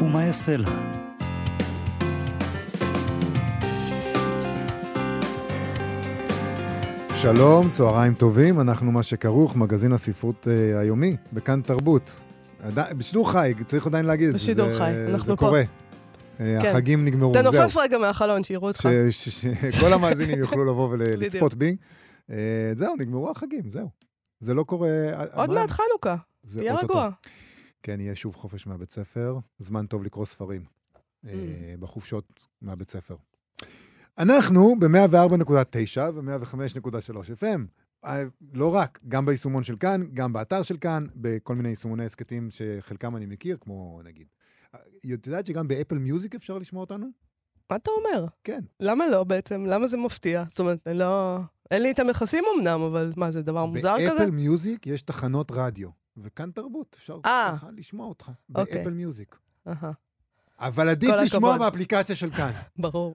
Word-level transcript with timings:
ומה 0.00 0.24
יעשה 0.24 0.56
לה. 0.56 0.68
שלום, 7.16 7.70
צהריים 7.72 8.14
טובים, 8.14 8.60
אנחנו 8.60 8.92
מה 8.92 9.02
שכרוך, 9.02 9.56
מגזין 9.56 9.92
הספרות 9.92 10.48
אה, 10.50 10.80
היומי, 10.80 11.16
בכאן 11.32 11.60
תרבות. 11.62 12.20
עדי- 12.62 12.80
בשידור 12.98 13.30
חי, 13.32 13.52
צריך 13.66 13.86
עדיין 13.86 14.04
להגיד 14.04 14.26
את 14.26 14.32
זה. 14.32 14.38
בשידור 14.38 14.68
זה- 14.68 14.78
חי, 14.78 14.90
אנחנו 15.08 15.26
זה 15.26 15.36
פה. 15.36 15.36
קורה. 15.36 15.60
אה, 16.40 16.58
כן. 16.62 16.68
החגים 16.70 17.04
נגמרו, 17.04 17.32
זהו. 17.34 17.42
תנופף 17.42 17.76
רגע 17.76 17.98
מהחלון, 17.98 18.44
שיראו 18.44 18.66
אותך. 18.68 18.88
ש- 19.10 19.28
ש- 19.28 19.44
שכל 19.70 19.92
המאזינים 19.92 20.38
יוכלו 20.38 20.64
לבוא 20.70 20.88
ולצפות. 20.92 21.54
בי. 21.54 21.76
אה, 22.30 22.36
זהו, 22.76 22.94
נגמרו 22.98 23.30
החגים, 23.30 23.62
זהו. 23.68 23.88
זה 24.40 24.54
לא 24.54 24.62
קורה... 24.62 24.88
עוד 25.34 25.50
אמרה- 25.50 25.60
מעט 25.60 25.70
חנוכה, 25.70 26.16
תהיה. 26.58 26.74
רגוע. 26.76 27.08
כן, 27.84 28.00
יהיה 28.00 28.14
שוב 28.14 28.36
חופש 28.36 28.66
מהבית 28.66 28.92
ספר, 28.92 29.38
זמן 29.58 29.86
טוב 29.86 30.02
לקרוא 30.02 30.26
ספרים 30.26 30.64
אה, 31.26 31.32
Mm. 31.32 31.80
בחופשות 31.80 32.48
מהבית 32.62 32.90
ספר. 32.90 33.16
אנחנו 34.18 34.76
ב-104.9 34.80 36.00
ו-105.3 36.14 37.16
FM. 37.40 37.60
אה, 38.04 38.22
לא 38.52 38.74
רק, 38.74 39.00
גם 39.08 39.26
ביישומון 39.26 39.64
של 39.64 39.76
כאן, 39.76 40.06
גם 40.14 40.32
באתר 40.32 40.62
של 40.62 40.76
כאן, 40.76 41.06
בכל 41.16 41.54
מיני 41.54 41.68
יישומוני 41.68 42.04
הסכתים 42.04 42.48
שחלקם 42.50 43.16
אני 43.16 43.26
מכיר, 43.26 43.56
כמו 43.60 44.00
נגיד. 44.04 44.26
אה, 44.74 44.80
את 45.14 45.26
יודעת 45.26 45.46
שגם 45.46 45.68
באפל 45.68 45.98
מיוזיק 45.98 46.34
אפשר 46.34 46.58
לשמוע 46.58 46.80
אותנו? 46.80 47.06
מה 47.70 47.76
אתה 47.76 47.90
אומר? 47.90 48.26
כן. 48.44 48.60
למה 48.80 49.10
לא 49.10 49.24
בעצם? 49.24 49.64
למה 49.66 49.86
זה 49.86 49.96
מפתיע? 49.96 50.44
זאת 50.48 50.60
אומרת, 50.60 50.86
לא... 50.86 51.38
אין 51.70 51.82
לי 51.82 51.90
את 51.90 51.98
המכסים 51.98 52.44
אמנם, 52.56 52.80
אבל 52.80 53.12
מה, 53.16 53.30
זה 53.30 53.42
דבר 53.42 53.64
מוזר 53.64 53.96
כזה? 54.08 54.18
באפל 54.18 54.30
מיוזיק 54.30 54.86
יש 54.86 55.02
תחנות 55.02 55.52
רדיו, 55.54 55.88
וכאן 56.16 56.50
תרבות, 56.50 56.96
אפשר 56.98 57.18
אה. 57.24 57.54
ככה 57.56 57.66
לשמוע 57.76 58.06
אותך, 58.06 58.30
אוקיי. 58.54 58.78
באפל 58.78 58.90
מיוזיק. 58.90 59.38
אבל 60.58 60.88
עדיף 60.88 61.10
לשמוע. 61.22 61.58
באפליקציה 61.58 62.16
של 62.16 62.30
כאן. 62.30 62.52
ברור. 62.78 63.14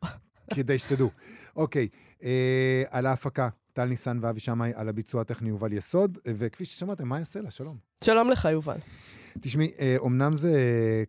כדי 0.53 0.77
שתדעו. 0.77 1.09
אוקיי, 1.55 1.87
אה, 2.23 2.83
על 2.89 3.05
ההפקה, 3.05 3.49
טל 3.73 3.85
ניסן 3.85 4.19
ואבי 4.21 4.39
שמאי, 4.39 4.71
על 4.75 4.89
הביצוע 4.89 5.21
הטכני 5.21 5.49
יובל 5.49 5.73
יסוד, 5.73 6.17
וכפי 6.27 6.65
ששמעתם, 6.65 7.07
מה 7.07 7.19
יעשה 7.19 7.41
לה? 7.41 7.51
שלום. 7.51 7.77
שלום 8.03 8.29
לך, 8.29 8.47
יובל. 8.51 8.77
תשמעי, 9.41 9.71
אה, 9.79 9.97
אמנם 10.05 10.35
זה 10.35 10.53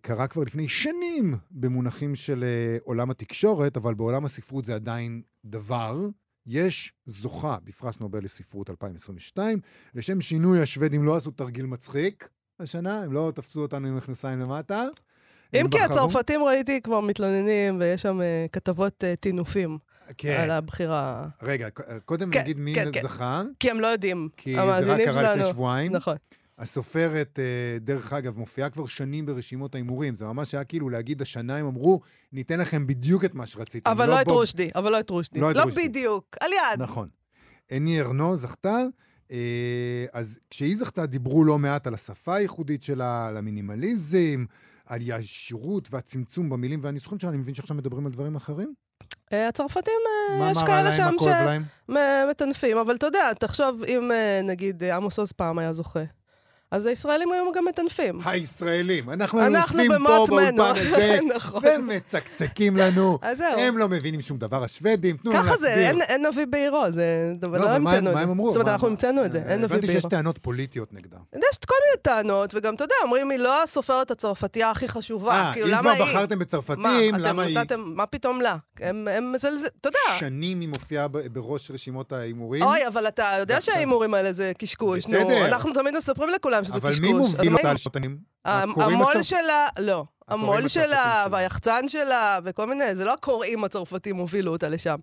קרה 0.00 0.27
כבר 0.27 0.42
לפני 0.42 0.69
שנים 0.69 1.34
במונחים 1.50 2.14
של 2.14 2.44
אה, 2.44 2.78
עולם 2.84 3.10
התקשורת, 3.10 3.77
אבל 3.77 3.94
בעולם 3.94 4.25
הספרות 4.25 4.64
זה 4.64 4.75
עדיין 4.75 5.22
דבר. 5.44 6.08
יש 6.46 6.92
זוכה 7.06 7.56
בפרס 7.64 8.00
נובל 8.00 8.24
לספרות 8.24 8.70
2022. 8.70 9.60
לשם 9.94 10.20
שינוי, 10.20 10.62
השוודים 10.62 11.05
לא 11.05 11.16
עשו 11.16 11.30
תרגיל 11.30 11.66
מצחיק 11.66 12.28
השנה, 12.60 13.02
הם 13.02 13.12
לא 13.12 13.32
תפסו 13.34 13.62
אותנו 13.62 13.86
עם 13.88 13.97
מכנסיים 13.97 14.41
למטה. 14.41 14.84
אם 15.55 15.69
כי 15.70 15.78
בחרו- 15.78 15.84
הצרפתים 15.84 16.42
ראיתי 16.42 16.80
כבר 16.80 17.00
מתלוננים, 17.00 17.77
ויש 17.80 18.02
שם 18.02 18.20
אה, 18.20 18.47
כתבות 18.52 19.05
אה, 19.05 19.16
טינופים 19.16 19.78
כן. 20.16 20.41
על 20.42 20.50
הבחירה. 20.50 21.28
רגע, 21.42 21.69
קודם 22.05 22.30
כן, 22.30 22.41
נגיד 22.41 22.58
מי 22.58 22.75
כן, 22.75 22.88
כן. 22.93 23.03
זכה, 23.03 23.43
כי 23.60 23.70
הם 23.70 23.81
לא 23.81 23.87
יודעים, 23.87 24.28
כי 24.37 24.54
זה 24.54 24.62
רק 24.62 24.69
המאזינים 24.69 24.97
קרה 25.12 25.22
לפני 25.22 25.38
שלנו. 25.43 25.48
שבועיים. 25.48 25.93
נכון. 25.93 26.16
הסופרת, 26.60 27.38
אה, 27.38 27.78
דרך 27.78 28.12
אגב, 28.12 28.38
מופיעה 28.38 28.71
כבר 28.71 28.87
שנים 28.87 29.26
ברשימות 29.26 29.75
ההימורים. 29.75 30.16
זה 30.16 30.25
ממש 30.25 30.54
היה 30.54 30.65
כאילו 30.65 30.88
להגיד, 30.88 31.22
השנה 31.22 31.56
הם 31.56 31.66
אמרו, 31.66 32.00
ניתן 32.32 32.60
לכם 32.60 32.87
בדיוק 32.87 33.25
את 33.25 33.34
מה 33.34 33.47
שרציתם. 33.47 33.91
אבל 33.91 34.09
לא 34.10 34.21
את 34.21 34.26
בוב- 34.26 34.37
רושדי, 34.37 34.70
אבל 34.75 34.93
לא 34.93 35.00
את 35.00 35.10
רושדי. 35.10 35.41
לא 35.41 35.50
את 35.50 35.56
לא 35.56 35.62
רושדי. 35.62 35.88
בדיוק, 35.88 36.37
על 36.41 36.50
יד. 36.53 36.82
נכון. 36.82 37.09
אני 37.72 38.00
ארנו 38.00 38.37
זכתה, 38.37 38.82
אה, 39.31 39.37
אז 40.12 40.38
כשהיא 40.50 40.76
זכתה 40.76 41.06
דיברו 41.06 41.44
לא 41.44 41.59
מעט 41.59 41.87
על 41.87 41.94
השפה 41.94 42.34
הייחודית 42.34 42.82
שלה, 42.82 43.28
על 43.28 43.37
המינימליזם, 43.37 44.44
על 44.87 45.00
הישירות 45.00 45.88
והצמצום 45.93 46.50
במילים 46.50 46.81
והניסוחים 46.82 47.19
שלה. 47.19 47.31
אני 47.31 47.38
מבין 47.38 47.54
שעכשיו 47.54 47.76
מדברים 47.76 48.06
על 48.06 48.12
דברים 48.12 48.37
אחרים? 48.37 48.75
אה, 49.32 49.49
הצרפתים, 49.49 49.93
יש 50.50 50.59
כאלה 50.66 50.93
שם? 50.93 51.10
שמטנפים, 51.88 52.76
אבל 52.76 52.94
אתה 52.97 53.06
יודע, 53.06 53.32
תחשוב 53.38 53.82
אם 53.84 54.10
נגיד 54.44 54.82
עמוס 54.84 55.19
עוז 55.19 55.32
פעם 55.32 55.59
היה 55.59 55.72
זוכה, 55.72 56.00
אז 56.70 56.86
הישראלים 56.86 57.32
היו 57.32 57.53
גם 57.53 57.64
מטנפים. 57.64 58.20
הישראלים. 58.25 59.10
אנחנו 59.10 59.47
אנחנו 59.47 59.58
יושבים 59.82 60.03
פה. 60.06 60.26
באולפן 60.26 60.60
הזה, 60.60 61.19
נכון. 61.34 61.62
ומצקצקים 61.78 62.76
לנו. 62.76 63.19
אז 63.22 63.38
זהו. 63.38 63.58
הם 63.58 63.78
לא 63.78 63.88
מבינים 63.88 64.20
שום 64.20 64.38
דבר, 64.38 64.64
השוודים, 64.64 65.16
תנו 65.16 65.32
לנו 65.32 65.44
ככה 65.44 65.56
זה, 65.56 65.66
להסביר. 65.69 66.03
אין- 66.03 66.26
נביא 66.26 66.47
בעירו, 66.47 66.84
זה... 66.91 67.32
לא, 67.42 67.48
לא 67.53 67.58
מה- 67.64 67.75
המצאנו 67.75 67.97
את 68.10 68.14
מה 68.14 68.19
זה. 68.19 68.25
הם 68.25 68.31
אמרו? 68.31 68.50
זאת 68.50 68.56
אומרת, 68.56 68.66
מה- 68.66 68.72
אנחנו 68.72 68.86
מה- 68.86 68.91
המצאנו 68.92 69.25
את 69.25 69.32
זה, 69.32 69.38
אין 69.38 69.60
נביא 69.60 69.64
הבנתי 69.76 69.86
שיש 69.86 69.94
בעירו. 69.97 70.08
טענות 70.10 70.38
פוליטיות 70.38 70.92
נגדה. 70.92 71.16
יש 71.36 71.58
כל 71.66 71.75
מיני 71.86 72.03
טענות, 72.03 72.54
וגם, 72.54 72.75
אתה 72.75 72.84
יודע, 72.84 72.94
אומרים, 73.04 73.31
היא 73.31 73.38
לא 73.38 73.62
הסופרת 73.62 74.10
הצרפתייה 74.10 74.70
הכי 74.70 74.88
חשובה. 74.88 75.32
אה, 75.32 75.52
כאילו, 75.52 75.69
אם 75.69 75.81
כבר? 75.81 75.92
בחרתם 76.00 76.38
מה, 76.38 76.44
בצרפתים, 76.44 77.14
למה 77.14 77.42
היא... 77.42 77.58
מה 77.76 78.06
פתאום 78.06 78.41
לה? 78.41 78.56
הם 78.81 79.08
הם 79.08 79.32
מזלזל, 79.32 79.66
אתה 79.81 79.88
יודע. 79.88 79.98
שנים 80.19 80.60
היא 80.60 80.69
מופיעה 80.69 81.08
בראש 81.08 81.70
רשימות 81.70 82.12
ההימורים. 82.12 82.62
אוי, 82.62 82.87
אבל 82.87 83.08
אתה 83.08 83.31
יודע 83.41 83.60
שההימורים 83.60 84.14
האלה 84.14 84.32
זה 84.32 84.52
קשקוש. 84.58 85.06
בסדר. 85.06 85.47
אנחנו 85.47 85.72
תמיד 85.72 85.97
מספרים 85.97 86.31
לכולם 86.31 86.59
שזה 86.65 86.75
אבל 86.75 86.91
קשקוש. 86.91 87.00
מי 87.00 87.12
אז 87.12 87.19
מוביל 87.19 87.53
אותה 87.54 87.71
על? 87.71 87.76
המ- 88.44 88.71
הקוראים 88.71 88.97
המו"ל 88.97 89.22
שלה, 89.22 89.66
לא. 89.78 90.04
המו"ל 90.28 90.69
שלה. 90.69 91.26
והיחצן 91.31 91.88
שלה, 91.88 92.38
וכל 92.44 92.66
מיני, 92.66 92.94
זה 92.94 93.04
לא 93.04 93.15
הקוראים 93.15 93.65
הצרפתים 93.65 94.16
הובילו 94.16 94.53
אותה 94.53 94.69
לשם. 94.69 94.97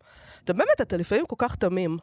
אתה 0.44 0.54
באמת, 0.54 0.82
אתה 0.82 0.98
לפעמים 0.98 1.26
כל 1.26 1.36
כך 1.40 1.56
תמים. 1.56 1.98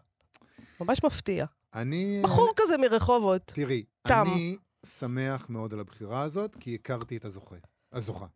ממש 0.81 1.05
מפתיע. 1.05 1.45
אני... 1.75 2.21
בחור 2.25 2.53
כזה 2.57 2.77
מרחובות. 2.79 3.43
תראי, 3.55 3.85
תם. 4.03 4.25
אני 4.27 4.57
שמח 4.87 5.47
מאוד 5.49 5.73
על 5.73 5.81
הבחירה 5.81 6.23
הזאת, 6.23 6.57
כי 6.61 6.75
הכרתי 6.75 7.17
את 7.17 7.25
הזוכה. 7.25 7.57
הזוכה. 7.93 8.27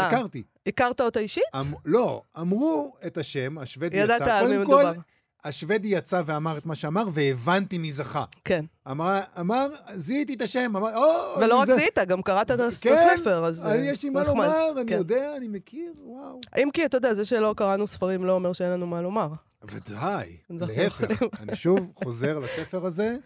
אה. 0.00 0.08
הכרתי. 0.08 0.42
הכרת 0.66 1.00
אותה 1.00 1.20
אישית? 1.20 1.42
אמ- 1.54 1.74
לא, 1.84 2.22
אמרו 2.40 2.92
את 3.06 3.16
השם, 3.16 3.58
השוודי 3.58 3.96
יצא. 3.96 4.04
ידעת 4.14 4.22
על 4.28 4.58
מי 4.58 4.66
קודם 4.66 4.66
כל, 4.66 4.84
מדובר. 4.86 5.00
השוודי 5.44 5.88
יצא 5.88 6.22
ואמר 6.26 6.58
את 6.58 6.66
מה 6.66 6.74
שאמר, 6.74 7.04
והבנתי 7.12 7.78
מי 7.78 7.92
זכה. 7.92 8.24
כן. 8.44 8.64
אמר, 8.90 9.20
אמר, 9.40 9.68
זיהיתי 9.94 10.34
את 10.34 10.42
השם, 10.42 10.72
אמר, 10.76 10.96
או, 10.96 11.40
ולא 11.40 11.58
רק 11.60 11.66
זה- 11.66 11.74
זיהית, 11.74 11.98
גם 11.98 12.22
קראת 12.22 12.50
את 12.50 12.60
הס- 12.60 12.78
את 12.78 12.82
כן, 12.82 12.96
הספר, 13.14 13.44
אז 13.44 13.66
אני, 13.66 13.72
אה, 13.88 13.92
יש 13.92 14.02
לי 14.02 14.10
מה 14.10 14.20
נחמד. 14.22 14.34
לומר, 14.34 14.80
אני 14.80 14.86
כן. 14.90 14.96
יודע, 14.98 15.36
אני 15.36 15.48
מכיר, 15.48 15.92
וואו. 15.98 16.40
אם 16.62 16.68
כי, 16.72 16.84
אתה 16.84 16.96
יודע, 16.96 17.14
זה 17.14 17.24
שלא 17.24 17.54
קראנו 17.56 17.86
ספרים 17.86 18.24
לא 18.24 18.32
אומר 18.32 18.52
שאין 18.52 18.70
לנו 18.70 18.86
מה 18.86 19.02
לומר. 19.02 19.28
ודאי, 19.64 20.36
להפך. 20.50 21.22
אני 21.40 21.56
שוב 21.56 21.92
חוזר 22.04 22.38
לספר 22.38 22.86
הזה, 22.86 23.16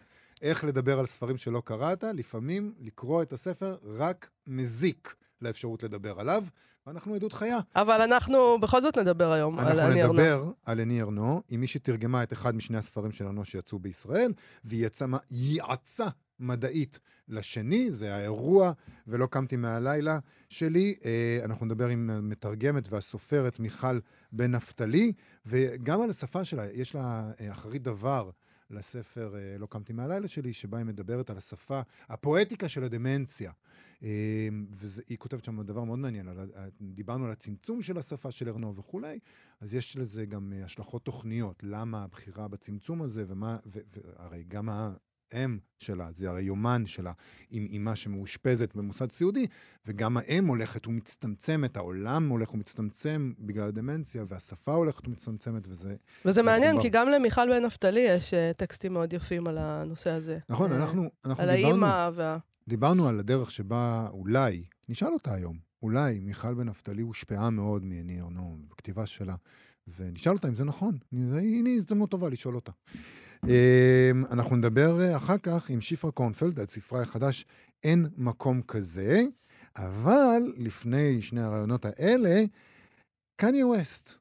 איך 0.42 0.64
לדבר 0.64 0.98
על 0.98 1.06
ספרים 1.06 1.36
שלא 1.36 1.62
קראת, 1.64 2.04
לפעמים 2.14 2.72
לקרוא 2.80 3.22
את 3.22 3.32
הספר 3.32 3.76
רק 3.98 4.30
מזיק 4.46 5.14
לאפשרות 5.42 5.82
לדבר 5.82 6.20
עליו, 6.20 6.44
ואנחנו 6.86 7.14
עדות 7.14 7.32
חיה. 7.32 7.58
אבל 7.76 8.00
אנחנו 8.00 8.58
בכל 8.60 8.82
זאת 8.82 8.98
נדבר 8.98 9.32
היום 9.32 9.58
על 9.58 9.66
אנחנו 9.66 9.92
אני 9.92 10.02
ארנו. 10.02 10.12
נדבר 10.12 10.50
על 10.64 10.80
אני 10.80 11.02
ארנו, 11.02 11.42
עם 11.48 11.60
מי 11.60 11.66
שתרגמה 11.66 12.22
את 12.22 12.32
אחד 12.32 12.54
משני 12.54 12.78
הספרים 12.78 13.12
של 13.12 13.26
ארנו 13.26 13.44
שיצאו 13.44 13.78
בישראל, 13.78 14.32
והיא 14.64 14.88
יעצה 15.30 16.06
מדעית 16.40 16.98
לשני, 17.28 17.90
זה 17.90 18.14
האירוע, 18.14 18.72
ולא 19.06 19.26
קמתי 19.26 19.56
מהלילה 19.56 20.18
שלי. 20.48 20.94
אה, 21.04 21.40
אנחנו 21.44 21.66
נדבר 21.66 21.88
עם 21.88 22.10
המתרגמת 22.10 22.92
והסופרת 22.92 23.60
מיכל 23.60 24.00
בן 24.32 24.54
נפתלי, 24.54 25.12
וגם 25.46 26.02
על 26.02 26.10
השפה 26.10 26.44
שלה, 26.44 26.72
יש 26.72 26.94
לה 26.94 27.30
אה, 27.40 27.52
אחרית 27.52 27.82
דבר. 27.82 28.30
לספר 28.70 29.34
אה, 29.36 29.58
לא 29.58 29.66
קמתי 29.66 29.92
מהלילה 29.92 30.28
שלי, 30.28 30.52
שבה 30.52 30.78
היא 30.78 30.86
מדברת 30.86 31.30
על 31.30 31.36
השפה, 31.36 31.80
הפואטיקה 32.08 32.68
של 32.68 32.84
הדמנציה. 32.84 33.52
אה, 34.02 34.48
והיא 34.70 35.18
כותבת 35.18 35.44
שם 35.44 35.62
דבר 35.62 35.84
מאוד 35.84 35.98
מעניין, 35.98 36.28
על, 36.28 36.38
ה- 36.56 36.66
דיברנו 36.80 37.24
על 37.24 37.30
הצמצום 37.30 37.82
של 37.82 37.98
השפה 37.98 38.30
של 38.30 38.48
ארנו 38.48 38.76
וכולי, 38.76 39.18
אז 39.60 39.74
יש 39.74 39.96
לזה 39.96 40.26
גם 40.26 40.52
אה, 40.56 40.64
השלכות 40.64 41.04
תוכניות, 41.04 41.60
למה 41.62 42.02
הבחירה 42.04 42.48
בצמצום 42.48 43.02
הזה, 43.02 43.24
ומה, 43.28 43.58
והרי 43.66 44.44
גם 44.48 44.68
האם 45.32 45.58
שלה, 45.78 46.08
זה 46.14 46.30
הרי 46.30 46.42
יומן 46.42 46.86
שלה, 46.86 47.12
עם 47.50 47.66
אימה 47.66 47.96
שמאושפזת 47.96 48.74
במוסד 48.74 49.10
סיעודי, 49.10 49.46
וגם 49.86 50.16
האם 50.16 50.46
הולכת 50.46 50.86
ומצטמצמת, 50.86 51.76
העולם 51.76 52.28
הולך 52.28 52.54
ומצטמצם 52.54 53.32
בגלל 53.38 53.68
הדמנציה, 53.68 54.24
והשפה 54.28 54.72
הולכת 54.72 55.08
ומצטמצמת, 55.08 55.68
וזה... 55.68 55.96
וזה 56.24 56.42
מעניין, 56.42 56.70
מחובר. 56.70 56.82
כי 56.82 56.88
גם 56.88 57.08
למיכל 57.08 57.48
בן 57.48 57.64
נפתלי 57.64 58.00
יש 58.00 58.34
אה, 58.34 58.52
טקסטים 58.56 58.92
מאוד 58.92 59.12
יפים 59.12 59.46
על 59.46 59.58
הנושא 59.58 60.10
הזה. 60.10 60.38
נכון, 60.48 60.72
אה, 60.72 60.76
אנחנו, 60.76 61.10
אנחנו 61.24 61.44
על 61.44 61.56
דיברנו, 61.56 61.86
האימא 61.86 62.10
וה... 62.14 62.38
דיברנו 62.68 63.08
על 63.08 63.18
הדרך 63.18 63.50
שבה 63.50 64.08
אולי 64.10 64.64
נשאל 64.88 65.12
אותה 65.12 65.34
היום. 65.34 65.66
אולי 65.82 66.18
מיכל 66.18 66.54
בן 66.54 66.68
נפתלי 66.68 67.02
הושפעה 67.02 67.50
מאוד 67.50 67.84
מני 67.84 68.20
ארנו 68.20 68.58
בכתיבה 68.70 69.06
שלה, 69.06 69.34
ונשאל 69.96 70.32
אותה 70.32 70.48
אם 70.48 70.54
זה 70.54 70.64
נכון. 70.64 70.98
הנה 71.12 71.70
הזדמנות 71.70 72.10
טובה 72.10 72.28
לשאול 72.28 72.54
אותה. 72.54 72.72
אמ, 73.44 74.24
אנחנו 74.30 74.56
נדבר 74.56 75.00
אה, 75.00 75.16
אחר 75.16 75.38
כך 75.38 75.70
עם 75.70 75.80
שיפרה 75.80 76.10
קורנפלד 76.10 76.60
על 76.60 76.66
ספרה 76.66 77.02
החדש 77.02 77.44
אין 77.84 78.06
מקום 78.16 78.62
כזה, 78.62 79.22
אבל 79.76 80.42
לפני 80.56 81.22
שני 81.22 81.42
הרעיונות 81.42 81.84
האלה, 81.84 82.44
קניה 83.36 83.66
ווסט. 83.66 84.14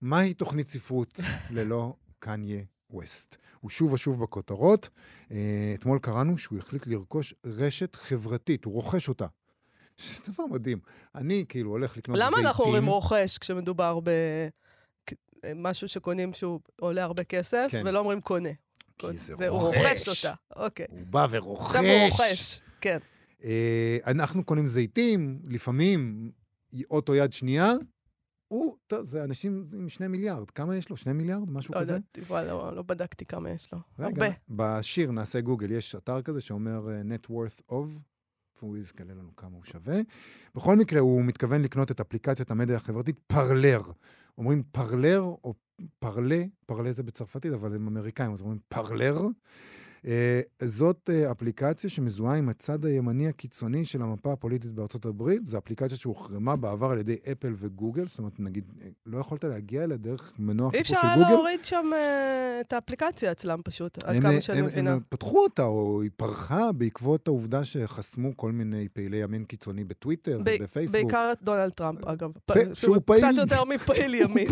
מהי 0.00 0.34
תוכנית 0.34 0.68
ספרות 0.68 1.20
ללא 1.56 1.94
קניה 2.18 2.62
ווסט? 2.90 3.36
הוא 3.60 3.70
שוב 3.70 3.92
ושוב 3.92 4.22
בכותרות. 4.22 4.88
אה, 5.30 5.72
אתמול 5.74 5.98
קראנו 5.98 6.38
שהוא 6.38 6.58
החליט 6.58 6.86
לרכוש 6.86 7.34
רשת 7.46 7.96
חברתית, 7.96 8.64
הוא 8.64 8.74
רוכש 8.74 9.08
אותה. 9.08 9.26
זה 9.98 10.32
דבר 10.32 10.44
מדהים. 10.46 10.78
אני 11.14 11.44
כאילו 11.48 11.70
הולך 11.70 11.96
לקנות 11.96 12.18
זיתים. 12.18 12.32
למה 12.32 12.48
אנחנו 12.48 12.64
אומרים 12.64 12.86
רוכש 12.86 13.38
כשמדובר 13.38 14.00
במשהו 15.50 15.88
שקונים 15.88 16.32
שהוא 16.32 16.60
עולה 16.80 17.04
הרבה 17.04 17.24
כסף, 17.24 17.68
כן. 17.70 17.82
ולא 17.86 17.98
אומרים 17.98 18.20
קונה? 18.20 18.50
כי 18.98 19.12
זה 19.12 19.48
הוא 19.48 19.60
רוכש. 19.60 19.78
רוכש 19.78 20.08
אותה, 20.08 20.34
אוקיי. 20.56 20.86
הוא 20.90 21.00
בא 21.06 21.26
ורוכש. 21.30 21.66
עכשיו 21.66 21.82
הוא 21.84 22.10
רוכש, 22.10 22.60
כן. 22.80 22.98
אה, 23.44 23.98
אנחנו 24.06 24.44
קונים 24.44 24.68
זיתים, 24.68 25.38
לפעמים 25.44 26.30
אוטו 26.90 27.14
יד 27.14 27.32
שנייה. 27.32 27.72
הוא, 28.48 28.76
טוב, 28.86 29.02
זה 29.02 29.24
אנשים 29.24 29.66
עם 29.72 29.88
שני 29.88 30.06
מיליארד. 30.06 30.50
כמה 30.50 30.76
יש 30.76 30.88
לו? 30.88 30.96
שני 30.96 31.12
מיליארד? 31.12 31.50
משהו 31.50 31.74
לא 31.74 31.80
כזה? 31.80 31.92
יודעת, 31.92 32.18
יובל, 32.18 32.46
לא 32.46 32.76
לא 32.76 32.82
בדקתי 32.82 33.24
כמה 33.24 33.50
יש 33.50 33.72
לו. 33.72 33.78
רגע, 33.98 34.24
הרבה. 34.24 34.36
בשיר 34.48 35.10
נעשה 35.10 35.40
גוגל, 35.40 35.70
יש 35.70 35.94
אתר 35.94 36.22
כזה 36.22 36.40
שאומר 36.40 36.88
אה, 36.90 37.00
net 37.00 37.30
worth 37.30 37.72
of, 37.72 38.00
והוא 38.64 38.76
יזכלה 38.76 39.14
לנו 39.14 39.36
כמה 39.36 39.56
הוא 39.56 39.64
שווה. 39.64 40.00
בכל 40.54 40.76
מקרה, 40.76 41.00
הוא 41.00 41.24
מתכוון 41.24 41.62
לקנות 41.62 41.90
את 41.90 42.00
אפליקציית 42.00 42.50
המדיה 42.50 42.76
החברתית 42.76 43.18
פרלר. 43.26 43.82
אומרים 44.38 44.62
פרלר 44.72 45.20
או 45.20 45.54
פרלה, 45.98 46.44
פרלה 46.66 46.92
זה 46.92 47.02
בצרפתית, 47.02 47.52
אבל 47.52 47.74
הם 47.74 47.86
אמריקאים, 47.86 48.32
אז 48.32 48.40
אומרים 48.40 48.58
פרלר. 48.68 49.20
אה, 50.06 50.40
זאת 50.62 51.10
אה, 51.12 51.30
אפליקציה 51.30 51.90
שמזוהה 51.90 52.36
עם 52.36 52.48
הצד 52.48 52.84
הימני 52.84 53.28
הקיצוני 53.28 53.84
של 53.84 54.02
המפה 54.02 54.32
הפוליטית 54.32 54.70
בארצות 54.70 55.04
הברית. 55.04 55.46
זו 55.46 55.58
אפליקציה 55.58 55.98
שהוחרמה 55.98 56.56
בעבר 56.56 56.90
על 56.90 56.98
ידי 56.98 57.16
אפל 57.32 57.54
וגוגל. 57.58 58.06
זאת 58.06 58.18
אומרת, 58.18 58.40
נגיד, 58.40 58.64
אה, 58.82 58.88
לא 59.06 59.18
יכולת 59.18 59.44
להגיע 59.44 59.84
אליה 59.84 59.96
דרך 59.96 60.32
מנוע 60.38 60.70
אי 60.74 60.78
חיפוש 60.78 60.90
אפשר 60.90 61.00
של 61.00 61.06
היה 61.06 61.16
גוגל. 61.16 61.30
להוריד 61.30 61.64
שם 61.64 61.90
את 62.60 62.72
האפליקציה 62.72 63.32
אצלם 63.32 63.60
פשוט, 63.64 64.04
עד 64.04 64.22
כמה 64.22 64.40
שאני 64.40 64.62
מבינה. 64.62 64.92
הם 64.92 65.00
פתחו 65.08 65.42
אותה, 65.42 65.64
או 65.64 66.02
היא 66.02 66.10
פרחה 66.16 66.72
בעקבות 66.72 67.28
העובדה 67.28 67.64
שחסמו 67.64 68.36
כל 68.36 68.52
מיני 68.52 68.88
פעילי 68.92 69.16
ימין 69.16 69.44
קיצוני 69.44 69.84
בטוויטר 69.84 70.40
ובפייסבוק. 70.40 71.02
בעיקר 71.02 71.30
את 71.32 71.42
דונלד 71.42 71.70
טראמפ, 71.70 72.04
אגב. 72.04 72.30
שהוא 72.72 72.96
פעיל. 73.04 73.20
קצת 73.20 73.38
יותר 73.38 73.64
מפעיל 73.74 74.14
ימין. 74.14 74.48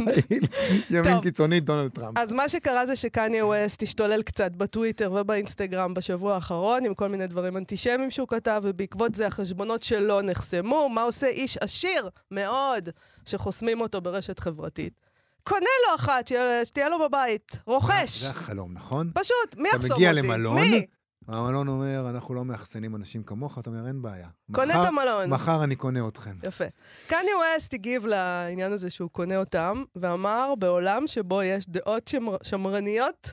ימין. 0.91 1.21
קיצוני, 1.23 1.61
דונלד 1.61 1.91
טראמפ. 1.91 2.19
אז 2.19 2.33
מה 2.33 2.49
שקרה 2.49 2.87
זה 2.87 2.97
שקניה 2.97 3.47
ווסט 3.47 3.83
השתולל 3.83 4.23
קצת 4.23 4.57
בטוויטר 4.57 5.13
ובאינסטגרם 5.13 5.42
בשבוע 5.95 6.35
האחרון, 6.35 6.85
עם 6.85 6.95
כל 6.95 7.09
מיני 7.09 7.27
דברים 7.27 7.57
אנטישמיים 7.57 8.11
שהוא 8.11 8.29
כתב, 8.29 8.61
ובעקבות 8.65 9.15
זה 9.15 9.27
החשבונות 9.27 9.83
שלו 9.83 10.23
נחסמו. 10.23 10.89
מה 10.89 11.03
עושה 11.03 11.27
איש 11.27 11.57
עשיר 11.57 12.09
מאוד 12.31 12.89
שחוסמים 13.25 13.81
אותו 13.81 14.01
ברשת 14.01 14.39
חברתית? 14.39 14.93
קונה 15.45 15.61
לו 15.89 15.97
אחת, 15.97 16.31
שתהיה 16.65 16.89
לו 16.89 16.99
בבית. 17.09 17.59
רוכש. 17.67 18.21
זה 18.21 18.31
החלום, 18.31 18.73
נכון? 18.73 19.11
פשוט, 19.15 19.57
מי 19.57 19.69
אתה 19.69 19.77
יחסום 19.77 19.91
אותי? 19.93 20.01
מגיע 20.03 20.13
למלון, 20.13 20.57
מי? 20.57 20.87
המלון 21.29 21.69
אומר, 21.69 22.07
אנחנו 22.11 22.35
לא 22.35 22.45
מאחסנים 22.45 22.97
אנשים 22.97 23.23
כמוך, 23.23 23.59
אתה 23.59 23.71
אומר, 23.71 23.87
אין 23.87 24.03
בעיה. 24.03 24.29
קונה 24.53 24.75
מחר- 24.75 24.83
את 24.83 24.89
המלון. 24.89 25.31
מחר 25.31 25.65
אני 25.65 25.77
קונה 25.77 26.09
אתכם. 26.09 26.37
יפה. 26.47 26.65
קניה 27.07 27.33
ווסט 27.55 27.75
הגיב 27.75 28.07
לעניין 28.07 28.73
הזה 28.73 28.91
שהוא 28.91 29.11
קונה 29.11 29.37
אותם, 29.37 29.83
ואמר, 29.97 30.55
בעולם 30.59 31.07
שבו 31.07 31.43
יש 31.43 31.69
דעות 31.69 32.09
שמר, 32.09 32.37
שמרניות, 32.43 33.33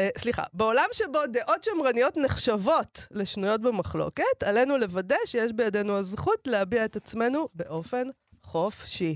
אה, 0.00 0.08
סליחה, 0.18 0.42
בעולם 0.52 0.88
שבו 0.92 1.18
דעות 1.26 1.64
שמרניות 1.64 2.16
נחשבות 2.16 3.06
לשנויות 3.10 3.60
במחלוקת, 3.60 4.42
עלינו 4.44 4.76
לוודא 4.76 5.16
שיש 5.24 5.52
בידינו 5.52 5.98
הזכות 5.98 6.46
להביע 6.46 6.84
את 6.84 6.96
עצמנו 6.96 7.48
באופן 7.54 8.08
חופשי. 8.42 9.14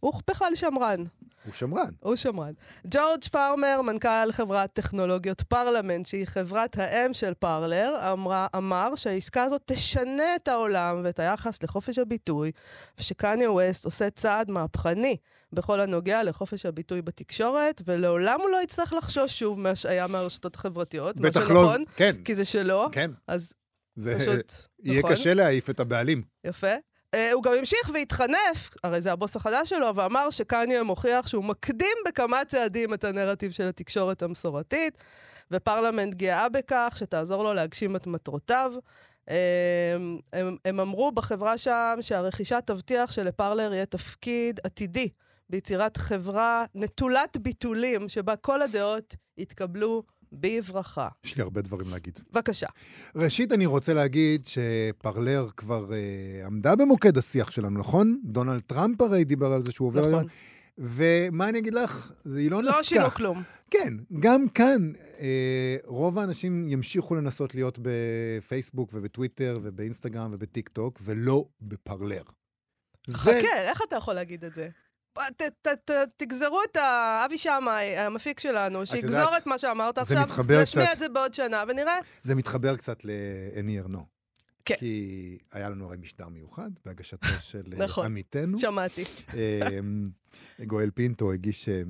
הוא 0.00 0.12
בכלל 0.30 0.54
שמרן. 0.54 1.04
הוא 1.44 1.54
שמרן. 1.54 1.90
הוא 2.00 2.16
שמרן. 2.16 2.52
ג'ורג' 2.90 3.24
פארמר, 3.32 3.80
מנכ"ל 3.82 4.32
חברת 4.32 4.72
טכנולוגיות 4.72 5.42
פרלמנט, 5.42 6.06
שהיא 6.06 6.26
חברת 6.26 6.78
האם 6.78 7.14
של 7.14 7.34
פרלר, 7.34 8.12
אמרה, 8.12 8.46
אמר 8.56 8.96
שהעסקה 8.96 9.42
הזאת 9.42 9.62
תשנה 9.64 10.36
את 10.36 10.48
העולם 10.48 11.00
ואת 11.04 11.18
היחס 11.18 11.62
לחופש 11.62 11.98
הביטוי, 11.98 12.52
ושקניה 12.98 13.50
ווסט 13.50 13.84
עושה 13.84 14.10
צעד 14.10 14.50
מהפכני 14.50 15.16
בכל 15.52 15.80
הנוגע 15.80 16.22
לחופש 16.22 16.66
הביטוי 16.66 17.02
בתקשורת, 17.02 17.82
ולעולם 17.84 18.40
הוא 18.40 18.50
לא 18.50 18.62
יצטרך 18.62 18.92
לחשוש 18.92 19.38
שוב 19.38 19.60
מהשעיה 19.60 20.06
מהרשתות 20.06 20.54
החברתיות, 20.54 21.16
בטח 21.16 21.40
לא... 21.40 21.46
שנכון, 21.46 21.84
כן, 21.96 22.16
כי 22.24 22.34
זה 22.34 22.44
שלו, 22.44 22.88
כן. 22.92 23.10
אז 23.26 23.52
זה 23.96 24.18
פשוט, 24.18 24.52
יהיה 24.82 24.98
נכון. 24.98 25.12
קשה 25.12 25.34
להעיף 25.34 25.70
את 25.70 25.80
הבעלים. 25.80 26.22
יפה. 26.44 26.74
Uh, 27.16 27.18
הוא 27.32 27.42
גם 27.42 27.52
המשיך 27.52 27.90
והתחנף, 27.94 28.70
הרי 28.84 29.00
זה 29.00 29.12
הבוס 29.12 29.36
החדש 29.36 29.68
שלו, 29.68 29.96
ואמר 29.96 30.30
שקניה 30.30 30.82
מוכיח 30.82 31.28
שהוא 31.28 31.44
מקדים 31.44 31.96
בכמה 32.06 32.44
צעדים 32.44 32.94
את 32.94 33.04
הנרטיב 33.04 33.52
של 33.52 33.68
התקשורת 33.68 34.22
המסורתית, 34.22 34.98
ופרלמנט 35.50 36.14
גאה 36.14 36.48
בכך 36.48 36.94
שתעזור 36.98 37.44
לו 37.44 37.54
להגשים 37.54 37.96
את 37.96 38.06
מטרותיו. 38.06 38.72
Um, 39.28 39.32
הם, 40.32 40.56
הם 40.64 40.80
אמרו 40.80 41.12
בחברה 41.12 41.58
שם 41.58 41.98
שהרכישה 42.00 42.60
תבטיח 42.60 43.10
שלפרלר 43.10 43.72
יהיה 43.72 43.86
תפקיד 43.86 44.60
עתידי 44.64 45.08
ביצירת 45.50 45.96
חברה 45.96 46.64
נטולת 46.74 47.36
ביטולים, 47.36 48.08
שבה 48.08 48.36
כל 48.36 48.62
הדעות 48.62 49.16
יתקבלו 49.38 50.02
בברכה. 50.32 51.08
יש 51.24 51.36
לי 51.36 51.42
הרבה 51.42 51.60
דברים 51.62 51.88
להגיד. 51.90 52.18
בבקשה. 52.32 52.66
ראשית, 53.16 53.52
אני 53.52 53.66
רוצה 53.66 53.94
להגיד 53.94 54.46
שפרלר 54.46 55.48
כבר 55.56 55.92
אה, 55.92 55.98
עמדה 56.46 56.76
במוקד 56.76 57.18
השיח 57.18 57.50
שלנו, 57.50 57.78
נכון? 57.78 58.20
דונלד 58.24 58.60
טראמפ 58.60 59.00
הרי 59.00 59.24
דיבר 59.24 59.52
על 59.52 59.64
זה 59.66 59.72
שהוא 59.72 59.88
עובר 59.88 60.00
נכון. 60.00 60.12
היום. 60.14 60.26
ומה 60.78 61.48
אני 61.48 61.58
אגיד 61.58 61.74
לך? 61.74 62.12
זה 62.24 62.38
היא 62.38 62.50
לא 62.50 62.62
נסקה. 62.62 62.76
לא 62.76 62.82
שינו 62.82 63.10
כלום. 63.10 63.42
כן, 63.70 63.94
גם 64.20 64.48
כאן 64.48 64.92
אה, 65.20 65.76
רוב 65.84 66.18
האנשים 66.18 66.64
ימשיכו 66.68 67.14
לנסות 67.14 67.54
להיות 67.54 67.78
בפייסבוק 67.82 68.90
ובטוויטר 68.94 69.58
ובאינסטגרם 69.62 70.30
ובטיק 70.34 70.68
טוק, 70.68 70.98
ולא 71.02 71.44
בפרלר. 71.62 72.22
זה- 73.06 73.16
חכה, 73.16 73.30
איך 73.68 73.80
אתה 73.88 73.96
יכול 73.96 74.14
להגיד 74.14 74.44
את 74.44 74.54
זה? 74.54 74.68
ת, 75.12 75.42
ת, 75.62 75.68
ת, 75.84 75.90
תגזרו 76.16 76.60
את 76.70 76.76
אבי 77.26 77.38
שמאי, 77.38 77.96
המפיק 77.96 78.40
שלנו, 78.40 78.86
שיגזור 78.86 79.36
את 79.36 79.46
מה 79.46 79.58
שאמרת 79.58 79.98
עכשיו, 79.98 80.24
נשמיע 80.62 80.86
קצת. 80.86 80.92
את 80.92 80.98
זה 80.98 81.08
בעוד 81.08 81.34
שנה, 81.34 81.64
ונראה. 81.68 81.98
זה 82.22 82.34
מתחבר 82.34 82.76
קצת 82.76 83.04
לאני 83.04 83.78
ארנו. 83.78 84.20
כן. 84.64 84.74
כי 84.78 85.38
היה 85.52 85.70
לנו 85.70 85.86
הרי 85.86 85.96
משדר 86.00 86.28
מיוחד 86.28 86.70
בהגשתו 86.86 87.26
של 87.50 87.62
אה, 87.72 87.78
נכון. 87.78 88.06
עמיתנו. 88.06 88.58
שמעתי. 88.58 89.04
אה, 89.34 89.78
גואל 90.66 90.90
פינטו 90.94 91.32
הגיש 91.32 91.68
אה, 91.68 91.82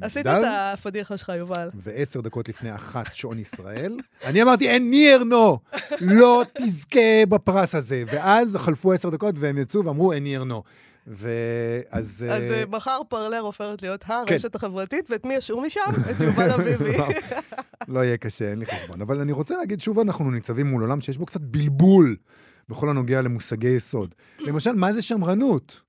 עשית 0.00 0.26
משדר, 0.26 0.42
את 0.42 0.78
הפדיחה 0.78 1.16
שלך, 1.16 1.32
יובל. 1.38 1.68
ועשר 1.74 2.20
דקות 2.20 2.48
לפני 2.48 2.74
אחת 2.74 3.14
שעון 3.14 3.38
ישראל, 3.38 3.96
אני 4.28 4.42
אמרתי, 4.42 4.76
אני 4.76 5.14
ארנו, 5.14 5.58
לא 6.00 6.44
תזכה 6.58 7.26
בפרס 7.28 7.74
הזה. 7.74 8.04
ואז 8.06 8.56
חלפו 8.56 8.92
עשר 8.92 9.10
דקות 9.10 9.34
והם 9.38 9.58
יצאו 9.58 9.84
ואמרו, 9.84 10.12
אני 10.12 10.36
ארנו. 10.36 10.62
ואז... 11.10 12.24
אז 12.30 12.52
אה, 12.52 12.60
אה, 12.60 12.64
מחר 12.68 13.00
פרלר 13.08 13.38
הופכת 13.38 13.82
להיות 13.82 14.04
הרשת 14.06 14.54
החברתית, 14.54 15.10
ואת 15.10 15.26
מי 15.26 15.34
ישאו 15.34 15.60
משם? 15.60 15.80
את 16.10 16.22
יובל 16.22 16.50
אביבי. 16.60 16.98
לא, 16.98 17.08
לא 17.88 18.04
יהיה 18.04 18.16
קשה, 18.16 18.50
אין 18.50 18.58
לי 18.58 18.66
חשבון. 18.66 19.00
אבל 19.00 19.20
אני 19.20 19.32
רוצה 19.32 19.56
להגיד, 19.56 19.80
שוב 19.80 19.98
אנחנו 19.98 20.30
ניצבים 20.30 20.66
מול 20.66 20.82
עולם 20.82 21.00
שיש 21.00 21.18
בו 21.18 21.26
קצת 21.26 21.40
בלבול 21.40 22.16
בכל 22.68 22.88
הנוגע 22.88 23.22
למושגי 23.22 23.68
יסוד. 23.68 24.14
למשל, 24.38 24.72
מה 24.72 24.92
זה 24.92 25.02
שמרנות? 25.02 25.80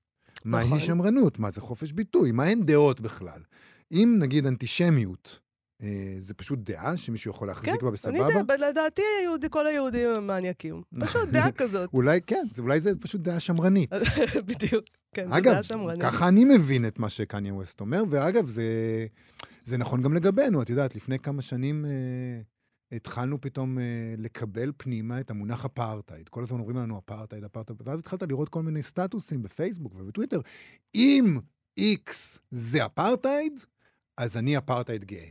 מהי 0.44 0.66
נכון. 0.66 0.80
שמרנות? 0.80 1.38
מה 1.38 1.50
זה 1.50 1.60
חופש 1.60 1.92
ביטוי? 1.92 2.32
מה 2.32 2.44
הן 2.44 2.62
דעות 2.62 3.00
בכלל? 3.00 3.40
אם 3.92 4.16
נגיד 4.18 4.46
אנטישמיות, 4.46 5.28
אה, 5.28 5.40
זה 6.20 6.34
פשוט 6.34 6.58
דעה 6.58 6.96
שמישהו 6.96 7.30
יכול 7.30 7.40
כן, 7.40 7.48
להחזיק 7.48 7.82
בה 7.82 7.88
אני 7.88 7.92
בסבבה? 7.92 8.18
יודע, 8.18 8.68
לדעתי 8.68 9.02
היהודי- 9.20 9.48
כל 9.50 9.66
היהודים 9.66 10.08
הם 10.10 10.26
מניאקים. 10.26 10.82
פשוט 11.06 11.28
דעה 11.28 11.52
כזאת. 11.52 11.90
אולי 11.94 12.20
כן, 12.26 12.46
אולי 12.58 12.80
זה 12.80 12.90
פשוט 13.00 13.20
דעה 13.20 13.40
שמרנית. 13.40 13.90
בדיוק. 14.48 14.84
כן, 15.14 15.28
זו 15.30 15.38
אגב, 15.38 15.52
דעה 15.52 15.62
שמרנית. 15.62 16.02
ככה 16.02 16.28
אני 16.28 16.44
מבין 16.44 16.86
את 16.86 16.98
מה 16.98 17.08
שקניה 17.08 17.54
ווסט 17.54 17.80
אומר, 17.80 18.02
ואגב, 18.10 18.46
זה, 18.46 18.64
זה 19.64 19.78
נכון 19.78 20.02
גם 20.02 20.14
לגבינו. 20.14 20.62
את 20.62 20.70
יודעת, 20.70 20.94
לפני 20.96 21.18
כמה 21.18 21.42
שנים 21.42 21.84
אה, 21.84 21.90
התחלנו 22.96 23.40
פתאום 23.40 23.78
אה, 23.78 23.84
לקבל 24.18 24.72
פנימה 24.76 25.20
את 25.20 25.30
המונח 25.30 25.64
אפרטהייד. 25.64 26.28
כל 26.28 26.42
הזמן 26.42 26.58
אומרים 26.58 26.76
לנו 26.76 26.98
אפרטהייד, 26.98 27.44
אפרטהייד, 27.44 27.82
ואז 27.84 27.98
התחלת 27.98 28.22
לראות 28.22 28.48
כל 28.48 28.62
מיני 28.62 28.82
סטטוסים 28.82 29.42
בפייסבוק 29.42 29.94
ובטוויטר. 29.96 30.40
אם 30.94 31.38
X 31.80 32.12
זה 32.50 32.86
אפרטהייד, 32.86 33.60
אז 34.16 34.36
אני 34.36 34.58
אפרטהייד 34.58 35.04
גאה. 35.04 35.26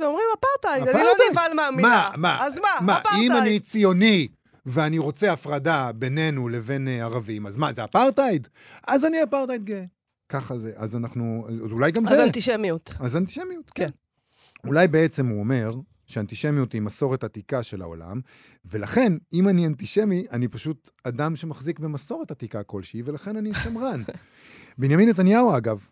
ואומרים 0.00 0.26
אפרטהייד, 0.38 0.88
אני 0.88 1.02
לא. 1.02 1.12
נבהל 1.30 1.54
מהמילה. 1.54 1.88
מה, 1.88 2.12
מה, 2.16 2.46
אז 2.46 2.56
מה, 2.56 2.68
מה, 2.80 2.98
אפרטהייד. 2.98 3.32
אם 3.32 3.38
אני 3.38 3.60
ציוני 3.60 4.28
ואני 4.66 4.98
רוצה 4.98 5.32
הפרדה 5.32 5.90
בינינו 5.92 6.48
לבין 6.48 6.88
אה, 6.88 7.04
ערבים, 7.04 7.46
אז 7.46 7.56
מה, 7.56 7.72
זה 7.72 7.84
אפרטהייד? 7.84 8.48
אז 8.86 9.04
אני 9.04 9.22
אפרטהייד 9.22 9.64
גאה. 9.64 9.84
ככה 10.28 10.58
זה, 10.58 10.72
אז 10.76 10.96
אנחנו, 10.96 11.46
אז 11.48 11.72
אולי 11.72 11.92
גם 11.92 12.08
אז 12.08 12.16
זה. 12.16 12.24
אנטישמיות. 12.24 12.94
אז 13.00 13.16
אנטישמיות, 13.16 13.70
כן. 13.70 13.86
כן. 13.86 14.68
אולי 14.68 14.88
בעצם 14.88 15.26
הוא 15.26 15.40
אומר 15.40 15.74
שאנטישמיות 16.06 16.72
היא 16.72 16.82
מסורת 16.82 17.24
עתיקה 17.24 17.62
של 17.62 17.82
העולם, 17.82 18.20
ולכן, 18.64 19.12
אם 19.32 19.48
אני 19.48 19.66
אנטישמי, 19.66 20.24
אני 20.32 20.48
פשוט 20.48 20.90
אדם 21.04 21.36
שמחזיק 21.36 21.78
במסורת 21.78 22.30
עתיקה 22.30 22.62
כלשהי, 22.62 23.02
ולכן 23.04 23.36
אני 23.36 23.54
שמרן. 23.54 24.02
בנימין 24.78 25.08
נתניהו, 25.08 25.56
אגב, 25.56 25.86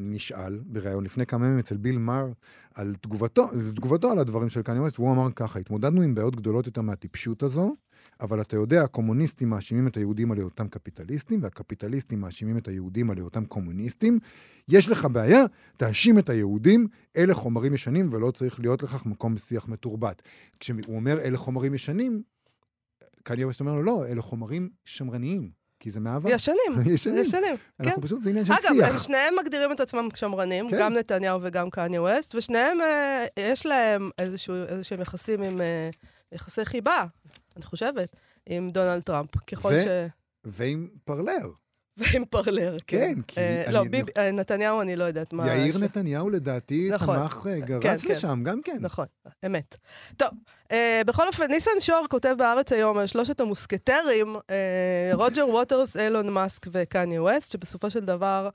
נשאל 0.00 0.60
בריאיון 0.66 1.04
לפני 1.04 1.26
כמה 1.26 1.46
ימים 1.46 1.58
אצל 1.58 1.76
ביל 1.76 1.98
מאר 1.98 2.32
על 2.74 2.94
תגובתו, 3.00 3.48
תגובתו 3.74 4.10
על 4.10 4.18
הדברים 4.18 4.48
של 4.48 4.62
קניה 4.62 4.82
ווסט, 4.82 4.98
והוא 4.98 5.12
אמר 5.12 5.28
ככה, 5.36 5.58
התמודדנו 5.58 6.02
עם 6.02 6.14
בעיות 6.14 6.36
גדולות 6.36 6.66
יותר 6.66 6.82
מהטיפשות 6.82 7.42
הזו, 7.42 7.76
אבל 8.20 8.40
אתה 8.40 8.56
יודע, 8.56 8.82
הקומוניסטים 8.82 9.50
מאשימים 9.50 9.86
את 9.86 9.96
היהודים 9.96 10.32
על 10.32 10.38
היותם 10.38 10.68
קפיטליסטים, 10.68 11.42
והקפיטליסטים 11.42 12.20
מאשימים 12.20 12.58
את 12.58 12.68
היהודים 12.68 13.10
על 13.10 13.16
היותם 13.16 13.44
קומוניסטים. 13.44 14.18
יש 14.68 14.88
לך 14.88 15.04
בעיה, 15.12 15.44
תאשים 15.76 16.18
את 16.18 16.30
היהודים, 16.30 16.86
אלה 17.16 17.34
חומרים 17.34 17.74
ישנים 17.74 18.12
ולא 18.12 18.30
צריך 18.30 18.60
להיות 18.60 18.82
לכך 18.82 19.06
מקום 19.06 19.34
בשיח 19.34 19.68
מתורבת. 19.68 20.22
כשהוא 20.60 20.80
אומר 20.88 21.20
אלה 21.20 21.38
חומרים 21.38 21.74
ישנים, 21.74 22.22
קניה 23.22 23.46
ווסט 23.46 23.60
אומר 23.60 23.74
לו, 23.74 23.82
לא, 23.82 24.06
אלה 24.06 24.22
חומרים 24.22 24.68
שמרניים, 24.84 25.50
כי 25.80 25.90
זה 25.90 26.00
מהעבר. 26.00 26.30
ישנים. 26.30 26.58
ישנים. 26.94 27.18
ישנים, 27.18 27.56
כן. 27.56 27.88
אנחנו 27.88 28.02
פשוט, 28.02 28.22
זה 28.22 28.30
עניין 28.30 28.44
של 28.44 28.52
אגב, 28.52 28.74
שיח. 28.74 28.92
הם 28.92 28.98
שניהם 28.98 29.34
מגדירים 29.38 29.72
את 29.72 29.80
עצמם 29.80 30.08
כשמרנים, 30.12 30.70
כן. 30.70 30.76
גם 30.80 30.94
נתניהו 30.94 31.40
וגם 31.42 31.70
קניה 31.70 32.02
ווסט, 32.02 32.34
ושניהם, 32.34 32.80
אה, 32.80 33.26
יש 33.36 33.66
להם 33.66 34.10
איזשהו, 34.18 34.54
איזשהם 34.68 35.00
יחסים 35.00 35.42
עם 35.42 35.60
אה, 35.60 35.90
יחסי 36.32 36.64
חיבה, 36.64 37.06
אני 37.56 37.64
חושבת, 37.64 38.16
עם 38.46 38.70
דונלד 38.70 39.02
טראמפ, 39.02 39.36
ככל 39.36 39.72
ו- 39.72 39.80
ש... 39.80 39.86
ועם 40.44 40.88
פרלר. 41.04 41.48
ועם 41.98 42.24
פרלר, 42.24 42.76
כן. 42.86 42.98
כן, 43.14 43.22
כי 43.26 43.40
אה, 43.40 43.64
לא, 43.72 43.84
ביב- 43.90 44.06
אה, 44.18 44.30
נתניהו, 44.30 44.80
אני 44.80 44.96
לא 44.96 45.04
יודעת 45.04 45.32
מה... 45.32 45.46
יאיר 45.46 45.78
לה- 45.78 45.84
נתניהו 45.84 46.30
לדעתי 46.30 46.90
נכון. 46.92 47.16
תמך, 47.18 47.46
אה, 47.50 47.60
גרס 47.60 47.82
כן, 48.02 48.08
כן. 48.08 48.14
לשם, 48.14 48.42
גם 48.44 48.60
כן. 48.64 48.76
נכון, 48.80 49.06
אמת. 49.46 49.76
טוב, 50.16 50.28
אה, 50.72 51.02
בכל 51.06 51.26
אופן, 51.26 51.46
ניסן 51.50 51.70
שור 51.80 52.06
כותב 52.10 52.34
בארץ 52.38 52.72
היום 52.72 52.98
על 52.98 53.06
שלושת 53.06 53.40
המוסקטרים, 53.40 54.36
אה, 54.50 55.10
רוג'ר 55.12 55.48
ווטרס, 55.48 55.96
אילון 55.96 56.28
מאסק 56.30 56.66
וקניה 56.72 57.22
ווסט, 57.22 57.52
שבסופו 57.52 57.90
של 57.90 58.00
דבר 58.04 58.48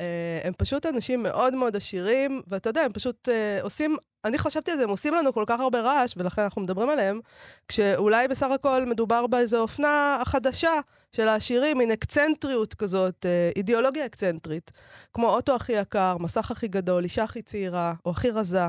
אה, 0.00 0.04
הם 0.44 0.52
פשוט 0.58 0.86
אנשים 0.86 1.22
מאוד 1.22 1.54
מאוד 1.54 1.76
עשירים, 1.76 2.42
ואתה 2.48 2.70
יודע, 2.70 2.80
הם 2.80 2.92
פשוט 2.92 3.28
אה, 3.28 3.58
עושים, 3.62 3.96
אני 4.24 4.38
חשבתי 4.38 4.70
על 4.70 4.76
זה, 4.76 4.84
הם 4.84 4.90
עושים 4.90 5.14
לנו 5.14 5.32
כל 5.32 5.44
כך 5.46 5.60
הרבה 5.60 5.80
רעש, 5.80 6.14
ולכן 6.16 6.42
אנחנו 6.42 6.62
מדברים 6.62 6.88
עליהם, 6.88 7.20
כשאולי 7.68 8.28
בסך 8.28 8.46
הכל 8.54 8.84
מדובר 8.86 9.26
באיזו 9.26 9.60
אופנה 9.60 10.22
חדשה 10.24 10.70
של 11.16 11.28
העשירים, 11.28 11.78
מין 11.78 11.90
אקצנטריות 11.90 12.74
כזאת, 12.74 13.26
אה, 13.26 13.50
אידיאולוגיה 13.56 14.06
אקצנטרית, 14.06 14.70
כמו 15.14 15.28
אוטו 15.30 15.54
הכי 15.54 15.72
יקר, 15.72 16.16
מסך 16.20 16.50
הכי 16.50 16.68
גדול, 16.68 17.04
אישה 17.04 17.24
הכי 17.24 17.42
צעירה, 17.42 17.94
או 18.06 18.10
הכי 18.10 18.30
רזה. 18.30 18.68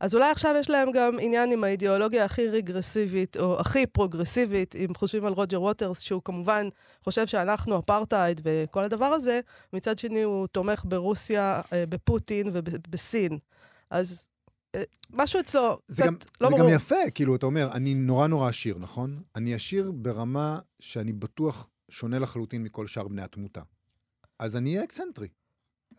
אז 0.00 0.14
אולי 0.14 0.30
עכשיו 0.30 0.54
יש 0.60 0.70
להם 0.70 0.92
גם 0.92 1.16
עניין 1.20 1.52
עם 1.52 1.64
האידיאולוגיה 1.64 2.24
הכי 2.24 2.48
רגרסיבית, 2.48 3.36
או 3.36 3.60
הכי 3.60 3.86
פרוגרסיבית, 3.86 4.74
אם 4.76 4.94
חושבים 4.96 5.24
על 5.24 5.32
רוג'ר 5.32 5.62
ווטרס, 5.62 6.00
שהוא 6.00 6.22
כמובן 6.24 6.68
חושב 7.04 7.26
שאנחנו 7.26 7.78
אפרטהייד 7.78 8.40
וכל 8.44 8.84
הדבר 8.84 9.06
הזה, 9.06 9.40
מצד 9.72 9.98
שני 9.98 10.22
הוא 10.22 10.46
תומך 10.46 10.82
ברוסיה, 10.84 11.60
אה, 11.72 11.84
בפוטין 11.88 12.50
ובסין. 12.52 13.38
אז 13.90 14.26
אה, 14.74 14.82
משהו 15.10 15.40
אצלו 15.40 15.78
זה 15.88 16.02
קצת 16.02 16.06
גם, 16.06 16.16
לא 16.40 16.48
זה 16.48 16.56
ברור. 16.56 16.70
גם 16.70 16.76
יפה, 16.76 17.10
כאילו, 17.14 17.36
אתה 17.36 17.46
אומר, 17.46 17.68
אני 17.72 17.94
נורא 17.94 18.26
נורא 18.26 18.48
עשיר, 18.48 18.76
נכון? 18.78 19.22
אני 19.36 19.54
עשיר 19.54 19.92
ברמה 19.94 20.58
שאני 20.80 21.12
בטוח 21.12 21.68
שונה 21.90 22.18
לחלוטין 22.18 22.62
מכל 22.62 22.86
שאר 22.86 23.08
בני 23.08 23.22
התמותה. 23.22 23.60
אז 24.38 24.56
אני 24.56 24.70
אהיה 24.70 24.84
אקצנטרי. 24.84 25.28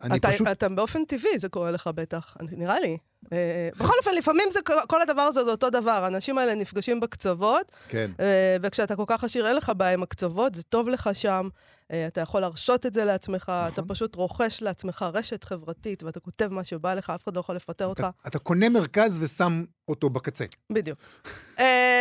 אני 0.02 0.18
אתה, 0.18 0.28
פשוט... 0.28 0.46
אתה 0.46 0.68
באופן 0.68 1.04
טבעי, 1.04 1.38
זה 1.38 1.48
קורה 1.48 1.70
לך 1.70 1.90
בטח, 1.94 2.36
נראה 2.40 2.80
לי. 2.80 2.96
אה, 3.32 3.68
בכל 3.76 3.92
אופן, 3.98 4.14
לפעמים 4.14 4.48
זה, 4.50 4.60
כל 4.88 5.02
הדבר 5.02 5.22
הזה 5.22 5.44
זה 5.44 5.50
אותו 5.50 5.70
דבר. 5.70 6.04
האנשים 6.04 6.38
האלה 6.38 6.54
נפגשים 6.54 7.00
בקצוות, 7.00 7.72
כן. 7.88 8.10
אה, 8.20 8.56
וכשאתה 8.62 8.96
כל 8.96 9.04
כך 9.06 9.24
עשיר, 9.24 9.48
אין 9.48 9.56
לך 9.56 9.72
בעיה 9.76 9.92
עם 9.92 10.02
הקצוות, 10.02 10.54
זה 10.54 10.62
טוב 10.62 10.88
לך 10.88 11.10
שם, 11.12 11.48
אה, 11.92 12.06
אתה 12.06 12.20
יכול 12.20 12.40
להרשות 12.40 12.86
את 12.86 12.94
זה 12.94 13.04
לעצמך, 13.04 13.42
אתה 13.42 13.70
נכון. 13.70 13.94
פשוט 13.94 14.14
רוכש 14.14 14.62
לעצמך 14.62 15.06
רשת 15.14 15.44
חברתית, 15.44 16.02
ואתה 16.02 16.20
כותב 16.20 16.48
מה 16.48 16.64
שבא 16.64 16.94
לך, 16.94 17.10
אף 17.10 17.24
אחד 17.24 17.34
לא 17.34 17.40
יכול 17.40 17.56
לפטר 17.56 17.86
אותך. 17.86 18.00
אתה, 18.00 18.28
אתה 18.28 18.38
קונה 18.38 18.68
מרכז 18.68 19.22
ושם 19.22 19.64
אותו 19.88 20.10
בקצה. 20.10 20.44
בדיוק. 20.72 20.98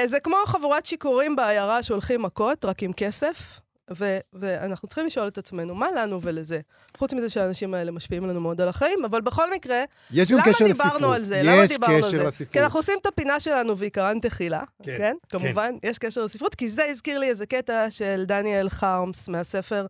זה 0.06 0.20
כמו 0.24 0.36
חבורת 0.46 0.86
שיכורים 0.86 1.36
בעיירה 1.36 1.84
שהולכים 1.84 2.22
מכות, 2.22 2.66
רק 2.66 2.84
עם 2.84 2.94
כסף. 2.94 3.65
ו- 3.92 4.18
ואנחנו 4.34 4.88
צריכים 4.88 5.06
לשאול 5.06 5.28
את 5.28 5.38
עצמנו, 5.38 5.76
מה 5.76 5.88
לנו 5.92 6.22
ולזה? 6.22 6.60
חוץ 6.98 7.14
מזה 7.14 7.30
שהאנשים 7.30 7.74
האלה 7.74 7.92
משפיעים 7.92 8.26
לנו 8.26 8.42
מאוד 8.42 8.62
על 8.62 8.68
החיים, 8.68 9.06
אבל 9.06 9.22
בכל 9.22 9.52
מקרה, 9.52 9.84
יש 10.12 10.32
למה 10.32 10.42
קשר 10.42 10.66
לספרות. 10.66 10.94
דיברנו 10.94 11.14
על 11.14 11.24
זה? 11.24 11.42
למה 11.44 11.64
יש 11.64 11.70
דיברנו 11.70 11.94
על 11.94 12.02
קשר 12.02 12.10
זה? 12.18 12.24
לספרות. 12.24 12.52
כי 12.52 12.60
אנחנו 12.60 12.80
עושים 12.80 12.96
את 13.02 13.06
הפינה 13.06 13.40
שלנו 13.40 13.78
ועיקרן 13.78 14.20
תחילה, 14.20 14.64
כן, 14.84 14.98
כן? 14.98 14.98
כן? 14.98 15.16
כמובן, 15.30 15.76
יש 15.84 15.98
קשר 15.98 16.24
לספרות, 16.24 16.56
כי 16.56 16.70
זה 16.70 16.86
הזכיר 16.86 17.20
לי 17.20 17.30
איזה 17.30 17.46
קטע 17.46 17.92
של 17.92 18.24
דניאל 18.28 18.70
חרמס 18.70 19.28
מהספר 19.30 19.86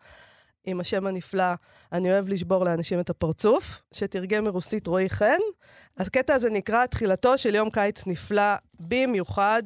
עם 0.66 0.80
השם 0.80 1.08
הנפלא, 1.08 1.54
אני 1.92 2.12
אוהב 2.12 2.30
לשבור 2.30 2.66
לאנשים 2.66 3.00
את 3.00 3.10
הפרצוף, 3.10 3.82
שתרגם 3.94 4.44
מרוסית 4.44 4.88
רועי 4.88 5.10
חן. 5.10 5.40
הקטע 5.98 6.34
הזה 6.34 6.50
נקרא 6.50 6.86
תחילתו 6.86 7.38
של 7.38 7.56
יום 7.56 7.70
קיץ 7.70 8.08
נפלא 8.08 8.56
במיוחד, 8.80 9.64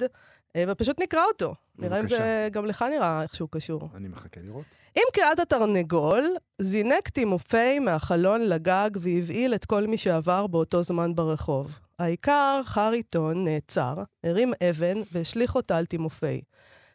אה, 0.56 0.64
ופשוט 0.68 1.00
נקרא 1.00 1.24
אותו. 1.28 1.56
נראה 1.80 2.00
אם 2.00 2.08
זה. 2.08 2.48
גם 2.52 2.66
לך 2.66 2.86
נראה 2.92 3.24
איכשהו 3.24 3.48
קשור. 3.48 3.90
אני 3.96 4.08
מחכה 4.08 4.42
לראות. 4.44 4.66
עם 4.96 5.04
קריאת 5.14 5.40
התרנגול, 5.40 6.36
זינק 6.62 7.10
תימופי 7.10 7.80
מהחלון 7.80 8.42
לגג 8.42 8.90
והבהיל 9.00 9.56
את 9.56 9.66
כל 9.66 9.88
מי 9.88 9.98
שעבר 9.98 10.48
באותו 10.48 10.84
זמן 10.84 11.16
ברחוב. 11.16 11.80
העיקר, 12.00 12.62
חריטון 12.66 13.44
נעצר, 13.44 14.04
הרים 14.24 14.54
אבן 14.70 14.98
והשליך 15.12 15.56
אותה 15.56 15.78
על 15.78 15.86
תימופי. 15.86 16.42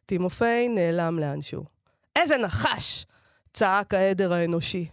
תימופי 0.07 0.69
נעלם 0.69 1.19
לאנשהו. 1.19 1.65
איזה 2.17 2.37
נחש! 2.37 3.07
צעק 3.53 3.95
העדר 3.95 4.33
האנושי. 4.33 4.89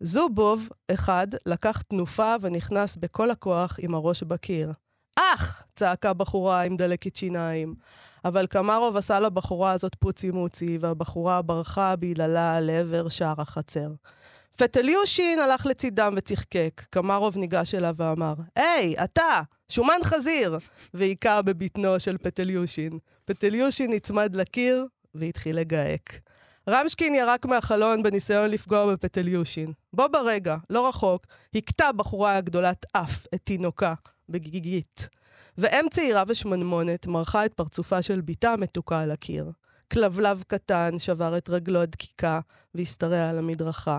זובוב, 0.00 0.68
אחד, 0.90 1.26
לקח 1.46 1.82
תנופה 1.82 2.34
ונכנס 2.40 2.96
בכל 2.96 3.30
הכוח 3.30 3.76
עם 3.80 3.94
הראש 3.94 4.22
בקיר. 4.22 4.72
אח! 5.16 5.62
צעקה 5.76 6.12
בחורה 6.12 6.62
עם 6.62 6.76
דלקת 6.76 7.16
שיניים. 7.16 7.74
אבל 8.24 8.46
קמרוב 8.46 8.96
עשה 8.96 9.20
לבחורה 9.20 9.72
הזאת 9.72 9.94
פוצי 9.94 10.30
מוצי, 10.30 10.78
והבחורה 10.80 11.42
ברחה 11.42 11.96
ביללה 11.96 12.60
לעבר 12.60 13.08
שער 13.08 13.40
החצר. 13.40 13.88
פטליושין 14.56 15.38
הלך 15.38 15.66
לצידם 15.66 16.14
וצחקק. 16.16 16.82
קמרוב 16.90 17.36
ניגש 17.36 17.74
אליו 17.74 17.94
ואמר, 17.96 18.34
היי, 18.56 18.94
אתה, 19.04 19.42
שומן 19.68 19.98
חזיר! 20.04 20.58
והיכה 20.94 21.42
בבטנו 21.42 22.00
של 22.00 22.18
פטליושין. 22.18 22.98
פטליושין 23.24 23.92
נצמד 23.92 24.36
לקיר 24.36 24.86
והתחיל 25.14 25.58
לגהק. 25.58 26.20
רמשקין 26.68 27.14
ירק 27.14 27.46
מהחלון 27.46 28.02
בניסיון 28.02 28.50
לפגוע 28.50 28.92
בפטליושין. 28.92 29.72
בו 29.92 30.04
ברגע, 30.12 30.56
לא 30.70 30.88
רחוק, 30.88 31.26
הכתה 31.54 31.92
בחורה 31.92 32.36
הגדולת 32.36 32.86
אף 32.92 33.26
את 33.34 33.40
תינוקה 33.44 33.94
בגיגית. 34.32 35.08
ואם 35.58 35.86
צעירה 35.90 36.22
ושמנמונת 36.26 37.06
מרחה 37.06 37.44
את 37.44 37.54
פרצופה 37.54 38.02
של 38.02 38.20
בתה 38.20 38.52
המתוקה 38.52 39.00
על 39.00 39.10
הקיר. 39.10 39.50
כלבלב 39.92 40.42
קטן 40.46 40.98
שבר 40.98 41.38
את 41.38 41.48
רגלו 41.48 41.82
הדקיקה 41.82 42.40
והשתרע 42.74 43.28
על 43.28 43.38
המדרכה. 43.38 43.98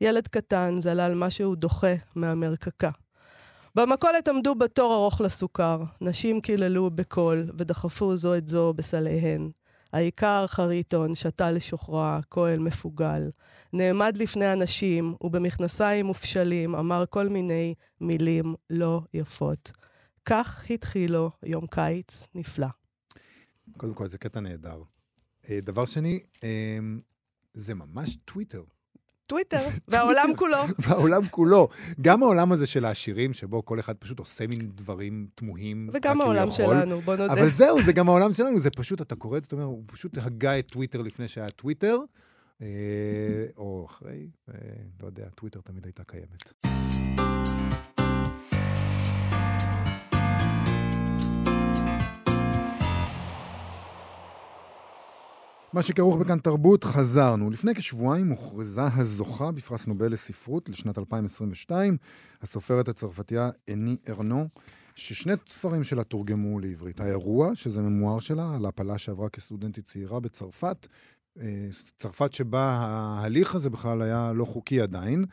ילד 0.00 0.28
קטן 0.28 0.80
זלל 0.80 1.14
משהו 1.14 1.54
דוחה 1.54 1.94
מהמרקקה. 2.16 2.90
במכולת 3.74 4.28
עמדו 4.28 4.54
בתור 4.54 4.94
ארוך 4.94 5.20
לסוכר. 5.20 5.82
נשים 6.00 6.40
קיללו 6.40 6.90
בקול 6.90 7.50
ודחפו 7.58 8.16
זו 8.16 8.34
את 8.34 8.48
זו 8.48 8.72
בסליהן. 8.76 9.50
האיכר 9.92 10.46
חריטון 10.46 11.14
שתה 11.14 11.50
לשוכרה, 11.50 12.20
כוהל 12.30 12.58
מפוגל. 12.58 13.30
נעמד 13.72 14.16
לפני 14.16 14.52
אנשים, 14.52 15.14
ובמכנסיים 15.20 16.06
מופשלים 16.06 16.74
אמר 16.74 17.04
כל 17.10 17.28
מיני 17.28 17.74
מילים 18.00 18.54
לא 18.70 19.00
יפות. 19.14 19.72
כך 20.24 20.64
התחילו 20.70 21.30
יום 21.42 21.66
קיץ 21.66 22.28
נפלא. 22.34 22.68
קודם 23.76 23.94
כל, 23.94 24.06
זה 24.08 24.18
קטע 24.18 24.40
נהדר. 24.40 24.82
אה, 25.50 25.58
דבר 25.62 25.86
שני, 25.86 26.20
אה, 26.44 26.78
זה 27.54 27.74
ממש 27.74 28.16
טוויטר. 28.24 28.62
טוויטר, 29.30 29.60
והעולם 29.88 30.30
כולו. 30.36 30.58
והעולם 30.78 31.28
כולו. 31.28 31.68
גם 32.00 32.22
העולם 32.22 32.52
הזה 32.52 32.66
של 32.66 32.84
העשירים, 32.84 33.32
שבו 33.32 33.64
כל 33.64 33.80
אחד 33.80 33.96
פשוט 33.96 34.18
עושה 34.18 34.46
מין 34.46 34.70
דברים 34.74 35.26
תמוהים. 35.34 35.90
וגם 35.94 36.20
העולם 36.20 36.48
יכול. 36.48 36.64
שלנו, 36.64 37.00
בוא 37.00 37.16
נודה. 37.16 37.32
אבל 37.32 37.50
זהו, 37.50 37.82
זה 37.82 37.92
גם 37.92 38.08
העולם 38.08 38.34
שלנו, 38.34 38.60
זה 38.60 38.70
פשוט, 38.70 39.02
אתה 39.02 39.14
קורא 39.14 39.38
את 39.38 39.44
זה, 39.44 39.46
אתה 39.46 39.56
אומר, 39.56 39.64
הוא 39.64 39.82
פשוט 39.86 40.18
הגה 40.18 40.58
את 40.58 40.66
טוויטר 40.66 41.02
לפני 41.02 41.28
שהיה 41.28 41.50
טוויטר, 41.50 41.98
אה, 42.62 42.66
או 43.56 43.86
אחרי, 43.86 44.28
אה, 44.48 44.54
לא 45.00 45.06
יודע, 45.06 45.28
טוויטר 45.34 45.60
תמיד 45.60 45.84
הייתה 45.84 46.02
קיימת. 46.04 46.52
מה 55.72 55.82
שכרוך 55.82 56.16
בכאן 56.16 56.38
תרבות, 56.38 56.84
חזרנו. 56.84 57.50
לפני 57.50 57.74
כשבועיים 57.74 58.28
הוכרזה 58.28 58.82
הזוכה 58.84 59.52
בפרס 59.52 59.86
נובל 59.86 60.12
לספרות 60.12 60.68
לשנת 60.68 60.98
2022, 60.98 61.96
הסופרת 62.42 62.88
הצרפתייה 62.88 63.50
אני 63.68 63.96
ארנו, 64.08 64.48
ששני 64.94 65.32
ספרים 65.48 65.84
שלה 65.84 66.04
תורגמו 66.04 66.60
לעברית. 66.60 67.00
האירוע, 67.00 67.50
שזה 67.54 67.82
ממואר 67.82 68.20
שלה, 68.20 68.54
על 68.56 68.66
הפלה 68.66 68.98
שעברה 68.98 69.28
כסטודנטית 69.28 69.84
צעירה 69.84 70.20
בצרפת, 70.20 70.86
אה, 71.40 71.68
צרפת 71.98 72.32
שבה 72.32 72.60
ההליך 72.60 73.54
הזה 73.54 73.70
בכלל 73.70 74.02
היה 74.02 74.32
לא 74.32 74.44
חוקי 74.44 74.80
עדיין, 74.80 75.24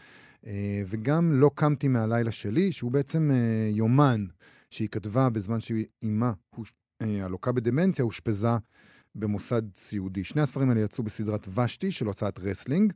אה, 0.47 0.81
וגם 0.87 1.31
לא 1.33 1.51
קמתי 1.55 1.87
מהלילה 1.87 2.31
שלי, 2.31 2.71
שהוא 2.71 2.91
בעצם 2.91 3.31
אה, 3.31 3.69
יומן 3.71 4.25
שהיא 4.69 4.89
כתבה 4.91 5.29
בזמן 5.29 5.59
שבה 5.59 5.85
אימה, 6.03 6.33
הלוקה 6.99 7.51
בדמנציה, 7.51 8.05
אושפזה 8.05 8.57
במוסד 9.15 9.61
סיעודי. 9.75 10.23
שני 10.23 10.41
הספרים 10.41 10.69
האלה 10.69 10.81
יצאו 10.81 11.03
בסדרת 11.03 11.47
ושתי 11.55 11.91
של 11.91 12.05
הוצאת 12.05 12.39
רסלינג, 12.39 12.93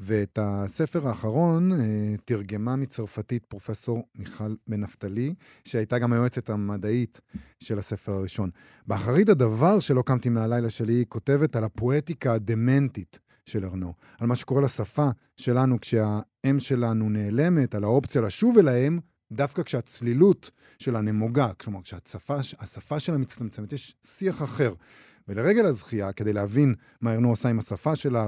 ואת 0.00 0.38
הספר 0.42 1.08
האחרון 1.08 1.72
אה, 1.72 1.78
תרגמה 2.24 2.76
מצרפתית 2.76 3.44
פרופסור 3.44 4.08
מיכל 4.14 4.54
בן 4.66 4.80
נפתלי, 4.80 5.34
שהייתה 5.64 5.98
גם 5.98 6.12
היועצת 6.12 6.50
המדעית 6.50 7.20
של 7.60 7.78
הספר 7.78 8.12
הראשון. 8.12 8.50
באחרית 8.86 9.28
הדבר 9.28 9.80
שלא 9.80 10.02
קמתי 10.02 10.28
מהלילה 10.28 10.70
שלי, 10.70 10.92
היא 10.92 11.06
כותבת 11.08 11.56
על 11.56 11.64
הפואטיקה 11.64 12.32
הדמנטית 12.32 13.18
של 13.46 13.64
ארנו, 13.64 13.94
על 14.20 14.26
מה 14.26 14.36
שקורה 14.36 14.62
לשפה 14.62 15.08
שלנו 15.36 15.80
כשהאם 15.80 16.58
שלנו 16.58 17.10
נעלמת, 17.10 17.74
על 17.74 17.84
האופציה 17.84 18.20
לשוב 18.20 18.58
אל 18.58 18.68
האם, 18.68 18.98
דווקא 19.32 19.62
כשהצלילות 19.62 20.50
שלה 20.78 21.00
נמוגה, 21.00 21.52
כלומר, 21.52 21.80
כשהשפה 21.82 23.00
שלה 23.00 23.18
מצטמצמת, 23.18 23.72
יש 23.72 23.94
שיח 24.04 24.42
אחר. 24.42 24.74
ולרגל 25.30 25.66
הזכייה, 25.66 26.12
כדי 26.12 26.32
להבין 26.32 26.74
מה 27.00 27.12
ארנו 27.12 27.28
עושה 27.28 27.48
עם 27.48 27.58
השפה 27.58 27.96
שלה 27.96 28.24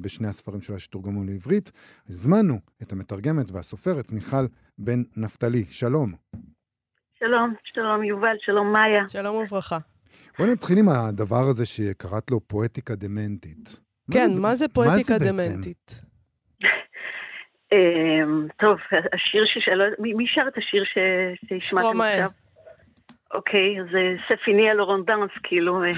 בשני 0.00 0.28
הספרים 0.28 0.60
שלה 0.60 0.78
שתורגמו 0.78 1.24
לעברית, 1.24 1.72
הזמנו 2.08 2.58
את 2.82 2.92
המתרגמת 2.92 3.50
והסופרת 3.50 4.12
מיכל 4.12 4.46
בן 4.78 5.02
נפתלי. 5.16 5.64
שלום. 5.70 6.12
שלום, 7.18 7.54
שלום 7.64 8.04
יובל, 8.04 8.36
שלום 8.40 8.72
מאיה. 8.72 9.08
שלום 9.08 9.36
וברכה. 9.36 9.78
בואי 10.38 10.52
נתחיל 10.52 10.78
עם 10.78 10.88
הדבר 10.88 11.44
הזה 11.50 11.66
שקראת 11.66 12.30
לו 12.30 12.40
פואטיקה 12.40 12.94
דמנטית. 12.94 13.80
כן, 14.12 14.30
מה 14.38 14.54
זה 14.54 14.68
פואטיקה 14.68 15.18
דמנטית? 15.18 16.02
אמ, 17.72 18.48
טוב, 18.58 18.78
השיר 19.14 19.44
ששאלו, 19.46 19.84
מי 19.98 20.24
שר 20.26 20.48
את 20.48 20.58
השיר 20.58 20.84
שהשמעתם 21.48 22.00
עכשיו? 22.00 22.30
אוקיי, 23.34 23.76
זה 23.92 24.14
ספיני 24.28 24.70
על 24.70 24.80
אורנדנס, 24.80 25.30
כאילו. 25.42 25.84
אה, 25.84 25.90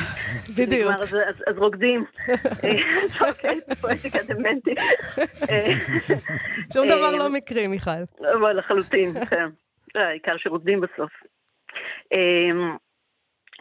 בדיוק. 0.59 0.91
אז 1.47 1.59
רוקדים. 1.59 2.05
אה, 2.65 3.29
אוקיי, 3.29 3.61
פואטיקה 3.81 4.19
דמנטית. 4.23 4.79
אה, 5.51 5.67
שום 6.73 6.87
דבר 6.87 7.17
לא 7.19 7.29
מקרי, 7.33 7.67
מיכל. 7.67 7.91
אבל 8.41 8.59
לחלוטין, 8.59 9.25
כן. 9.31 9.49
העיקר 9.95 10.37
שרוקדים 10.37 10.81
בסוף. 10.81 11.11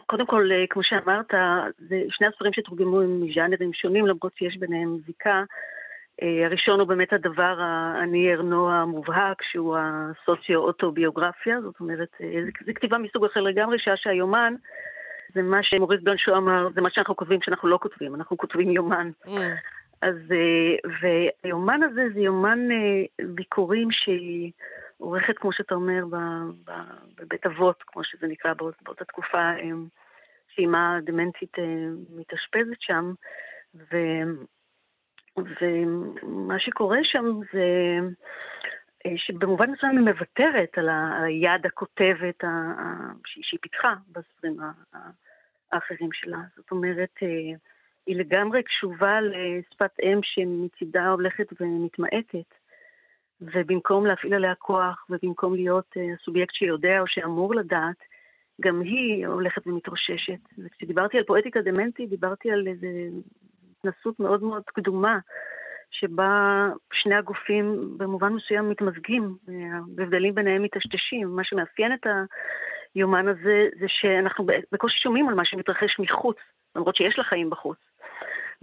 קודם 0.06 0.26
כל, 0.26 0.50
כמו 0.70 0.82
שאמרת, 0.84 1.30
שני 2.10 2.26
הספרים 2.26 2.52
שתורגמו 2.52 3.00
הם 3.00 3.22
מז'אנרים 3.22 3.72
שונים, 3.72 4.06
למרות 4.06 4.32
שיש 4.36 4.56
ביניהם 4.56 4.98
זיקה. 5.06 5.42
אה, 6.22 6.46
הראשון 6.46 6.80
הוא 6.80 6.88
באמת 6.88 7.12
הדבר 7.12 7.58
אני 8.02 8.32
ארנו 8.34 8.70
המובהק, 8.70 9.42
שהוא 9.42 9.76
הסוציו-אוטוביוגרפיה, 9.78 11.60
זאת 11.60 11.80
אומרת, 11.80 12.08
אה, 12.20 12.40
זו 12.66 12.72
כתיבה 12.74 12.98
מסוג 12.98 13.24
אחר 13.24 13.40
לגמרי, 13.40 13.78
שעה 13.78 13.96
שהיומן 13.96 14.54
זה 15.34 15.42
מה 15.42 15.62
שמוריס 15.62 16.00
בן 16.02 16.16
שו 16.16 16.36
אמר, 16.36 16.68
זה 16.74 16.80
מה 16.80 16.90
שאנחנו 16.90 17.16
כותבים 17.16 17.40
כשאנחנו 17.40 17.68
לא 17.68 17.78
כותבים, 17.82 18.14
אנחנו 18.14 18.36
כותבים 18.36 18.70
יומן. 18.70 19.10
Mm. 19.24 19.30
אז, 20.02 20.16
אה, 20.32 20.90
והיומן 21.00 21.82
הזה 21.82 22.02
זה 22.14 22.20
יומן 22.20 22.68
ביקורים 23.34 23.88
שהיא 23.90 24.52
עורכת, 24.98 25.38
כמו 25.38 25.52
שאתה 25.52 25.74
אומר, 25.74 26.04
בבית 27.16 27.46
אבות, 27.46 27.82
כמו 27.86 28.04
שזה 28.04 28.26
נקרא 28.26 28.52
באותה 28.84 29.04
תקופה, 29.04 29.50
שאימה 30.48 30.98
דמנטית 31.04 31.56
מתאשפזת 32.10 32.80
שם, 32.80 33.12
ו... 33.74 33.96
ומה 35.36 36.58
שקורה 36.58 36.98
שם 37.02 37.24
זה 37.52 37.98
אה, 39.06 39.12
שבמובן 39.16 39.70
מסוים 39.70 39.98
היא 39.98 40.14
מוותרת 40.14 40.78
על 40.78 40.88
היד 41.22 41.66
הכותבת 41.66 42.44
שהיא 43.26 43.60
פיתחה 43.62 43.94
בספרים 44.08 44.56
האחרים 45.72 46.08
שלה. 46.12 46.38
זאת 46.56 46.70
אומרת, 46.70 47.10
אה, 47.22 47.56
היא 48.06 48.16
לגמרי 48.16 48.62
קשובה 48.62 49.20
לשפת 49.20 50.00
אם 50.02 50.20
שמצידה 50.22 51.08
הולכת 51.08 51.46
ומתמעטת. 51.60 52.54
ובמקום 53.42 54.06
להפעיל 54.06 54.34
עליה 54.34 54.54
כוח, 54.54 55.06
ובמקום 55.10 55.54
להיות 55.54 55.94
אה, 55.96 56.14
הסובייקט 56.14 56.54
שיודע 56.54 57.00
או 57.00 57.06
שאמור 57.06 57.54
לדעת, 57.54 57.96
גם 58.60 58.80
היא 58.80 59.26
הולכת 59.26 59.66
ומתרוששת. 59.66 60.40
וכשדיברתי 60.58 61.18
על 61.18 61.24
פואטיקה 61.24 61.60
דמנטית, 61.62 62.10
דיברתי 62.10 62.50
על 62.50 62.68
איזה 62.68 62.88
התנסות 63.84 64.20
מאוד 64.20 64.42
מאוד 64.42 64.62
קדומה, 64.66 65.18
שבה 65.90 66.68
שני 66.92 67.14
הגופים 67.14 67.94
במובן 67.96 68.32
מסוים 68.32 68.70
מתמזגים, 68.70 69.36
וההבדלים 69.98 70.34
ביניהם 70.34 70.62
מטשטשים. 70.62 71.36
מה 71.36 71.44
שמאפיין 71.44 71.92
את 71.92 72.06
היומן 72.94 73.28
הזה 73.28 73.68
זה 73.80 73.86
שאנחנו 73.88 74.46
בקושי 74.72 75.00
שומעים 75.00 75.28
על 75.28 75.34
מה 75.34 75.44
שמתרחש 75.44 75.98
מחוץ, 75.98 76.36
למרות 76.76 76.96
שיש 76.96 77.18
לה 77.18 77.24
חיים 77.24 77.50
בחוץ. 77.50 77.78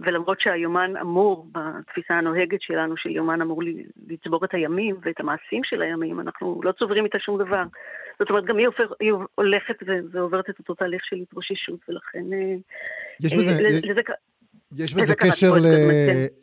ולמרות 0.00 0.40
שהיומן 0.40 0.96
אמור, 0.96 1.46
בתפיסה 1.52 2.14
הנוהגת 2.14 2.62
שלנו, 2.62 2.96
שיומן 2.96 3.40
אמור 3.40 3.62
לצבור 4.08 4.44
את 4.44 4.54
הימים 4.54 4.96
ואת 5.02 5.20
המעשים 5.20 5.64
של 5.64 5.82
הימים, 5.82 6.20
אנחנו 6.20 6.60
לא 6.64 6.72
צוברים 6.72 7.04
איתה 7.04 7.18
שום 7.18 7.38
דבר. 7.38 7.62
זאת 8.18 8.30
אומרת, 8.30 8.44
גם 8.44 8.56
היא, 8.56 8.66
הופך, 8.66 8.84
היא 9.00 9.12
הולכת 9.34 9.76
ועוברת 10.12 10.50
את 10.50 10.58
אותו 10.58 10.74
תהליך 10.74 11.04
של 11.04 11.16
התרוששות, 11.16 11.80
ולכן... 11.88 12.32
אה, 12.32 12.54
יש 13.20 13.34
בזה... 13.34 13.50
אה, 13.50 13.80
לזה, 13.82 14.00
יש 14.76 14.94
בזה 14.94 15.14
קשר, 15.14 15.54
ל... 15.58 15.66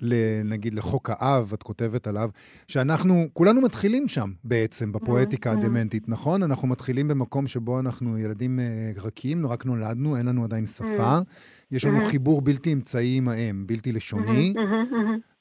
ל... 0.02 0.14
נגיד, 0.44 0.74
לחוק 0.74 1.10
האב, 1.14 1.52
את 1.54 1.64
כותבת 1.64 2.08
עליו, 2.08 2.30
שאנחנו, 2.68 3.28
כולנו 3.34 3.62
מתחילים 3.62 4.08
שם 4.08 4.32
בעצם, 4.44 4.92
בפואטיקה 4.92 5.52
mm-hmm. 5.52 5.58
הדמנטית, 5.58 6.10
נכון? 6.10 6.44
אנחנו 6.44 6.68
מתחילים 6.68 7.08
במקום 7.08 7.48
שבו 7.48 7.80
אנחנו 7.80 8.18
ילדים 8.18 8.60
אה, 8.60 8.92
רכים, 9.02 9.48
רק 9.48 9.66
נולדנו, 9.66 10.18
אין 10.18 10.26
לנו 10.26 10.44
עדיין 10.44 10.66
שפה. 10.66 11.18
Mm-hmm. 11.20 11.72
יש 11.72 11.86
לנו 11.86 12.06
mm-hmm. 12.06 12.10
חיבור 12.10 12.42
בלתי 12.42 12.74
אמצעי 12.74 13.18
עם 13.18 13.28
האם, 13.28 13.68
בלתי 13.68 13.92
לשוני, 13.92 14.54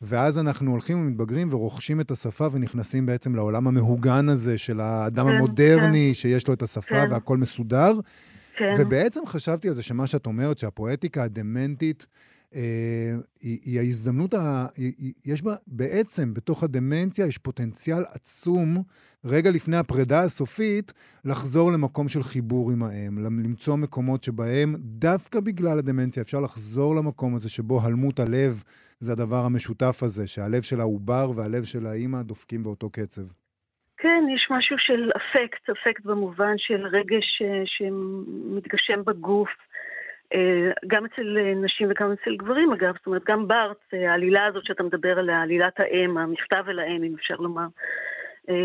ואז 0.02 0.38
אנחנו 0.38 0.70
הולכים 0.70 1.00
ומתבגרים 1.00 1.48
ורוכשים 1.52 2.00
את 2.00 2.10
השפה 2.10 2.46
ונכנסים 2.52 3.06
בעצם 3.06 3.34
לעולם 3.34 3.68
המהוגן 3.68 4.28
הזה 4.28 4.58
של 4.58 4.80
האדם 4.80 5.26
כן, 5.26 5.34
המודרני, 5.34 6.08
כן. 6.08 6.14
שיש 6.14 6.48
לו 6.48 6.54
את 6.54 6.62
השפה 6.62 7.06
כן. 7.06 7.08
והכל 7.10 7.36
מסודר. 7.36 7.92
כן. 8.56 8.72
ובעצם 8.78 9.20
חשבתי 9.26 9.68
על 9.68 9.74
זה 9.74 9.82
שמה 9.82 10.06
שאת 10.06 10.26
אומרת, 10.26 10.58
שהפואטיקה 10.58 11.22
הדמנטית... 11.22 12.06
אה, 12.54 12.60
היא, 13.40 13.58
היא 13.64 13.80
ההזדמנות, 13.80 14.34
ה, 14.34 14.66
היא, 14.76 15.12
יש 15.26 15.42
בה 15.42 15.54
בעצם, 15.66 16.34
בתוך 16.34 16.62
הדמנציה, 16.62 17.26
יש 17.26 17.38
פוטנציאל 17.38 18.02
עצום, 18.14 18.82
רגע 19.24 19.50
לפני 19.50 19.76
הפרידה 19.76 20.20
הסופית, 20.20 20.92
לחזור 21.24 21.72
למקום 21.72 22.08
של 22.08 22.22
חיבור 22.22 22.70
עם 22.70 22.82
האם, 22.82 23.18
למצוא 23.18 23.76
מקומות 23.76 24.22
שבהם, 24.22 24.74
דווקא 24.78 25.40
בגלל 25.40 25.78
הדמנציה, 25.78 26.22
אפשר 26.22 26.40
לחזור 26.40 26.96
למקום 26.96 27.34
הזה 27.34 27.48
שבו 27.48 27.80
הלמות 27.82 28.20
הלב 28.20 28.62
זה 29.00 29.12
הדבר 29.12 29.44
המשותף 29.44 30.02
הזה, 30.02 30.26
שהלב 30.26 30.62
של 30.62 30.80
העובר 30.80 31.30
והלב 31.34 31.64
של 31.64 31.86
האימא 31.86 32.22
דופקים 32.22 32.62
באותו 32.62 32.90
קצב. 32.90 33.22
כן, 33.98 34.24
יש 34.34 34.48
משהו 34.50 34.76
של 34.78 35.10
אפקט, 35.16 35.70
אפקט 35.70 36.04
במובן 36.04 36.54
של 36.56 36.86
רגש 36.86 37.42
אה, 37.42 37.62
שמתגשם 37.66 39.04
בגוף. 39.04 39.48
אה, 40.34 40.70
גם 40.86 41.04
אצל 41.04 41.38
אה, 41.38 41.54
נשים 41.54 41.88
וגם 41.90 42.12
אצל 42.12 42.36
גברים 42.36 42.72
אגב, 42.72 42.94
זאת 42.96 43.06
אומרת 43.06 43.24
גם 43.24 43.48
בארץ, 43.48 43.78
אה, 43.94 44.10
העלילה 44.10 44.46
הזאת 44.46 44.66
שאתה 44.66 44.82
מדבר 44.82 45.18
עליה, 45.18 45.42
עלילת 45.42 45.80
האם, 45.80 46.18
המכתב 46.18 46.64
אל 46.68 46.78
האם 46.78 47.02
אם 47.02 47.14
אפשר 47.18 47.34
לומר, 47.34 47.66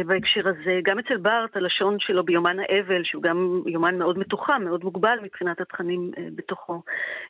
בהקשר 0.05 0.47
הזה. 0.47 0.79
גם 0.83 0.99
אצל 0.99 1.17
בארט, 1.17 1.57
הלשון 1.57 1.99
שלו 1.99 2.23
ביומן 2.23 2.57
האבל, 2.59 3.03
שהוא 3.03 3.23
גם 3.23 3.61
יומן 3.65 3.97
מאוד 3.97 4.17
מתוחם, 4.19 4.61
מאוד 4.65 4.83
מוגבל 4.83 5.17
מבחינת 5.23 5.61
התכנים 5.61 6.11
אה, 6.17 6.23
בתוכו, 6.35 6.81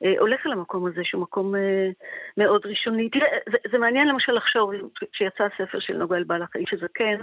אה, 0.04 0.14
הולך 0.20 0.46
אל 0.46 0.52
המקום 0.52 0.86
הזה, 0.86 1.02
שהוא 1.04 1.22
מקום 1.22 1.54
מאוד 2.38 2.62
ראשוני. 2.66 3.10
תראה, 3.10 3.28
זה, 3.52 3.58
זה 3.72 3.78
מעניין 3.78 4.08
למשל 4.08 4.32
לחשוב, 4.32 4.72
כשיצא 5.12 5.44
הספר 5.44 5.80
של 5.80 5.98
נוגל 5.98 6.24
בלח, 6.24 6.50
האיש 6.56 6.74
הזקן, 6.74 7.18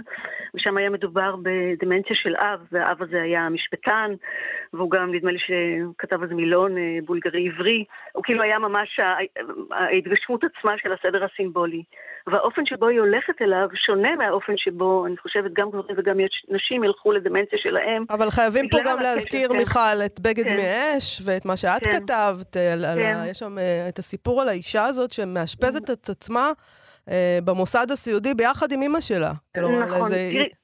ושם 0.55 0.77
היה 0.77 0.89
מדובר 0.89 1.35
בדמנציה 1.41 2.15
של 2.15 2.35
אב, 2.35 2.59
והאב 2.71 3.03
הזה 3.03 3.21
היה 3.21 3.49
משפטן, 3.49 4.11
והוא 4.73 4.91
גם, 4.91 5.13
נדמה 5.13 5.31
לי 5.31 5.39
שכתב 5.39 6.21
איזה 6.23 6.35
מילון 6.35 6.75
בולגרי-עברי, 7.05 7.85
הוא 8.13 8.23
כאילו 8.23 8.41
היה 8.43 8.59
ממש 8.59 8.99
ההתגשמות 9.71 10.43
עצמה 10.43 10.73
של 10.77 10.93
הסדר 10.93 11.23
הסימבולי. 11.23 11.83
והאופן 12.27 12.65
שבו 12.65 12.87
היא 12.87 12.99
הולכת 12.99 13.41
אליו 13.41 13.67
שונה 13.75 14.15
מהאופן 14.15 14.53
שבו, 14.57 15.05
אני 15.05 15.17
חושבת, 15.21 15.51
גם 15.53 15.69
גברים 15.69 15.95
וגם 15.97 16.17
נשים 16.49 16.83
ילכו 16.83 17.11
לדמנציה 17.11 17.59
שלהם. 17.59 18.05
אבל 18.09 18.29
חייבים 18.29 18.69
פה 18.69 18.77
גם 18.85 18.99
להזכיר, 18.99 19.49
כן. 19.49 19.57
מיכל, 19.57 19.99
את 20.05 20.19
בגד 20.19 20.47
כן. 20.47 20.57
מאש, 20.57 21.21
ואת 21.25 21.45
מה 21.45 21.57
שאת 21.57 21.83
כן. 21.83 21.91
כתבת, 21.91 22.57
על, 22.57 22.85
על 22.85 22.97
כן. 22.97 23.15
ה... 23.15 23.27
יש 23.27 23.37
שם 23.37 23.57
אה, 23.57 23.85
את 23.89 23.99
הסיפור 23.99 24.41
על 24.41 24.49
האישה 24.49 24.85
הזאת 24.85 25.11
שמאשפזת 25.11 25.89
את 25.89 26.09
עצמה 26.09 26.51
אה, 27.09 27.39
במוסד 27.45 27.87
הסיעודי 27.91 28.33
ביחד 28.33 28.71
עם 28.71 28.81
אימא 28.81 29.01
שלה. 29.01 29.31
כלומר, 29.55 29.79
נכון, 29.79 30.01
איזו 30.01 30.15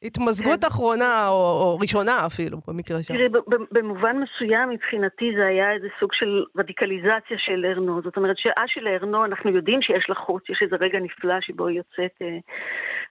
התמזגות 0.04 0.62
כן. 0.62 0.68
אחרונה, 0.68 1.28
או, 1.28 1.34
או 1.34 1.78
ראשונה 1.82 2.26
אפילו, 2.26 2.58
במקרה 2.68 3.04
שם. 3.04 3.14
תראי, 3.14 3.30
במובן 3.72 4.16
מסוים 4.18 4.70
מבחינתי 4.70 5.32
זה 5.38 5.46
היה 5.46 5.72
איזה 5.72 5.88
סוג 6.00 6.10
של 6.14 6.44
רדיקליזציה 6.58 7.38
של 7.38 7.66
ארנו. 7.66 8.02
זאת 8.04 8.18
אומרת 8.18 8.38
שאשי 8.38 8.80
לארנו, 8.80 9.26
אנחנו 9.26 9.52
יודעים 9.52 9.82
שיש 9.82 10.06
לה 10.10 10.16
חוץ, 10.16 10.44
יש 10.50 10.60
איזה 10.62 10.76
רגע 10.76 11.00
נפלא 11.00 11.36
שבו 11.42 11.68
היא 11.68 11.78
יוצאת, 11.78 12.16
אה, 12.22 12.38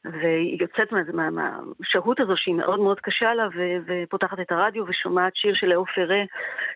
והיא 0.04 0.58
יוצאת 0.60 0.92
מה- 0.92 1.30
מה- 1.30 1.30
מהשהות 1.30 2.20
הזו 2.20 2.32
שהיא 2.36 2.54
מאוד 2.54 2.80
מאוד 2.80 3.00
קשה 3.00 3.34
לה, 3.34 3.48
ו- 3.54 3.76
ופותחת 3.86 4.40
את 4.40 4.52
הרדיו 4.52 4.84
ושומעת 4.88 5.36
שיר 5.36 5.54
של 5.54 5.66
לאו 5.66 5.84
פרה, 5.86 6.22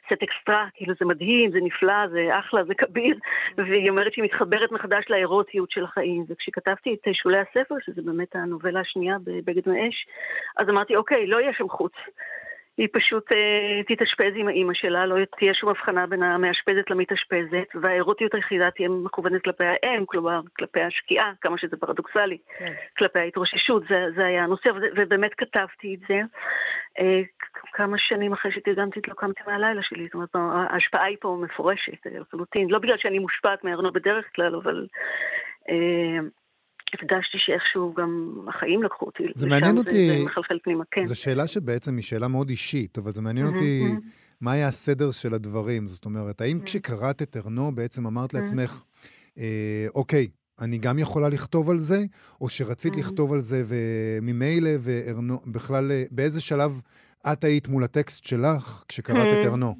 סט 0.06 0.22
אקסטרה, 0.22 0.66
כאילו 0.74 0.94
זה 1.00 1.06
מדהים, 1.06 1.50
זה 1.50 1.58
נפלא, 1.62 2.08
זה 2.08 2.28
אחלה, 2.38 2.64
זה 2.64 2.74
כביר, 2.74 3.18
והיא 3.56 3.90
אומרת 3.90 4.12
שהיא 4.12 4.24
מתחברת 4.24 4.72
מחדש 4.72 5.04
לאירוטיות 5.10 5.70
של 5.70 5.84
החיים. 5.84 6.24
וכשכתבתי 6.28 6.94
את 6.94 7.14
שולי 7.14 7.38
הספר, 7.38 7.74
שזה 7.86 8.02
באמת 8.02 8.36
הנובלה 8.36 8.80
השנייה 8.80 9.16
בבגד 9.24 9.68
מאש, 9.68 10.06
אז 10.56 10.68
אמרתי, 10.68 10.96
אוקיי, 10.96 11.26
לא 11.26 11.40
יהיה 11.40 11.52
שם 11.52 11.68
חוץ. 11.68 11.92
היא 12.78 12.88
פשוט 12.92 13.32
אה, 13.32 13.82
תתאשפז 13.86 14.32
עם 14.36 14.48
האימא 14.48 14.74
שלה, 14.74 15.06
לא 15.06 15.16
תהיה 15.38 15.54
שום 15.54 15.70
הבחנה 15.70 16.06
בין 16.06 16.22
המאשפזת 16.22 16.90
למתאשפזת, 16.90 17.68
והאירוטיות 17.82 18.34
היחידה 18.34 18.70
תהיה 18.70 18.88
מכוונת 18.88 19.42
כלפי 19.42 19.64
האם, 19.64 20.06
כלומר, 20.06 20.40
כלפי 20.58 20.80
השקיעה, 20.80 21.32
כמה 21.40 21.58
שזה 21.58 21.76
פרדוקסלי, 21.76 22.38
כן. 22.58 22.72
כלפי 22.98 23.18
ההתרוששות, 23.18 23.82
זה, 23.88 24.04
זה 24.16 24.24
היה 24.26 24.44
הנושא, 24.44 24.70
ובאמת 24.96 25.34
כתבתי 25.34 25.94
את 25.94 26.00
זה. 26.08 26.20
אה, 26.98 27.20
כמה 27.72 27.98
שנים 27.98 28.32
אחרי 28.32 28.52
שתרגמתי 28.52 29.00
לא 29.08 29.14
קמתי 29.14 29.40
מהלילה 29.46 29.82
שלי, 29.82 30.04
זאת 30.04 30.14
אומרת, 30.14 30.34
ההשפעה 30.70 31.04
היא 31.04 31.16
פה 31.20 31.38
מפורשת 31.42 32.06
אה, 32.06 32.20
לחלוטין, 32.20 32.70
לא 32.70 32.78
בגלל 32.78 32.98
שאני 32.98 33.18
מושפעת 33.18 33.64
מארנו 33.64 33.92
בדרך 33.92 34.24
כלל, 34.34 34.54
אבל... 34.54 34.86
אה, 35.68 36.18
הרגשתי 36.94 37.38
שאיכשהו 37.38 37.94
גם 37.98 38.34
החיים 38.48 38.82
לקחו 38.82 39.06
אותי. 39.06 39.22
זה 39.34 39.46
מעניין 39.46 39.74
זה, 39.76 39.80
אותי- 39.80 40.08
זה 40.18 40.24
מחלחל 40.24 40.58
פנימה, 40.64 40.84
כן. 40.90 41.06
זו 41.06 41.14
שאלה 41.14 41.46
שבעצם 41.46 41.96
היא 41.96 42.04
שאלה 42.04 42.28
מאוד 42.28 42.48
אישית, 42.50 42.98
אבל 42.98 43.10
זה 43.12 43.22
מעניין 43.22 43.46
אותי. 43.46 43.82
מה 44.40 44.52
היה 44.52 44.68
הסדר 44.68 45.10
של 45.10 45.34
הדברים. 45.34 45.86
זאת 45.86 46.04
אומרת, 46.04 46.40
האם 46.40 46.58
Mm. 46.62 46.64
כשקראת 46.64 47.22
את 47.22 47.36
ארנו 47.36 47.74
בעצם 47.74 48.06
אמרת. 48.06 48.34
לעצמך, 48.34 48.82
אה, 49.38 49.86
אוקיי, 49.94 50.28
אני 50.60 50.78
גם 50.78 50.98
יכולה 50.98 51.28
לכתוב 51.28 51.70
על 51.70 51.78
זה, 51.78 52.04
או 52.40 52.48
שרצית 52.48 52.94
Mm. 52.94 52.98
לכתוב 52.98 53.32
על 53.32 53.38
זה 53.38 53.62
וממילא, 53.66 54.70
וארנו, 54.80 55.40
בכלל, 55.46 55.90
אה, 55.92 56.04
באיזה 56.10 56.40
שלב 56.40 56.80
את 57.32 57.44
היית 57.44 57.68
מול 57.68 57.84
הטקסט 57.84 58.24
שלך 58.24 58.84
כשקראת 58.88 59.26
את 59.32 59.44
Mm. 59.44 59.46
ארנו? 59.46 59.74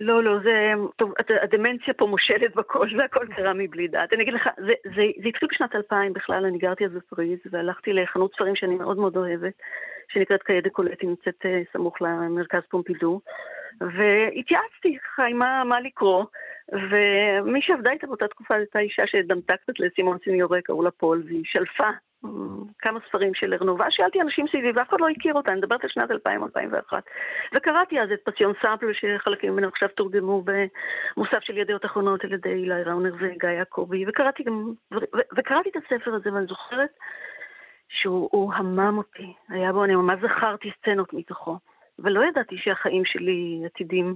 לא, 0.00 0.22
לא, 0.24 0.38
זה... 0.42 0.72
טוב, 0.96 1.12
הד- 1.18 1.38
הדמנציה 1.42 1.94
פה 1.94 2.06
מושלת 2.06 2.54
בכל, 2.54 2.88
זה 2.96 3.04
הכל 3.04 3.26
קרה 3.36 3.52
מבלי 3.54 3.88
דעת. 3.88 4.12
אני 4.12 4.22
אגיד 4.22 4.34
לך, 4.34 4.48
זה, 4.56 4.72
זה, 4.84 5.02
זה 5.22 5.28
התחיל 5.28 5.48
בשנת 5.52 5.74
2000 5.74 6.12
בכלל, 6.12 6.44
אני 6.44 6.58
גרתי 6.58 6.84
אז 6.84 6.92
בפריז, 6.92 7.38
והלכתי 7.50 7.92
לחנות 7.92 8.34
ספרים 8.34 8.56
שאני 8.56 8.74
מאוד 8.74 8.98
מאוד 8.98 9.16
אוהבת, 9.16 9.52
שנקראת 10.12 10.42
קאיה 10.42 10.60
דה 10.60 10.70
קולט, 10.70 11.00
היא 11.02 11.10
נמצאת 11.10 11.46
אה, 11.46 11.62
סמוך 11.72 12.02
למרכז 12.02 12.62
פומפידו, 12.70 13.20
והתייעצתי 13.80 14.98
ככה 14.98 15.26
עם 15.26 15.38
מה, 15.38 15.64
מה 15.64 15.80
לקרוא, 15.80 16.24
ומי 16.72 17.62
שעבדה 17.62 17.90
איתה 17.90 18.06
באותה 18.06 18.28
תקופה 18.28 18.54
הייתה 18.54 18.78
אישה 18.78 19.06
שדמתה 19.06 19.56
קצת 19.56 19.80
לסימון 19.80 20.18
סיניורה, 20.24 20.60
קראו 20.62 20.82
לה 20.82 20.90
פול, 20.90 21.22
והיא 21.26 21.42
שלפה 21.44 21.88
כמה 22.78 23.00
ספרים 23.08 23.34
של 23.34 23.54
ארנו, 23.54 23.78
ואז 23.78 23.92
שאלתי 23.92 24.20
אנשים 24.20 24.46
סביבי, 24.48 24.70
ואף 24.74 24.88
אחד 24.88 25.00
לא 25.00 25.08
הכיר 25.08 25.34
אותה, 25.34 25.52
אני 25.52 25.58
מדברת 25.58 25.84
על 25.84 25.90
שנת 25.90 26.10
2000-2001. 26.10 26.92
וקראתי 27.54 28.00
אז 28.00 28.08
את 28.12 28.20
פסיון 28.24 28.52
סאמפל, 28.62 28.86
שחלקים 28.92 29.52
ממנו 29.52 29.68
עכשיו 29.68 29.88
תורגמו 29.88 30.42
במוסף 30.44 31.40
של 31.40 31.58
ידיעות 31.58 31.84
אחרונות 31.84 32.24
על 32.24 32.32
ידי 32.32 32.48
אילי 32.48 32.82
ראונר 32.82 33.14
וגיא 33.14 33.48
יעקבי, 33.48 34.04
וקראתי 34.08 34.42
גם, 34.42 34.72
וקראתי 35.36 35.68
את 35.68 35.76
הספר 35.76 36.14
הזה, 36.14 36.32
ואני 36.32 36.46
זוכרת 36.46 36.90
שהוא 37.88 38.28
הוא 38.32 38.54
המם 38.54 38.98
אותי. 38.98 39.32
היה 39.48 39.72
בו, 39.72 39.84
אני 39.84 39.94
ממש 39.94 40.20
זכרתי 40.22 40.70
סצנות 40.78 41.12
מתוכו, 41.12 41.58
ולא 41.98 42.24
ידעתי 42.24 42.56
שהחיים 42.58 43.04
שלי 43.04 43.62
עתידים 43.64 44.14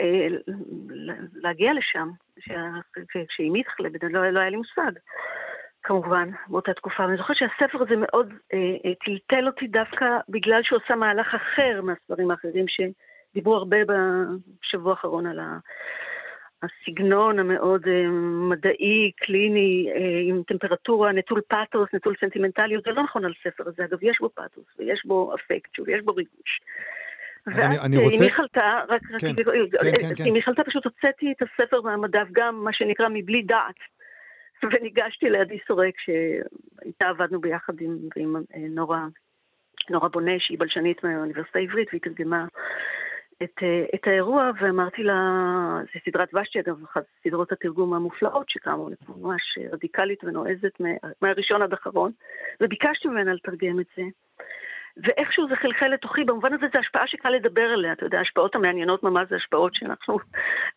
אה, 0.00 0.26
להגיע 1.34 1.72
לשם, 1.74 2.10
כשאימי 3.28 3.60
התחלה, 3.60 3.88
לא, 4.10 4.30
לא 4.30 4.40
היה 4.40 4.50
לי 4.50 4.56
מושג. 4.56 4.92
כמובן, 5.82 6.30
באותה 6.48 6.74
תקופה. 6.74 7.02
ואני 7.02 7.16
זוכרת 7.16 7.36
שהספר 7.36 7.82
הזה 7.82 7.94
מאוד 7.96 8.32
אה, 8.52 8.58
אה, 8.84 8.92
טלטל 9.04 9.46
אותי 9.46 9.66
דווקא 9.66 10.06
בגלל 10.28 10.60
שהוא 10.62 10.78
עשה 10.84 10.94
מהלך 10.96 11.34
אחר 11.34 11.80
מהספרים 11.82 12.30
האחרים 12.30 12.64
שדיברו 12.68 13.54
הרבה 13.56 13.76
בשבוע 13.86 14.90
האחרון 14.90 15.26
על 15.26 15.38
ה... 15.40 15.58
הסגנון 16.62 17.38
המאוד 17.38 17.86
אה, 17.88 18.08
מדעי, 18.50 19.10
קליני, 19.16 19.90
אה, 19.94 20.00
עם 20.28 20.42
טמפרטורה, 20.46 21.12
נטול 21.12 21.40
פאתוס, 21.48 21.88
נטול 21.94 22.14
סנטימנטליות, 22.20 22.84
זה 22.84 22.90
לא 22.90 23.02
נכון 23.02 23.24
על 23.24 23.32
ספר 23.44 23.64
הזה. 23.68 23.84
אגב, 23.84 23.98
יש 24.02 24.18
בו 24.20 24.28
פאתוס, 24.34 24.64
ויש 24.78 25.02
בו 25.04 25.34
אפקט, 25.34 25.74
שוב, 25.74 25.88
יש 25.88 26.02
בו 26.04 26.12
ריגוש. 26.14 26.60
אז 27.46 27.58
ואז 27.58 27.66
אני- 27.66 27.78
אני 27.86 27.96
אה, 27.96 28.02
רוצה- 28.02 28.16
אמי 28.24 28.30
חלתה, 28.30 28.80
רק 28.88 29.02
כן, 29.02 29.14
רציתי, 29.14 29.44
כן, 29.44 29.50
כן, 30.08 30.14
כן. 30.16 30.30
אמי 30.30 30.42
חלתה 30.42 30.64
פשוט 30.64 30.84
הוצאתי 30.84 31.32
את 31.36 31.42
הספר 31.42 31.80
מהמדף 31.80 32.26
גם, 32.32 32.64
מה 32.64 32.72
שנקרא, 32.72 33.08
מבלי 33.12 33.42
דעת. 33.42 33.78
וניגשתי 34.64 35.30
לעדי 35.30 35.58
סורק, 35.66 35.94
שאיתה 36.00 37.08
עבדנו 37.08 37.40
ביחד 37.40 37.80
עם, 37.80 37.98
עם 38.16 38.36
אה, 38.36 38.60
נורה, 38.70 39.06
נורה 39.90 40.08
בונה, 40.08 40.32
שהיא 40.38 40.58
בלשנית 40.58 41.04
מהאוניברסיטה 41.04 41.58
העברית, 41.58 41.88
והיא 41.90 42.00
תרגמה 42.00 42.46
את, 43.42 43.54
אה, 43.62 43.84
את 43.94 44.06
האירוע, 44.06 44.50
ואמרתי 44.60 45.02
לה, 45.02 45.14
זו 45.94 46.00
סדרת 46.10 46.34
ושתי, 46.34 46.60
אגב, 46.60 46.84
אחת 46.84 47.04
סדרות 47.24 47.52
התרגום 47.52 47.94
המופלאות 47.94 48.48
שקמו, 48.50 48.88
ממש 49.08 49.58
רדיקלית 49.72 50.24
ונועזת 50.24 50.80
מה- 50.80 51.10
מהראשון 51.22 51.62
עד 51.62 51.72
האחרון, 51.72 52.12
וביקשתי 52.60 53.08
ממנה 53.08 53.34
לתרגם 53.34 53.80
את 53.80 53.86
זה. 53.96 54.02
ואיכשהו 54.96 55.48
זה 55.48 55.56
חלחל 55.56 55.88
לתוכי, 55.88 56.24
במובן 56.24 56.52
הזה 56.54 56.66
זו 56.72 56.78
השפעה 56.78 57.06
שקל 57.06 57.30
לדבר 57.30 57.60
עליה, 57.74 57.92
אתה 57.92 58.06
יודע, 58.06 58.18
ההשפעות 58.18 58.54
המעניינות 58.54 59.02
ממש 59.02 59.28
זה 59.30 59.36
השפעות 59.36 59.74
שאנחנו 59.74 60.18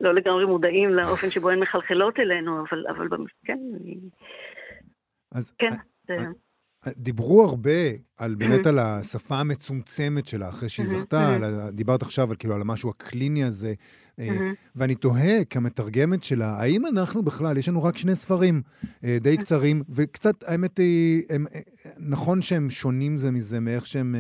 לא 0.02 0.14
לגמרי 0.14 0.46
מודעים 0.46 0.90
לאופן 0.90 1.30
שבו 1.30 1.50
הן 1.50 1.60
מחלחלות 1.60 2.20
אלינו, 2.20 2.60
אבל, 2.60 2.86
אבל 2.90 3.08
כן, 3.46 3.60
אני, 3.82 3.96
אז 5.32 5.52
כן, 5.58 5.68
אה, 6.10 6.16
זה, 6.16 6.26
דיברו 6.98 7.44
הרבה 7.44 7.72
על 8.18 8.36
באמת 8.36 8.66
על 8.66 8.80
השפה 8.80 9.36
המצומצמת 9.36 10.28
שלה, 10.28 10.50
אחרי 10.50 10.70
שהיא 10.70 10.88
זכתה. 10.88 11.36
על 11.36 11.70
דיברת 11.70 12.02
עכשיו 12.02 12.30
על 12.30 12.36
כאילו 12.36 12.56
על 12.56 12.62
המשהו 12.62 12.90
הקליני 12.90 13.44
הזה, 13.44 13.74
אה. 14.20 14.28
ואני 14.76 14.96
תוהה 14.96 15.44
כמתרגמת 15.44 16.24
שלה, 16.24 16.56
האם 16.60 16.86
אנחנו 16.86 17.24
בכלל, 17.24 17.58
יש 17.58 17.70
לנו 17.70 17.84
רק 17.84 17.98
שני 17.98 18.16
ספרים 18.16 18.62
אה, 19.04 19.18
די 19.22 19.38
קצרים, 19.38 19.84
וקצת, 19.90 20.44
האמת 20.48 20.78
היא, 20.78 21.24
הם, 21.30 21.46
אה, 21.56 21.60
נכון 22.00 22.42
שהם 22.42 22.70
שונים 22.70 23.18
זה 23.18 23.32
מזה, 23.32 23.60
מאיך 23.60 23.88
שהם 23.88 24.16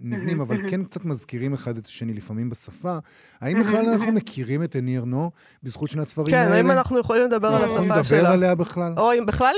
נבנים, 0.00 0.40
אבל. 0.40 0.68
כן 0.68 0.84
קצת 0.84 1.04
מזכירים 1.04 1.54
אחד 1.54 1.76
את 1.76 1.86
השני 1.86 2.14
לפעמים 2.14 2.50
בשפה. 2.50 2.98
האם 3.40 3.60
בכלל 3.60 3.88
אנחנו. 3.88 4.12
מכירים 4.12 4.62
את 4.62 4.76
עני 4.76 4.98
ארנו 4.98 5.30
בזכות 5.62 5.90
שני 5.90 6.02
הספרים 6.02 6.30
כן, 6.30 6.36
האלה? 6.36 6.54
האם 6.54 6.70
אנחנו 6.70 6.98
יכולים 6.98 7.22
לדבר 7.22 7.48
על 7.48 7.54
אנחנו 7.54 7.68
יכולים 7.68 7.92
השפה 7.92 8.14
לדבר 8.14 8.20
שלה? 8.20 8.32
עליה 8.32 8.54
בכלל? 8.54 8.94
או 8.96 9.12
אם 9.12 9.26
בכלל, 9.26 9.54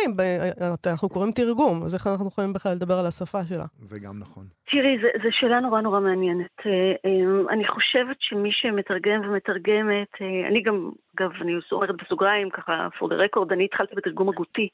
אנחנו 0.86 1.08
קוראים 1.08 1.32
תרגום, 1.32 1.82
אז 1.82 1.94
איך 1.94 2.06
אנחנו 2.06 2.26
יכולים 2.28 2.45
בכלל 2.52 2.72
לדבר 2.72 2.94
על 2.94 3.06
השפה 3.06 3.44
שלה? 3.44 3.64
זה 3.78 3.98
גם 3.98 4.18
נכון. 4.18 4.44
תראי, 4.70 4.98
זו 5.22 5.28
שאלה 5.30 5.60
נורא 5.60 5.80
נורא 5.80 6.00
מעניינת. 6.00 6.56
אה, 6.66 6.72
אה, 7.04 7.52
אני 7.54 7.68
חושבת 7.68 8.16
שמי 8.20 8.50
שמתרגם 8.52 9.20
ומתרגמת, 9.24 10.08
אה, 10.20 10.48
אני 10.48 10.62
גם, 10.62 10.90
אגב, 11.16 11.30
אני 11.40 11.52
אומרת 11.72 11.96
בסוגריים, 12.02 12.50
ככה, 12.50 12.88
for 12.98 13.06
the 13.06 13.14
record, 13.14 13.52
אני 13.52 13.64
התחלתי 13.64 13.94
בתרגום 13.94 14.28
הגותי, 14.28 14.68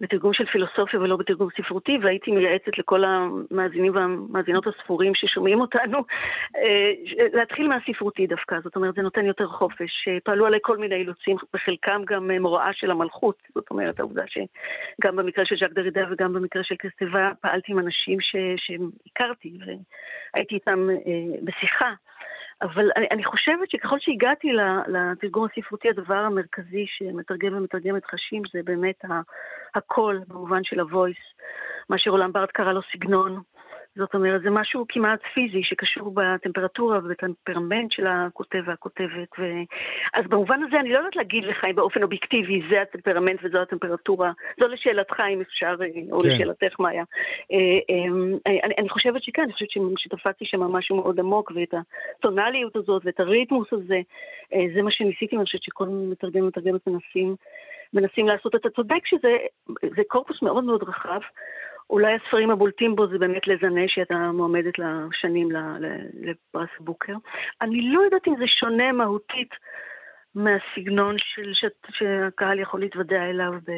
בתרגום 0.00 0.32
של 0.32 0.46
פילוסופיה 0.46 1.00
ולא 1.00 1.16
בתרגום 1.16 1.48
ספרותי, 1.56 1.98
והייתי 2.02 2.30
מייעצת 2.30 2.78
לכל 2.78 3.04
המאזינים 3.04 3.94
והמאזינות 3.94 4.66
הספורים 4.66 5.14
ששומעים 5.14 5.60
אותנו, 5.60 5.98
אה, 6.58 6.92
להתחיל 7.32 7.68
מהספרותי 7.68 8.26
דווקא, 8.26 8.56
זאת 8.64 8.76
אומרת, 8.76 8.94
זה 8.94 9.02
נותן 9.02 9.24
יותר 9.26 9.46
חופש. 9.48 10.08
אה, 10.08 10.18
פעלו 10.24 10.46
עליי 10.46 10.60
כל 10.62 10.76
מיני 10.76 10.94
אילוצים, 10.94 11.36
בחלקם 11.54 12.02
גם 12.06 12.30
אה, 12.30 12.38
מוראה 12.38 12.72
של 12.72 12.90
המלכות, 12.90 13.42
זאת 13.54 13.70
אומרת, 13.70 14.00
העובדה 14.00 14.22
שגם 14.26 15.16
במקרה 15.16 15.44
של 15.46 15.56
ז'אק 15.56 15.72
דרידה 15.72 16.04
וגם 16.10 16.32
במקרה 16.32 16.64
של 16.64 16.74
קסטבה, 16.74 17.30
פעלתי 17.40 17.72
עם 17.72 17.78
אנשים 17.78 18.20
ש... 18.20 18.36
שהכרתי, 18.56 19.58
והייתי 20.34 20.54
איתם 20.54 20.88
בשיחה. 21.42 21.92
אבל 22.62 22.90
אני, 22.96 23.06
אני 23.10 23.24
חושבת 23.24 23.70
שככל 23.70 23.96
שהגעתי 24.00 24.48
לתרגום 24.88 25.46
הספרותי, 25.52 25.88
הדבר 25.88 26.14
המרכזי 26.14 26.86
שמתרגם 26.88 27.56
ומתרגמת 27.56 28.04
חשים 28.04 28.42
זה 28.52 28.60
באמת 28.64 29.04
הקול, 29.74 30.20
במובן 30.28 30.64
של 30.64 30.80
ה-voice, 30.80 31.42
מה 31.88 31.98
שרולן 31.98 32.32
בארט 32.32 32.50
קרא 32.50 32.72
לו 32.72 32.80
סגנון. 32.92 33.42
זאת 33.98 34.14
אומרת, 34.14 34.42
זה 34.42 34.50
משהו 34.50 34.84
כמעט 34.88 35.20
פיזי 35.34 35.62
שקשור 35.62 36.12
בטמפרטורה 36.14 36.98
ובטמפרמנט 36.98 37.92
של 37.92 38.06
הכותב 38.06 38.62
והכותבת. 38.66 39.28
ו... 39.38 39.42
אז 40.14 40.24
במובן 40.28 40.62
הזה 40.62 40.76
אני 40.80 40.92
לא 40.92 40.98
יודעת 40.98 41.16
להגיד 41.16 41.44
לך 41.44 41.64
אם 41.70 41.74
באופן 41.74 42.02
אובייקטיבי 42.02 42.62
זה 42.70 42.82
הטמפרמנט 42.82 43.40
וזו 43.42 43.58
הטמפרטורה. 43.58 44.32
זו 44.60 44.68
לשאלתך 44.68 45.20
אם 45.34 45.40
אפשר, 45.40 45.74
או 46.12 46.20
כן. 46.20 46.28
לשאלתך 46.28 46.80
מאיה. 46.80 47.04
אה, 47.52 47.58
אה, 47.90 48.58
אני, 48.64 48.74
אני 48.78 48.88
חושבת 48.88 49.22
שכן, 49.22 49.42
אני 49.42 49.52
חושבת 49.52 49.68
שתפסתי 49.96 50.44
שם 50.44 50.60
משהו 50.60 50.96
מאוד 50.96 51.20
עמוק, 51.20 51.52
ואת 51.54 51.74
הטונליות 52.18 52.76
הזאת 52.76 53.02
ואת 53.04 53.20
הריתמוס 53.20 53.68
הזה, 53.72 54.00
אה, 54.54 54.64
זה 54.74 54.82
מה 54.82 54.90
שניסיתי, 54.90 55.36
אני 55.36 55.44
חושבת 55.44 55.62
שכל 55.62 55.88
מתרגם 55.88 56.42
ומתרגמת 56.42 56.86
מנסים, 56.86 57.36
מנסים 57.94 58.26
לעשות. 58.26 58.54
אתה 58.54 58.70
צודק 58.70 59.06
שזה 59.06 59.36
זה 59.96 60.02
קורפוס 60.08 60.42
מאוד 60.42 60.64
מאוד 60.64 60.82
רחב. 60.82 61.20
אולי 61.90 62.14
הספרים 62.14 62.50
הבולטים 62.50 62.96
בו 62.96 63.06
זה 63.06 63.18
באמת 63.18 63.46
לזנה, 63.46 63.80
שהייתה 63.86 64.14
מועמדת 64.14 64.74
לשנים 64.78 65.48
לפרס 66.20 66.70
בוקר. 66.80 67.12
אני 67.60 67.92
לא 67.92 68.00
יודעת 68.00 68.28
אם 68.28 68.34
זה 68.38 68.46
שונה 68.46 68.92
מהותית 68.92 69.50
מהסגנון 70.34 71.16
של, 71.18 71.54
ש, 71.54 71.64
שהקהל 71.90 72.58
יכול 72.58 72.80
להתוודע 72.80 73.22
אליו 73.22 73.52
ב, 73.66 73.72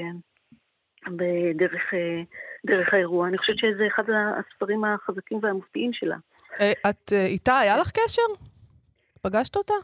בדרך 1.06 1.94
אה, 1.94 2.22
דרך 2.66 2.94
האירוע. 2.94 3.28
אני 3.28 3.38
חושבת 3.38 3.58
שזה 3.58 3.86
אחד 3.86 4.04
הספרים 4.10 4.84
החזקים 4.84 5.38
והמופתיים 5.42 5.92
שלה. 5.92 6.16
אה, 6.60 6.90
את 6.90 7.12
אה, 7.12 7.26
איתה, 7.26 7.58
היה 7.58 7.76
לך 7.76 7.90
קשר? 7.90 8.22
פגשת 9.22 9.56
אותה? 9.56 9.74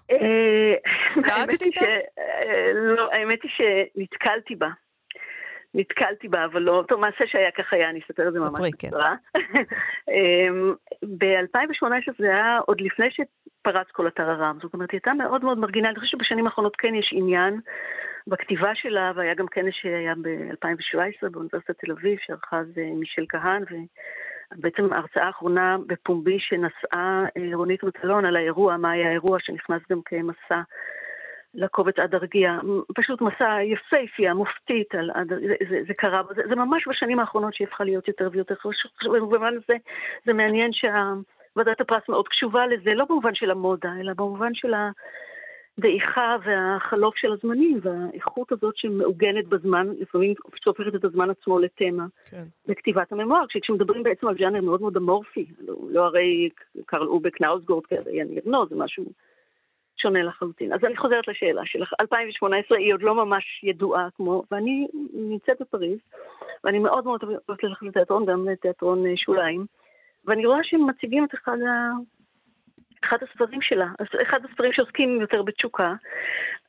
לא, 2.75 3.09
האמת 3.13 3.39
היא 3.43 3.51
שנתקלתי 3.51 4.55
בה. 4.55 4.69
נתקלתי 5.77 6.29
בה, 6.29 6.45
אבל 6.45 6.63
לא, 6.63 6.85
טוב, 6.89 7.01
מעשה 7.01 7.27
שהיה 7.27 7.51
כך 7.51 7.73
היה, 7.73 7.91
אני 7.91 8.01
אספר 8.01 8.29
את 8.29 8.33
זה 8.33 8.41
ממש 8.41 8.61
כן. 8.79 8.89
בקצרה. 8.89 9.15
ב-2018 11.03 12.13
זה 12.19 12.27
היה 12.27 12.59
עוד 12.67 12.81
לפני 12.81 13.07
שפרץ 13.11 13.87
כל 13.93 14.07
הטררם, 14.07 14.59
זאת 14.63 14.75
אומרת, 14.75 14.91
היא 14.91 14.99
הייתה 14.99 15.13
מאוד 15.13 15.45
מאוד 15.45 15.59
מרגינה, 15.59 15.89
אני 15.89 15.99
חושבת 16.01 16.11
שבשנים 16.11 16.47
האחרונות 16.47 16.77
כן 16.77 16.95
יש 16.95 17.11
עניין 17.13 17.61
בכתיבה 18.27 18.71
שלה, 18.75 19.13
והיה 19.15 19.35
גם 19.35 19.47
כנס 19.47 19.75
שהיה 19.83 20.15
ב-2017 20.23 21.29
באוניברסיטת 21.31 21.79
תל 21.79 21.93
אביב, 21.93 22.19
שערכה 22.27 22.59
אז 22.59 22.67
אה, 22.79 22.91
מישל 22.95 23.25
כהן, 23.29 23.63
ובעצם 24.53 24.93
ההרצאה 24.93 25.27
האחרונה 25.27 25.77
בפומבי 25.87 26.39
שנשאה 26.41 27.25
אה, 27.37 27.57
רונית 27.57 27.83
מטלון 27.83 28.25
על 28.25 28.37
האירוע, 28.37 28.77
מה 28.77 28.91
היה 28.91 29.09
האירוע 29.09 29.39
שנכנס 29.41 29.83
גם 29.91 30.01
כמסע. 30.05 30.61
לקובץ 31.57 31.99
עד 31.99 32.15
הרגיע, 32.15 32.59
פשוט 32.95 33.21
מסע 33.21 33.63
יפהפייה, 33.63 34.35
מופתית, 34.35 34.95
על, 34.95 35.11
עד, 35.15 35.29
זה, 35.29 35.55
זה, 35.71 35.81
זה 35.89 35.95
קרה, 35.95 36.23
זה, 36.37 36.43
זה 36.49 36.55
ממש 36.55 36.89
בשנים 36.89 37.19
האחרונות 37.19 37.55
שהיא 37.55 37.69
הפכה 37.69 37.85
להיות 37.85 38.09
יותר 38.09 38.29
ויותר 38.33 38.55
חשוב, 38.55 39.17
במובן 39.17 39.55
הזה 39.57 39.75
זה 40.27 40.33
מעניין 40.33 40.71
שוועדת 40.73 41.81
הפרס 41.81 42.03
מאוד 42.09 42.29
קשובה 42.29 42.67
לזה, 42.67 42.95
לא 42.95 43.05
במובן 43.09 43.35
של 43.35 43.51
המודה, 43.51 43.93
אלא 44.01 44.13
במובן 44.17 44.55
של 44.55 44.75
הדעיכה 45.79 46.37
והחלוף 46.45 47.17
של 47.17 47.33
הזמנים, 47.33 47.81
והאיכות 47.83 48.53
הזאת 48.53 48.77
שמעוגנת 48.77 49.47
בזמן, 49.49 49.87
לפעמים 50.01 50.35
שהופכת 50.57 50.95
את 50.95 51.05
הזמן 51.05 51.31
עצמו 51.31 51.59
לתמה. 51.59 52.07
כן. 52.31 52.45
בכתיבת 52.67 53.13
הממואר, 53.13 53.45
כשמדברים 53.49 54.03
בעצם 54.03 54.29
על 54.29 54.35
ז'אנר 54.39 54.61
מאוד 54.61 54.81
מאוד 54.81 54.97
אמורפי, 54.97 55.47
לא, 55.61 55.75
לא 55.91 56.05
הרי 56.05 56.49
קרל 56.87 57.07
אובק 57.07 57.41
נאוסגורד 57.41 57.87
כיניר 57.87 58.43
נו, 58.47 58.67
זה 58.69 58.77
משהו 58.77 59.05
שונה 59.99 60.23
לחלוטין. 60.23 60.73
אז 60.73 60.85
אני 60.85 60.97
חוזרת 60.97 61.29
לשאלה 61.29 61.63
שלך. 61.65 61.93
2018 62.01 62.79
היא 62.79 62.95
עוד 62.95 63.03
לא 63.03 63.15
ממש 63.15 63.61
ידועה 63.63 64.09
כמו, 64.17 64.43
ואני 64.51 64.87
נמצאת 65.13 65.61
בפריז, 65.61 65.99
ואני 66.65 66.79
מאוד 66.79 67.05
מאוד 67.05 67.23
אוהבת 67.23 67.65
ללכת 67.65 67.83
לתיאטרון, 67.83 68.27
גם 68.27 68.49
לתיאטרון 68.49 69.07
אה, 69.07 69.13
שוליים, 69.17 69.67
ואני 70.25 70.47
רואה 70.47 70.59
שהם 70.63 70.87
מציגים 70.87 71.25
את 71.25 71.35
אחד, 71.35 71.57
ה... 71.69 71.91
אחד 73.05 73.17
הספרים 73.23 73.63
שלה, 73.63 73.87
אחד 74.23 74.45
הספרים 74.45 74.73
שעוסקים 74.73 75.21
יותר 75.21 75.43
בתשוקה. 75.43 75.95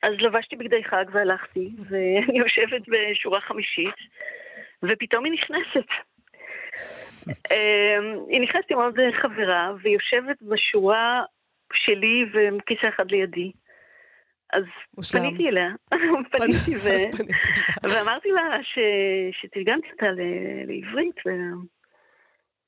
אז 0.04 0.12
לבשתי 0.20 0.56
בגדי 0.56 0.84
חג 0.84 1.06
והלכתי, 1.12 1.70
ואני 1.90 2.40
יושבת 2.40 2.82
בשורה 2.88 3.42
חמישית, 3.42 3.96
ופתאום 4.84 5.26
היא 5.26 5.34
נכנסת. 5.34 5.88
אה, 7.52 7.98
היא 8.30 8.42
נכנסת 8.42 8.72
עם 8.72 8.80
עוד 8.80 9.00
חברה, 9.22 9.72
והיא 9.82 9.94
יושבת 9.94 10.42
בשורה 10.42 11.24
שלי 11.74 12.26
וכיסא 12.34 12.90
אחד 12.90 13.12
לידי. 13.12 13.52
אז 14.54 14.64
מושלם. 14.98 15.22
פניתי 15.22 15.50
אליה, 15.50 15.70
פניתי 16.32 16.76
ו... 16.78 16.90
ואמרתי 17.84 18.30
לה 18.30 18.58
ש... 18.64 18.80
שתרגמתי 19.32 19.88
אותה 19.92 20.12
ל... 20.12 20.22
לעברית, 20.68 21.16
ו... 21.26 21.30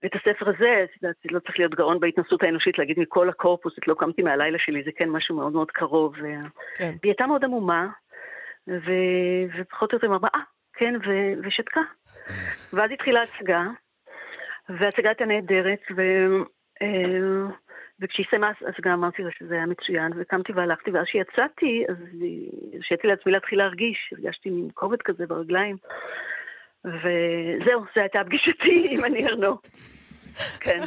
ואת 0.03 0.15
הספר 0.15 0.49
הזה, 0.49 0.83
את 0.83 0.89
יודעת, 1.03 1.15
לא 1.31 1.39
צריך 1.39 1.59
להיות 1.59 1.75
גאון 1.75 1.99
בהתנסות 1.99 2.43
האנושית 2.43 2.77
להגיד 2.77 2.99
מכל 2.99 3.29
הקורפוס, 3.29 3.73
את 3.79 3.87
לא 3.87 3.95
קמתי 3.99 4.21
מהלילה 4.21 4.57
שלי, 4.59 4.83
זה 4.83 4.91
כן 4.95 5.09
משהו 5.09 5.35
מאוד 5.35 5.53
מאוד 5.53 5.71
קרוב. 5.71 6.15
ו... 6.21 6.25
כן. 6.75 6.93
והיא 7.01 7.11
הייתה 7.11 7.27
מאוד 7.27 7.43
עמומה, 7.43 7.87
ו... 8.67 8.91
ופחות 9.57 9.91
או 9.93 9.97
יותר 9.97 10.07
אמרה, 10.07 10.29
אה, 10.35 10.39
כן, 10.73 10.95
ו... 10.95 11.33
ושתקה. 11.43 11.81
ואז 12.73 12.91
התחילה 12.91 13.21
הצגה, 13.21 13.63
וההצגה 14.69 15.09
הייתה 15.09 15.25
נהדרת, 15.25 15.81
ו... 15.95 16.01
וכשהיא 18.01 18.25
סיימה, 18.29 18.49
אז 18.49 18.73
גם 18.81 18.91
אמרתי 18.91 19.23
לה 19.23 19.29
שזה 19.39 19.53
היה 19.53 19.65
מצוין, 19.65 20.11
וקמתי 20.17 20.53
והלכתי, 20.53 20.91
ואז 20.91 21.05
כשיצאתי, 21.05 21.83
אז 21.89 21.95
הרשיתי 22.73 23.07
לעצמי 23.07 23.31
להתחיל 23.31 23.59
להרגיש, 23.59 24.13
הרגשתי 24.17 24.49
מין 24.49 24.69
כובד 24.73 25.01
כזה 25.01 25.25
ברגליים, 25.25 25.77
וזהו, 26.85 27.81
זו 27.95 28.01
הייתה 28.01 28.19
פגישתי 28.25 28.87
עם 28.91 29.05
אני 29.05 29.27
ארנו. 29.27 29.57
כן. 30.59 30.79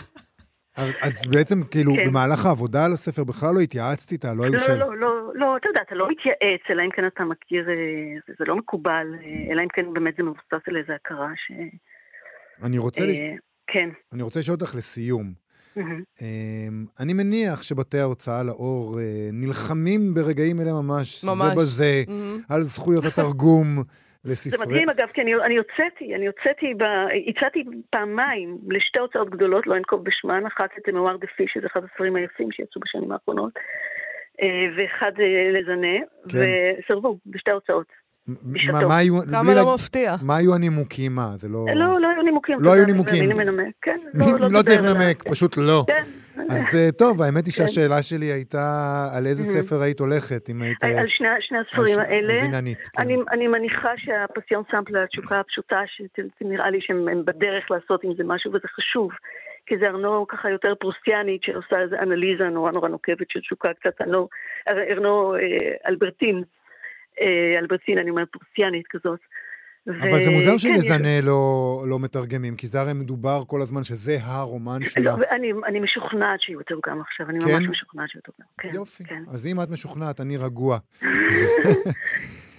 אז, 0.77 0.96
אז 1.03 1.27
בעצם, 1.31 1.62
כאילו, 1.70 1.92
כן. 1.94 2.05
במהלך 2.07 2.46
העבודה 2.46 2.85
על 2.85 2.92
הספר 2.92 3.25
בכלל 3.25 3.55
לא 3.55 3.61
התייעצת 3.61 4.12
איתה, 4.12 4.35
לא 4.35 4.42
היו 4.42 4.53
לא, 4.53 4.59
שאלות. 4.59 4.79
לא, 4.79 4.96
לא, 4.96 5.35
לא, 5.35 5.57
אתה 5.57 5.68
יודע, 5.68 5.83
אתה 5.83 5.94
לא 5.94 6.09
מתייעץ, 6.11 6.61
אלא 6.70 6.83
אם 6.83 6.90
כן 6.90 7.07
אתה 7.07 7.25
מכיר, 7.25 7.70
אה, 7.70 7.75
זה, 8.27 8.35
זה 8.38 8.44
לא 8.48 8.57
מקובל, 8.57 9.07
אה, 9.27 9.53
אלא 9.53 9.62
אם 9.62 9.68
כן 9.68 9.92
באמת 9.92 10.14
זה 10.16 10.22
מבוסס 10.22 10.68
על 10.68 10.77
איזה 10.77 10.94
הכרה 10.94 11.31
ש... 11.37 11.53
אני 12.66 12.79
רוצה, 12.79 13.07
לש... 13.07 13.20
אה, 13.20 13.35
כן. 13.66 13.88
אני 14.12 14.22
רוצה 14.22 14.40
לשאול 14.40 14.57
אותך 14.61 14.75
לסיום. 14.75 15.41
אמ, 16.22 16.87
אני 17.00 17.12
מניח 17.12 17.62
שבתי 17.62 17.98
ההוצאה 17.98 18.42
לאור 18.42 18.98
אה, 19.00 19.04
נלחמים 19.32 20.14
ברגעים 20.14 20.61
אלה 20.61 20.72
ממש, 20.72 21.24
ממש. 21.24 21.48
זה 21.48 21.54
בזה, 21.56 22.02
מהמם. 22.08 22.40
על 22.48 22.62
זכויות 22.62 23.04
התרגום 23.04 23.66
זה 24.24 24.32
לספרי... 24.32 24.66
מדהים 24.66 24.90
אגב, 24.90 25.08
כי 25.14 25.20
אני, 25.22 25.35
אני 25.35 25.56
הוצאתי, 25.56 26.14
אני 26.14 26.26
הוצאתי, 26.26 26.74
ב, 26.74 26.82
הצעתי 27.28 27.64
פעמיים 27.90 28.58
לשתי 28.68 28.98
הוצאות 28.98 29.30
גדולות, 29.30 29.66
לא 29.66 29.76
אנקוב 29.76 30.04
בשמן, 30.04 30.46
אחת 30.46 30.70
את 30.78 30.88
מואר 30.94 31.16
דה 31.16 31.26
פיש, 31.37 31.52
שזה 31.54 31.66
אחד 31.66 31.80
הספרים 31.85 32.16
היפים 32.16 32.52
שיצאו 32.52 32.80
בשנים 32.80 33.12
האחרונות, 33.12 33.52
אה, 34.42 34.66
ואחד 34.76 35.12
אה, 35.20 35.50
לזנה, 35.52 35.98
כן. 36.28 36.38
וסירבו 36.78 37.18
בשתי 37.26 37.50
ההוצאות. 37.50 38.02
בשעתו. 38.28 38.72
מה- 38.78 38.88
מה 38.88 38.96
היו... 38.96 39.14
כמה 39.30 39.54
לא 39.54 39.74
מפתיע. 39.74 40.14
מה 40.22 40.37
היו 40.37 40.54
הנימוקים? 40.54 41.14
מה, 41.14 41.28
זה 41.38 41.48
לא... 41.48 41.64
לא, 41.74 42.00
לא 42.00 42.08
היו 42.08 42.22
נימוקים. 42.22 42.58
לא 42.61 42.72
היו 42.72 42.85
נימוקים. 42.85 43.30
כן, 43.82 43.98
מי- 44.14 44.24
לא, 44.40 44.48
לא 44.50 44.62
צריך 44.62 44.82
לנמק, 44.82 45.22
פשוט 45.30 45.56
לא. 45.56 45.85
כן. 45.87 46.02
אז 46.50 46.74
אה, 46.74 46.92
טוב, 46.98 47.22
האמת 47.22 47.46
היא 47.46 47.54
כן. 47.54 47.66
שהשאלה 47.68 48.02
שלי 48.02 48.26
הייתה 48.26 48.64
על 49.16 49.26
איזה 49.26 49.42
Mhm. 49.42 49.62
ספר 49.62 49.82
היית 49.82 50.00
הולכת, 50.00 50.50
אם 50.50 50.62
היית... 50.62 50.85
על 50.85 51.08
שני, 51.08 51.28
הספרים 51.58 51.98
האלה. 51.98 52.35
אז 52.42 52.48
כן. 52.48 52.54
אני, 53.02 53.16
אני 53.32 53.48
מניחה 53.48 53.90
שהפסיון 53.96 54.62
סמפל, 54.70 54.96
התשוקה 54.96 55.40
הפשוטה, 55.40 55.80
שנראה 56.40 56.70
לי 56.70 56.78
שהם 56.80 57.08
הם 57.08 57.24
בדרך 57.24 57.70
לעשות 57.70 58.04
עם 58.04 58.12
זה 58.16 58.24
משהו, 58.24 58.50
וזה 58.50 58.68
חשוב. 58.76 59.11
כי 59.66 59.74
זה 59.80 59.87
ארנו 59.87 60.26
ככה 60.28 60.50
יותר 60.50 60.74
פרוסטיאנית, 60.80 61.42
שעושה 61.44 61.80
איזו 61.82 61.96
אנליזה 61.96 62.44
נורא 62.44 62.70
נורא 62.72 62.88
נוקבת 62.88 63.30
של 63.30 63.40
תשוקה, 63.40 63.68
קצת 63.80 64.00
ארנו, 64.02 64.28
ארנו 64.90 65.35
אה, 65.35 65.40
אלברטין, 65.88 66.42
אה, 67.20 67.59
אלברטין, 67.59 67.98
אני 67.98 68.11
אומרת 68.11 68.29
פרוסטיאנית 68.33 68.87
כזאת. 68.90 69.20
אבל 69.88 70.25
זה 70.25 70.31
מוזר 70.31 70.48
וכן, 70.48 70.55
יש- 70.57 70.62
שלזנה 70.62 71.20
לא 71.20 71.38
לא 71.88 71.98
מתרגמים, 71.98 72.57
כי 72.57 72.66
זה 72.66 72.81
הרי 72.81 72.92
מדובר 72.92 73.42
כל 73.46 73.62
הזמן 73.62 73.85
שזה 73.85 74.16
הרומן 74.22 74.79
שלה. 74.85 75.05
לא, 75.05 75.16
ואני 75.20 75.53
אני 75.66 75.81
משוכנעת 75.81 76.40
שיהיו 76.40 76.62
תורגם 76.62 77.01
עכשיו, 77.01 77.31
אני 77.31 77.40
כן? 77.40 77.46
ממש 77.53 77.64
משוכנעת 77.70 78.09
שיהיו 78.11 78.22
תורגם. 78.22 78.44
כן, 78.59 78.68
יופי. 78.75 79.05
כן. 79.05 79.22
אז 79.29 79.46
אם 79.46 79.62
את 79.62 79.70
משוכנעת, 79.70 80.20
אני 80.20 80.37
רגוע. 80.37 80.79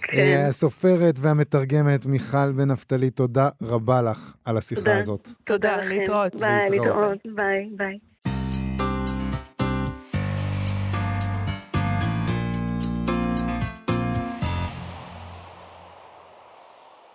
כן. 0.02 0.18
אה, 0.18 0.48
הסופרת 0.48 1.14
והמתרגמת 1.18 2.06
מיכל 2.06 2.52
בן 2.52 2.70
נפתלי, 2.70 3.10
תודה 3.10 3.48
רבה 3.62 4.02
לך 4.02 4.34
על 4.44 4.56
השיחה 4.56 4.80
תודה. 4.80 4.98
הזאת. 4.98 5.28
תודה, 5.44 5.76
לכם. 5.76 5.88
להתראות. 5.88 6.34
ביי. 6.40 6.70
להתראות, 6.70 7.18
ביי, 7.34 7.68
ביי. 7.76 7.98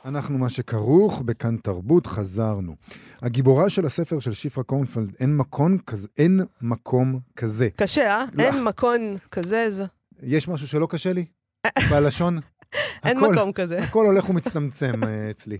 אנחנו 0.09 0.37
מה 0.37 0.49
שכרוך, 0.49 1.21
בכאן 1.21 1.57
תרבות 1.57 2.07
חזרנו. 2.07 2.75
הגיבורה 3.21 3.69
של 3.69 3.85
הספר 3.85 4.19
של 4.19 4.33
שפרה 4.33 4.63
קורנפלד, 4.63 5.15
אין 5.19 5.37
מקום 5.37 5.77
כזה, 5.77 6.07
אין 6.17 6.39
מקום 6.61 7.19
כזה. 7.35 7.69
קשה, 7.75 8.15
אה? 8.15 8.25
לא. 8.33 8.43
אין 8.43 8.63
מקום 8.63 8.95
כזה, 9.31 9.69
זה... 9.69 9.85
יש 10.23 10.47
משהו 10.47 10.67
שלא 10.67 10.87
קשה 10.89 11.13
לי? 11.13 11.25
בלשון? 11.89 12.37
אין 13.05 13.17
הכל- 13.17 13.33
מקום 13.33 13.51
כזה. 13.51 13.83
הכל 13.83 14.05
הולך 14.05 14.29
ומצטמצם 14.29 15.03
אה, 15.03 15.29
אצלי. 15.29 15.57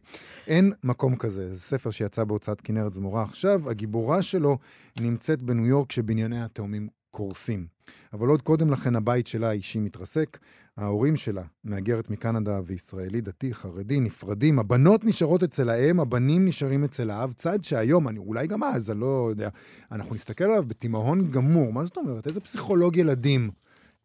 אין 0.47 0.71
מקום 0.83 1.15
כזה. 1.15 1.53
זה 1.53 1.59
ספר 1.59 1.91
שיצא 1.91 2.23
בהוצאת 2.23 2.61
כנרת 2.61 2.93
זמורה 2.93 3.23
עכשיו. 3.23 3.69
הגיבורה 3.69 4.21
שלו 4.21 4.57
נמצאת 4.99 5.41
בניו 5.41 5.65
יורק 5.65 5.91
שבנייני 5.91 6.43
התאומים 6.43 6.87
קורסים. 7.11 7.67
אבל 8.13 8.27
עוד 8.27 8.41
קודם 8.41 8.69
לכן 8.71 8.95
הבית 8.95 9.27
שלה 9.27 9.49
האישי 9.49 9.79
מתרסק. 9.79 10.37
ההורים 10.79 11.15
שלה, 11.15 11.43
מהגרת 11.63 12.09
מקנדה 12.09 12.59
וישראלי 12.65 13.21
דתי, 13.21 13.53
חרדי, 13.53 13.99
נפרדים. 13.99 14.59
הבנות 14.59 15.03
נשארות 15.03 15.43
אצל 15.43 15.69
האם, 15.69 15.99
הבנים 15.99 16.45
נשארים 16.45 16.83
אצל 16.83 17.09
האב. 17.09 17.33
צעד 17.33 17.63
שהיום, 17.63 18.07
אני, 18.07 18.19
אולי 18.19 18.47
גם 18.47 18.63
אז, 18.63 18.91
אני 18.91 18.99
לא 18.99 19.27
יודע, 19.29 19.49
אנחנו 19.91 20.15
נסתכל 20.15 20.43
עליו 20.43 20.63
בתימהון 20.67 21.31
גמור. 21.31 21.73
מה 21.73 21.85
זאת 21.85 21.97
אומרת? 21.97 22.27
איזה 22.27 22.39
פסיכולוג 22.39 22.97
ילדים 22.97 23.49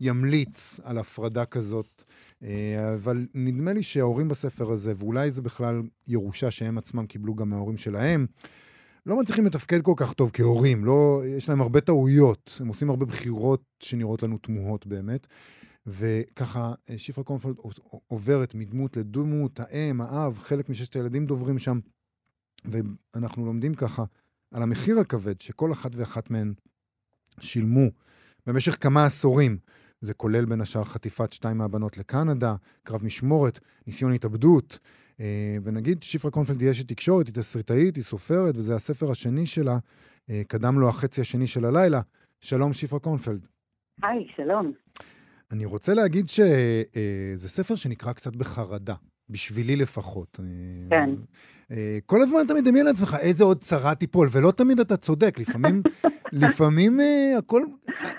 ימליץ 0.01 0.81
על 0.85 0.99
הפרדה 0.99 1.45
כזאת? 1.45 2.03
אה, 2.43 2.95
אבל 2.95 3.27
נדמה 3.35 3.73
לי 3.73 3.83
שההורים 3.83 4.29
בספר 4.29 4.71
הזה, 4.71 4.93
ואולי 4.97 5.31
זה 5.31 5.43
בכלל 5.43 5.83
ירושה 6.09 6.51
שהם 6.51 6.79
עצמם 6.79 7.07
קיבלו 7.07 7.35
גם 7.35 7.51
מההורים 7.51 7.77
שלהם, 7.77 8.27
לא 9.07 9.21
מצליחים 9.21 9.47
לתפקד 9.47 9.83
כל 9.83 9.95
כך 9.97 10.13
טוב 10.13 10.31
כהורים, 10.33 10.85
לא, 10.85 11.23
יש 11.27 11.49
להם 11.49 11.61
הרבה 11.61 11.81
טעויות, 11.81 12.59
הם 12.61 12.69
עושים 12.69 12.91
הרבה 12.91 13.07
בחירות 13.07 13.63
שנראות 13.81 14.23
לנו 14.23 14.39
תמוהות 14.39 14.87
באמת. 14.87 15.27
וככה 15.87 16.73
אה, 16.91 16.99
שפרה 16.99 17.25
קורנפלד 17.25 17.55
עוברת 18.09 18.55
מדמות 18.55 18.97
לדמות, 18.97 19.61
האם, 19.61 20.01
האב, 20.01 20.39
חלק 20.39 20.69
מששת 20.69 20.97
הילדים 20.97 21.27
דוברים 21.27 21.59
שם, 21.59 21.79
ואנחנו 22.65 23.47
לומדים 23.47 23.75
ככה 23.75 24.05
על 24.55 24.63
המחיר 24.63 24.99
הכבד 24.99 25.41
שכל 25.41 25.73
אחת 25.73 25.91
ואחת 25.95 26.31
מהן 26.31 26.55
שילמו 27.41 27.87
במשך 28.47 28.83
כמה 28.83 29.05
עשורים. 29.07 29.59
זה 30.01 30.15
כולל 30.15 30.45
בין 30.45 30.61
השאר 30.61 30.85
חטיפת 30.85 31.33
שתיים 31.33 31.59
מהבנות 31.59 31.99
לקנדה, 31.99 32.55
קרב 32.83 33.05
משמורת, 33.05 33.59
ניסיון 33.87 34.13
התאבדות. 34.13 34.79
אה, 35.21 35.57
ונגיד 35.65 36.03
שפרה 36.03 36.31
קונפלד 36.31 36.61
היא 36.61 36.71
אשת 36.71 36.89
תקשורת, 36.89 37.27
היא 37.27 37.35
תסריטאית, 37.35 37.97
היא 37.97 38.05
סופרת, 38.05 38.57
וזה 38.57 38.75
הספר 38.75 39.11
השני 39.11 39.47
שלה, 39.47 39.79
אה, 40.31 40.43
קדם 40.49 40.81
לו 40.81 40.89
החצי 40.89 41.21
השני 41.21 41.47
של 41.47 41.65
הלילה. 41.65 42.01
שלום, 42.41 42.73
שפרה 42.73 43.01
קונפלד. 43.01 43.47
היי, 44.03 44.27
שלום. 44.37 44.73
אני 45.53 45.65
רוצה 45.65 45.95
להגיד 45.95 46.29
שזה 46.29 47.49
ספר 47.49 47.75
שנקרא 47.75 48.13
קצת 48.13 48.37
בחרדה, 48.37 48.95
בשבילי 49.31 49.77
לפחות. 49.77 50.41
אה, 50.41 50.45
כן. 50.91 51.11
אה, 51.73 51.99
כל 52.07 52.23
הזמן 52.23 52.39
אתה 52.47 52.55
מדמיין 52.55 52.87
לעצמך 52.87 53.17
איזה 53.21 53.45
עוד 53.45 53.59
צרה 53.59 53.95
תיפול, 53.95 54.29
ולא 54.33 54.51
תמיד 54.51 54.81
אתה 54.81 54.97
צודק, 54.97 55.39
לפעמים, 55.39 55.83
לפעמים 56.33 57.01
אה, 57.01 57.35
הכל 57.39 57.63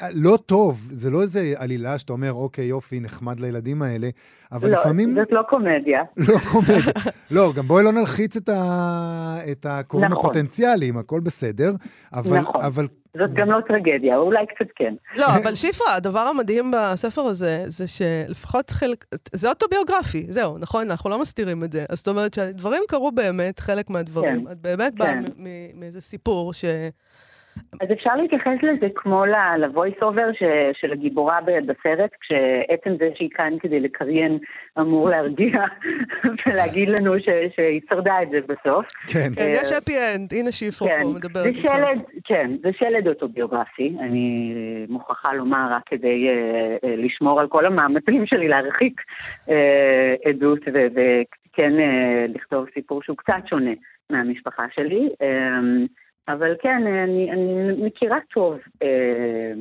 אה, 0.01 0.07
לא 0.15 0.37
טוב, 0.45 0.89
זה 0.91 1.09
לא 1.09 1.21
איזה 1.21 1.53
עלילה 1.57 1.99
שאתה 1.99 2.13
אומר, 2.13 2.33
אוקיי, 2.33 2.65
יופי, 2.65 2.99
נחמד 2.99 3.39
לילדים 3.39 3.81
האלה, 3.81 4.09
אבל 4.51 4.69
לא, 4.69 4.79
לפעמים... 4.79 5.15
זאת 5.15 5.31
לא 5.31 5.41
קומדיה. 5.49 6.03
לא 6.27 6.39
קומדיה. 6.51 6.93
לא, 7.31 7.53
גם 7.55 7.67
בואי 7.67 7.83
לא 7.83 7.91
נלחיץ 7.91 8.35
את, 8.35 8.49
ה... 8.49 9.37
את 9.51 9.65
הקוראים 9.69 10.11
נכון. 10.11 10.25
הפוטנציאליים, 10.25 10.97
הכל 10.97 11.19
בסדר, 11.19 11.75
אבל, 12.13 12.39
נכון. 12.39 12.61
אבל 12.61 12.87
זאת 13.17 13.33
גם 13.33 13.51
לא 13.51 13.57
טרגדיה, 13.67 14.17
אולי 14.17 14.45
קצת 14.45 14.71
כן. 14.75 14.93
לא, 15.15 15.25
אבל 15.25 15.55
שפרה, 15.55 15.95
הדבר 15.95 16.19
המדהים 16.19 16.71
בספר 16.75 17.21
הזה, 17.21 17.63
זה 17.65 17.85
שלפחות 17.87 18.69
חלק... 18.69 19.05
זה 19.33 19.49
אוטוביוגרפי, 19.49 20.25
זהו, 20.29 20.57
נכון? 20.57 20.91
אנחנו 20.91 21.09
לא 21.09 21.19
מסתירים 21.21 21.63
את 21.63 21.71
זה. 21.71 21.85
אז 21.89 21.97
זאת 21.97 22.07
אומרת 22.07 22.33
שהדברים 22.33 22.81
קרו 22.87 23.11
באמת, 23.11 23.59
חלק 23.59 23.89
מהדברים. 23.89 24.45
כן, 24.45 24.51
את 24.51 24.57
באמת 24.61 24.95
באה 24.95 25.07
כן. 25.13 25.23
מ- 25.37 25.79
מאיזה 25.79 26.01
סיפור 26.01 26.53
ש... 26.53 26.65
אז 27.81 27.91
אפשר 27.91 28.15
להתייחס 28.15 28.57
לזה 28.63 28.87
כמו 28.95 29.25
ל-voice 29.25 30.01
over 30.03 30.33
ש- 30.39 30.79
של 30.81 30.91
הגיבורה 30.91 31.39
בסרט, 31.41 32.09
כשעצם 32.21 32.89
זה 32.99 33.09
שהיא 33.15 33.29
כאן 33.35 33.53
כדי 33.59 33.79
לקריין 33.79 34.37
אמור 34.79 35.09
להרגיע 35.09 35.63
ולהגיד 36.47 36.89
לנו 36.89 37.19
ש- 37.19 37.55
שהיא 37.55 37.81
שרדה 37.89 38.21
את 38.23 38.29
זה 38.29 38.37
בסוף. 38.41 38.85
כן. 39.13 39.29
כן, 39.35 39.47
יש 39.61 39.71
אפי 39.71 39.93
אנד, 40.15 40.33
הנה 40.33 40.49
כן, 40.89 40.99
פה 41.03 41.07
זה 41.11 41.19
מדברת 41.19 41.45
איתך. 41.45 41.61
שלד, 41.61 41.99
כן, 42.23 42.51
זה 42.63 42.69
שלד 42.77 43.07
אוטוביוגרפי, 43.07 43.95
אני 43.99 44.53
מוכרחה 44.89 45.33
לומר 45.33 45.67
רק 45.71 45.83
כדי 45.85 46.27
אה, 46.27 46.33
אה, 46.89 46.95
לשמור 46.95 47.39
על 47.39 47.47
כל 47.47 47.65
המאמצים 47.65 48.25
שלי 48.25 48.47
להרחיק 48.47 49.01
אה, 49.49 50.15
עדות 50.25 50.59
וכן 50.67 51.79
אה, 51.79 52.25
לכתוב 52.29 52.65
סיפור 52.73 53.03
שהוא 53.03 53.17
קצת 53.17 53.47
שונה 53.49 53.71
מהמשפחה 54.09 54.63
שלי. 54.75 55.09
אה, 55.21 55.59
אבל 56.27 56.55
כן, 56.61 56.83
אני, 57.03 57.31
אני 57.31 57.85
מכירה 57.85 58.17
טוב 58.33 58.57
אה, 58.83 59.51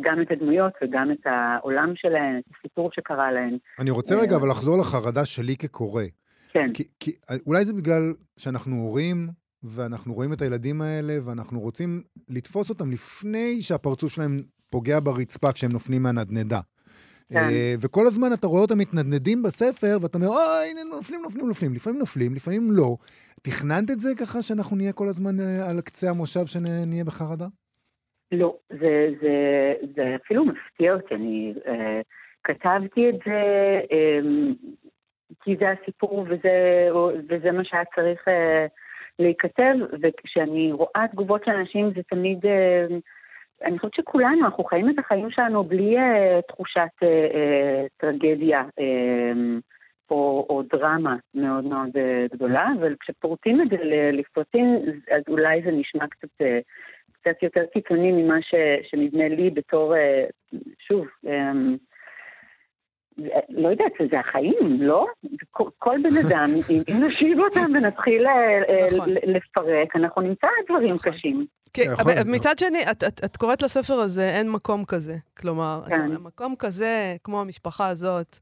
גם 0.00 0.22
את 0.22 0.30
הדמויות 0.30 0.72
וגם 0.82 1.12
את 1.12 1.26
העולם 1.26 1.92
שלהן, 1.96 2.38
את 2.38 2.54
הסיפור 2.58 2.90
שקרה 2.92 3.32
להן. 3.32 3.58
אני 3.78 3.90
רוצה 3.90 4.20
רגע 4.20 4.36
אבל 4.36 4.48
לחזור 4.50 4.78
לחרדה 4.78 5.24
שלי 5.24 5.56
כקורא. 5.56 6.02
כן, 6.52 6.72
כי, 6.74 6.84
כי 7.00 7.10
אולי 7.46 7.64
זה 7.64 7.72
בגלל 7.72 8.12
שאנחנו 8.36 8.76
הורים, 8.76 9.28
ואנחנו 9.62 10.14
רואים 10.14 10.32
את 10.32 10.42
הילדים 10.42 10.82
האלה, 10.82 11.18
ואנחנו 11.24 11.60
רוצים 11.60 12.02
לתפוס 12.28 12.70
אותם 12.70 12.90
לפני 12.90 13.62
שהפרצוף 13.62 14.12
שלהם 14.12 14.42
פוגע 14.70 15.00
ברצפה 15.00 15.52
כשהם 15.52 15.72
נופלים 15.72 16.02
מהנדנדה. 16.02 16.60
כן. 17.32 17.36
אה, 17.36 17.74
וכל 17.80 18.06
הזמן 18.06 18.32
אתה 18.32 18.46
רואה 18.46 18.62
אותם 18.62 18.78
מתנדנדים 18.78 19.42
בספר, 19.42 19.98
ואתה 20.02 20.18
אומר, 20.18 20.28
אה, 20.28 20.70
הנה, 20.70 20.80
נופלים, 20.84 21.22
נופלים, 21.22 21.46
נופלים. 21.48 21.74
לפעמים 21.74 21.98
נופלים, 21.98 22.34
לפעמים 22.34 22.72
לא. 22.72 22.96
תכננת 23.42 23.90
את 23.90 24.00
זה 24.00 24.10
ככה 24.20 24.42
שאנחנו 24.42 24.76
נהיה 24.76 24.92
כל 24.92 25.08
הזמן 25.08 25.40
אה, 25.40 25.70
על 25.70 25.80
קצה 25.80 26.10
המושב 26.10 26.46
שנהיה 26.46 27.04
בחרדה? 27.04 27.46
לא, 28.32 28.56
זה, 28.70 29.06
זה, 29.20 29.74
זה 29.96 30.16
אפילו 30.24 30.44
מפתיע 30.44 30.94
אותי, 30.94 31.14
אני 31.14 31.54
אה, 31.66 32.00
כתבתי 32.44 33.08
את 33.08 33.14
זה 33.26 33.40
אה, 33.92 34.18
כי 35.42 35.56
זה 35.56 35.66
הסיפור 35.70 36.26
וזה, 36.28 36.88
וזה 37.28 37.52
מה 37.52 37.64
שהיה 37.64 37.84
צריך 37.94 38.28
אה, 38.28 38.66
להיכתב, 39.18 39.74
וכשאני 40.02 40.72
רואה 40.72 41.04
תגובות 41.12 41.44
של 41.44 41.50
אנשים 41.50 41.90
זה 41.96 42.02
תמיד, 42.08 42.46
אה, 42.46 42.86
אני 43.64 43.78
חושבת 43.78 43.94
שכולנו, 43.94 44.44
אנחנו 44.44 44.64
חיים 44.64 44.90
את 44.90 44.98
החיים 44.98 45.30
שלנו 45.30 45.64
בלי 45.64 45.98
אה, 45.98 46.40
תחושת 46.48 46.88
אה, 47.02 47.08
אה, 47.08 47.86
טרגדיה. 47.96 48.64
אה, 48.78 49.32
או, 50.10 50.46
או 50.50 50.62
דרמה 50.72 51.16
מאוד 51.34 51.64
מאוד 51.64 51.96
אה, 51.96 52.26
גדולה, 52.32 52.68
אבל 52.80 52.94
כשפורטים 53.00 53.60
את 53.60 53.68
זה 53.70 53.76
ל- 53.76 54.18
לפרטים, 54.18 54.64
אז 55.10 55.22
אולי 55.28 55.62
זה 55.64 55.70
נשמע 55.70 56.06
קצת, 56.06 56.28
אה, 56.40 56.58
קצת 57.12 57.42
יותר 57.42 57.60
קיצוני 57.72 58.12
ממה 58.12 58.42
ש, 58.42 58.54
שנדמה 58.90 59.28
לי 59.28 59.50
בתור, 59.50 59.96
אה, 59.96 60.24
שוב, 60.88 61.06
אה, 61.26 61.52
לא 63.48 63.68
יודעת, 63.68 63.92
זה 64.10 64.20
החיים, 64.20 64.82
לא? 64.82 65.06
כל, 65.50 65.68
כל 65.78 65.96
בן 66.02 66.16
אדם, 66.26 66.50
אם 66.70 67.02
נשיב 67.04 67.38
אותם 67.40 67.72
ונתחיל 67.74 68.26
נכון. 68.96 69.14
לפרק, 69.22 69.96
אנחנו 69.96 70.22
נמצא 70.22 70.46
דברים 70.68 70.94
נכון. 70.94 71.12
קשים. 71.12 71.46
כן, 71.72 71.82
להיות. 71.82 72.26
מצד 72.26 72.58
שני, 72.58 72.78
את, 72.90 73.02
את, 73.08 73.24
את 73.24 73.36
קוראת 73.36 73.62
לספר 73.62 73.94
הזה, 73.94 74.28
אין 74.28 74.50
מקום 74.50 74.84
כזה. 74.84 75.14
כלומר. 75.40 75.82
כן. 75.88 76.10
מקום 76.22 76.54
כזה, 76.58 77.14
כמו 77.24 77.40
המשפחה 77.40 77.88
הזאת, 77.88 78.38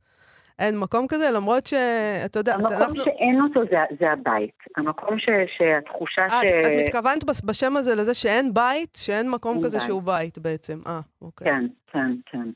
אין 0.59 0.79
מקום 0.79 1.07
כזה, 1.09 1.31
למרות 1.35 1.67
שאתה 1.67 2.39
יודע, 2.39 2.55
המקום 2.55 2.73
אנחנו... 2.73 3.05
שאין 3.05 3.41
אותו 3.41 3.61
זה, 3.71 3.77
זה 4.01 4.13
הבית. 4.13 4.59
המקום 4.77 5.19
ש, 5.19 5.27
שהתחושה 5.57 6.23
אה, 6.23 6.43
ש... 6.43 6.45
את, 6.45 6.71
מתכוונת 6.85 7.25
בשם 7.45 7.77
הזה 7.77 7.95
לזה 7.95 8.15
שאין 8.15 8.55
בית, 8.55 8.95
שאין 8.97 9.31
מקום 9.31 9.55
אין 9.55 9.63
כזה 9.65 9.79
בית. 9.79 9.87
שהוא 9.87 10.03
בית 10.03 10.39
בעצם. 10.39 10.79
אה, 10.87 11.01
אוקיי. 11.23 11.47
כן, 11.47 11.67
כן, 11.93 12.13
כן. 12.27 12.51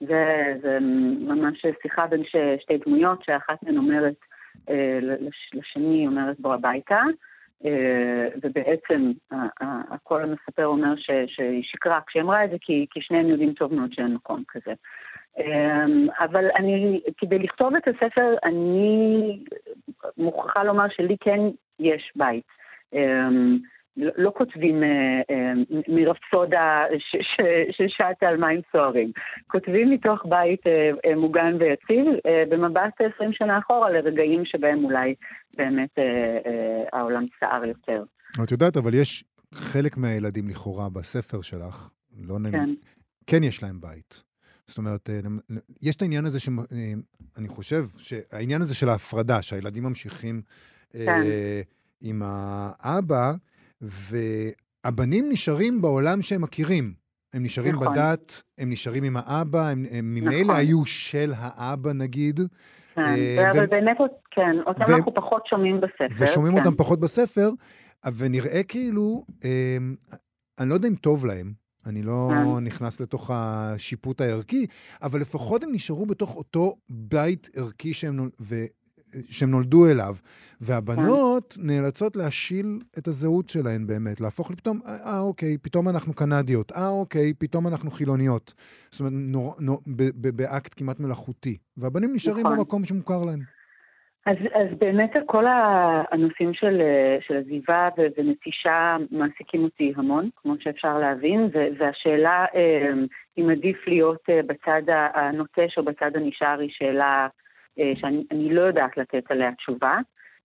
זה, 0.00 0.54
זה 0.62 0.78
ממש 1.20 1.66
שיחה 1.82 2.06
בין 2.06 2.24
ש, 2.24 2.36
שתי 2.60 2.78
דמויות, 2.86 3.24
שאחת 3.24 3.62
מהן 3.62 3.76
אומרת 3.76 4.14
אה, 4.70 4.98
לש, 5.02 5.50
לשני, 5.54 6.06
אומרת 6.06 6.40
בוא 6.40 6.54
הביתה, 6.54 7.00
ובעצם 8.42 9.12
ה- 9.30 9.64
ה- 9.64 9.94
הקול 9.94 10.22
המספר 10.22 10.66
אומר 10.66 10.94
שהיא 11.26 11.62
שקרה 11.62 12.00
כשהיא 12.06 12.22
אמרה 12.22 12.44
את 12.44 12.50
זה, 12.50 12.56
כי, 12.60 12.86
כי 12.90 13.00
שניהם 13.00 13.28
יודעים 13.28 13.52
טוב 13.52 13.74
מאוד 13.74 13.92
שאין 13.92 14.14
מקום 14.14 14.42
כזה. 14.48 14.72
אה, 15.38 15.84
אבל 16.20 16.44
אני, 16.56 17.00
כדי 17.18 17.38
לכתוב 17.38 17.74
את 17.74 17.88
הספר, 17.88 18.34
אני 18.44 19.38
מוכרחה 20.18 20.64
לומר 20.64 20.86
שלי 20.88 21.16
כן 21.20 21.40
יש 21.80 22.12
בית. 22.16 22.44
לא 23.98 24.10
לא 24.16 24.32
כותבים 24.36 24.82
אה, 24.82 24.88
אה, 25.30 25.52
מרפסודה 25.88 26.84
ש- 26.98 27.16
ש- 27.22 27.76
ששטה 27.76 28.28
על 28.28 28.36
מים 28.36 28.60
סוערים. 28.72 29.12
כותבים 29.46 29.90
מתוך 29.90 30.26
בית 30.28 30.66
אה, 30.66 31.16
מוגן 31.16 31.56
ויציב, 31.60 32.06
במבט 32.48 33.00
20 33.16 33.32
שנה 33.32 33.58
אחורה 33.58 33.90
לרגעים 33.90 34.44
שבהם 34.44 34.84
אולי 34.84 35.14
באמת 35.56 35.98
העולם 36.92 37.24
סער 37.40 37.64
יותר. 37.64 38.02
את 38.44 38.50
יודעת, 38.50 38.76
אבל 38.76 38.94
יש 38.94 39.24
חלק 39.54 39.96
מהילדים 39.96 40.48
לכאורה 40.48 40.88
בספר 40.88 41.42
שלך, 41.42 41.90
לא 42.28 42.38
נ... 42.38 42.50
כן, 42.50 42.70
כן 43.26 43.42
יש 43.42 43.62
להם 43.62 43.80
בית. 43.80 44.22
זאת 44.66 44.78
אומרת, 44.78 45.10
יש 45.82 45.96
את 45.96 46.02
העניין 46.02 46.24
הזה, 46.24 46.40
שאני 46.40 47.48
חושב 47.48 47.82
שהעניין 47.98 48.62
הזה 48.62 48.74
של 48.74 48.88
ההפרדה, 48.88 49.42
שהילדים 49.42 49.82
ממשיכים 49.82 50.42
כן. 50.92 50.98
אה, 51.08 51.60
עם 52.00 52.22
האבא, 52.24 53.32
והבנים 53.80 55.28
נשארים 55.28 55.80
בעולם 55.82 56.22
שהם 56.22 56.42
מכירים. 56.42 56.94
הם 57.34 57.42
נשארים 57.42 57.74
נכון. 57.74 57.92
בדת, 57.94 58.42
הם 58.58 58.70
נשארים 58.70 59.04
עם 59.04 59.16
האבא, 59.16 59.68
הם, 59.68 59.84
הם 59.90 60.14
ממילא 60.14 60.42
נכון. 60.44 60.56
היו 60.56 60.86
של 60.86 61.32
האבא 61.36 61.92
נגיד, 61.92 62.40
כן, 62.94 63.00
אה, 63.00 63.50
אבל 63.50 63.64
ו- 63.64 63.70
באמת, 63.70 63.96
כן, 64.30 64.56
אותם 64.66 64.92
ו- 64.92 64.96
אנחנו 64.96 65.14
פחות 65.14 65.42
שומעים 65.46 65.80
בספר. 65.80 66.24
ושומעים 66.24 66.54
כן. 66.54 66.60
אותם 66.60 66.76
פחות 66.76 67.00
בספר, 67.00 67.50
ונראה 68.16 68.62
כאילו, 68.62 69.24
אה, 69.44 69.76
אני 70.60 70.68
לא 70.68 70.74
יודע 70.74 70.88
אם 70.88 70.94
טוב 70.94 71.26
להם, 71.26 71.52
אני 71.86 72.02
לא 72.02 72.30
כן. 72.30 72.64
נכנס 72.64 73.00
לתוך 73.00 73.30
השיפוט 73.34 74.20
הערכי, 74.20 74.66
אבל 75.02 75.20
לפחות 75.20 75.64
הם 75.64 75.72
נשארו 75.72 76.06
בתוך 76.06 76.36
אותו 76.36 76.76
בית 76.90 77.48
ערכי 77.56 77.92
שהם, 77.92 78.16
נול- 78.16 78.30
ו... 78.40 78.54
שהם 79.30 79.50
נולדו 79.50 79.86
אליו, 79.86 80.14
והבנות 80.60 81.52
כן. 81.52 81.66
נאלצות 81.66 82.16
להשיל 82.16 82.78
את 82.98 83.08
הזהות 83.08 83.48
שלהן 83.48 83.86
באמת, 83.86 84.20
להפוך 84.20 84.50
לפתאום, 84.50 84.80
אה, 84.86 85.20
אוקיי, 85.20 85.58
פתאום 85.62 85.88
אנחנו 85.88 86.14
קנדיות, 86.14 86.72
אה, 86.72 86.88
אוקיי, 86.88 87.34
פתאום 87.38 87.66
אנחנו 87.66 87.90
חילוניות. 87.90 88.54
זאת 88.90 89.00
אומרת, 89.00 89.12
נור, 89.16 89.54
נור, 89.60 89.80
ב, 89.86 90.02
ב, 90.14 90.28
באקט 90.36 90.74
כמעט 90.76 91.00
מלאכותי. 91.00 91.56
והבנים 91.76 92.14
נשארים 92.14 92.46
נכון. 92.46 92.58
במקום 92.58 92.84
שמוכר 92.84 93.24
להם. 93.26 93.40
אז, 94.26 94.36
אז 94.54 94.78
באמת 94.78 95.12
כל 95.26 95.44
הנושאים 96.12 96.54
של, 96.54 96.80
של 97.20 97.36
עזיבה 97.36 97.88
ונטישה 97.96 98.96
מעסיקים 99.10 99.64
אותי 99.64 99.92
המון, 99.96 100.28
כמו 100.36 100.54
שאפשר 100.60 100.98
להבין, 100.98 101.40
ו- 101.40 101.68
והשאלה 101.78 102.44
אה, 102.54 102.92
אם 103.38 103.50
עדיף 103.50 103.76
להיות 103.86 104.20
אה, 104.30 104.40
בצד 104.46 104.82
הנוטש 105.14 105.78
או 105.78 105.84
בצד 105.84 106.10
הנשאר 106.14 106.60
היא 106.60 106.70
שאלה 106.72 107.28
שאני 107.94 108.24
אני 108.30 108.54
לא 108.54 108.60
יודעת 108.60 108.96
לתת 108.96 109.30
עליה 109.30 109.52
תשובה. 109.54 109.98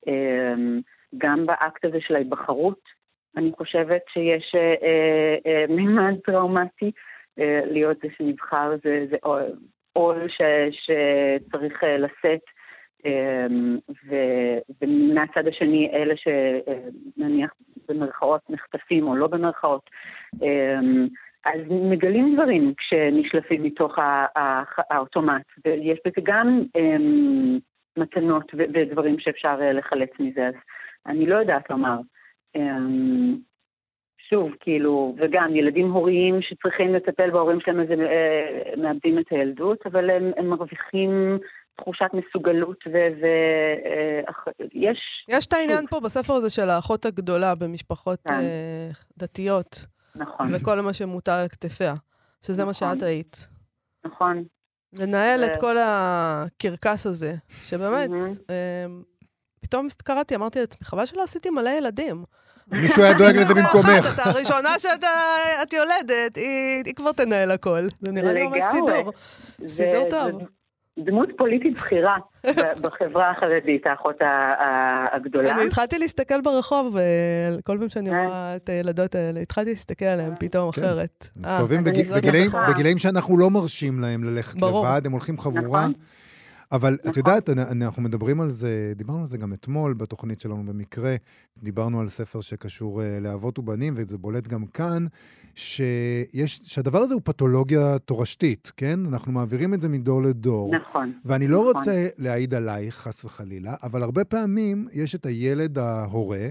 אה, 0.08 0.54
גם 1.18 1.46
באקט 1.46 1.86
הזה 1.86 1.98
של 2.02 2.16
ההיבחרות, 2.16 2.80
אני 3.38 3.52
חושבת 3.58 4.02
שיש 4.14 4.56
אה, 4.56 4.74
אה, 4.84 5.36
אה, 5.46 5.66
מימד 5.70 6.16
טראומטי. 6.26 6.92
אה, 7.40 7.62
להיות 7.66 7.98
זה 8.04 8.08
שנבחר 8.18 8.72
זה, 8.84 9.06
זה 9.10 9.18
עול- 9.94 10.28
ש- 10.28 10.72
שצריך 10.72 11.84
אה, 11.84 11.98
לשאת. 11.98 12.42
ומהצד 14.82 15.48
השני 15.48 15.92
אלה 15.94 16.14
שנניח 16.18 17.52
במרכאות 17.90 18.42
נחטפים 18.50 19.08
או 19.08 19.16
לא 19.16 19.28
במרכאות, 19.28 19.90
אז 21.46 21.62
מגלים 21.70 22.36
דברים 22.36 22.74
כשנשלפים 22.78 23.64
מתוך 23.64 23.96
האוטומט, 24.90 25.44
ויש 25.66 26.00
בזה 26.06 26.22
גם 26.24 26.62
אמ, 26.76 27.60
מתנות 27.98 28.52
ו- 28.58 28.64
ודברים 28.74 29.20
שאפשר 29.20 29.58
אה, 29.62 29.74
לחלץ 29.74 30.10
מזה, 30.20 30.48
אז 30.48 30.54
אני 31.06 31.26
לא 31.26 31.36
יודעת 31.36 31.70
לומר. 31.70 31.98
אמ, 32.56 33.36
שוב, 34.30 34.52
כאילו, 34.60 35.16
וגם 35.18 35.56
ילדים 35.56 35.92
הוריים 35.92 36.42
שצריכים 36.42 36.94
לטפל 36.94 37.32
בהורים 37.32 37.60
שלהם 37.62 37.80
אז 37.80 37.88
הם 37.90 38.02
אה, 38.02 38.76
מאבדים 38.78 39.20
את 39.20 39.26
הילדות, 39.30 39.86
אבל 39.86 40.10
הם, 40.10 40.32
הם 40.38 40.50
מרוויחים 40.50 41.38
תחושת 41.78 42.10
מסוגלות 42.14 42.84
ויש... 42.88 45.00
יש 45.30 45.46
את 45.46 45.54
העניין 45.54 45.86
פה 45.90 46.00
בספר 46.00 46.34
הזה 46.34 46.50
של 46.50 46.70
האחות 46.70 47.06
הגדולה 47.06 47.56
במשפחות 47.56 48.20
כן. 48.28 48.34
אה, 48.34 48.90
דתיות, 49.18 49.86
נכון, 50.16 50.56
וכל 50.56 50.82
מה 50.82 50.94
שמוטל 50.94 51.32
על 51.32 51.48
כתפיה, 51.48 51.96
שזה 52.42 52.66
מה 52.66 52.72
נכון. 52.72 52.96
שאת 52.96 53.04
היית. 53.04 53.48
נכון. 54.06 54.44
לנהל 54.94 55.44
ו- 55.44 55.46
את 55.46 55.58
כל 55.60 55.76
הקרקס 55.80 57.06
הזה, 57.06 57.36
שבאמת. 57.64 58.10
אה, 58.50 58.86
פתאום 59.62 59.88
קראתי, 60.04 60.36
אמרתי 60.36 60.60
לעצמי, 60.60 60.86
חבל 60.86 61.06
שלא 61.06 61.24
עשיתי 61.24 61.50
מלא 61.50 61.70
ילדים. 61.70 62.24
מישהו 62.68 63.04
היה 63.04 63.14
דואג 63.14 63.36
לזה 63.36 63.54
במקומך. 63.54 64.20
את 64.20 64.28
הראשונה 64.28 64.80
שאת 64.80 65.04
אה, 65.04 65.64
את 65.64 65.74
יולדת, 65.74 66.36
היא 66.86 66.96
כבר 66.96 67.12
תנהל 67.12 67.52
הכל. 67.52 67.88
זה 68.02 68.12
נראה 68.12 68.34
לי 68.34 68.44
ממש. 68.44 68.64
סידור. 68.72 69.12
סידור 69.68 70.10
טוב. 70.10 70.42
דמות 71.00 71.30
פוליטית 71.38 71.74
בכירה 71.78 72.18
בחברה 72.82 73.32
החרדית, 73.32 73.88
האחות 73.88 74.16
הגדולה. 75.12 75.52
אני 75.56 75.64
התחלתי 75.68 76.00
להסתכל 76.00 76.42
ברחוב, 76.42 76.98
אה, 76.98 77.04
כל 77.64 77.78
פעם 77.80 77.90
שאני 77.90 78.10
אה. 78.14 78.26
רואה 78.26 78.56
את 78.56 78.70
הילדות 78.70 79.16
האלה, 79.16 79.40
התחלתי 79.40 79.70
להסתכל 79.70 80.06
עליהן 80.06 80.34
פתאום 80.40 80.72
כן. 80.72 80.82
אחרת. 80.82 81.28
אה, 81.46 81.54
מסתובבים 81.54 81.88
אני 81.88 82.04
זאת 82.04 82.24
בגילאים- 82.70 82.98
שאנחנו 82.98 83.38
לא 83.38 83.50
מרשים 83.52 84.00
להם 84.00 84.24
ללכת. 84.24 84.62
לבד, 84.62 85.02
הם 85.06 85.12
הולכים 85.12 85.38
חבורה. 85.38 85.88
נכון. 86.74 86.88
אבל 86.90 86.94
את 86.96 87.06
נכון. 87.06 87.14
יודעת, 87.18 87.50
אנ- 87.50 87.82
אנחנו 87.84 88.02
מדברים 88.02 88.42
על 88.42 88.52
זה, 88.52 88.94
דיברנו 88.96 89.20
על 89.20 89.28
זה 89.28 89.38
גם 89.38 89.54
אתמול 89.54 89.94
בתוכנית 89.94 90.42
שלנו 90.42 90.66
במקרה, 90.66 91.16
דיברנו 91.64 92.00
על 92.00 92.10
ספר 92.10 92.42
שקשור 92.42 93.02
אה, 93.02 93.20
לאבות 93.20 93.60
ובנים, 93.60 93.94
וזה 93.98 94.18
בולט 94.18 94.48
גם 94.48 94.66
כאן, 94.66 95.06
שיש, 95.56 96.62
שהדבר 96.64 97.00
הזה 97.00 97.14
הוא 97.14 97.22
פתולוגיה 97.26 98.00
תורשתית, 98.00 98.72
כן? 98.78 99.00
אנחנו 99.06 99.32
מעבירים 99.32 99.74
את 99.74 99.82
זה 99.82 99.90
מדור 99.90 100.22
לדור. 100.24 100.76
נכון. 100.76 101.12
ואני 101.26 101.48
לא 101.48 101.60
נכון. 101.60 101.76
רוצה 101.76 102.08
להעיד 102.18 102.54
עלייך, 102.54 102.96
חס 102.96 103.26
וחלילה, 103.26 103.76
אבל 103.84 104.04
הרבה 104.04 104.24
פעמים 104.26 104.88
יש 104.94 105.16
את 105.16 105.26
הילד 105.26 105.78
ההורה, 105.78 106.48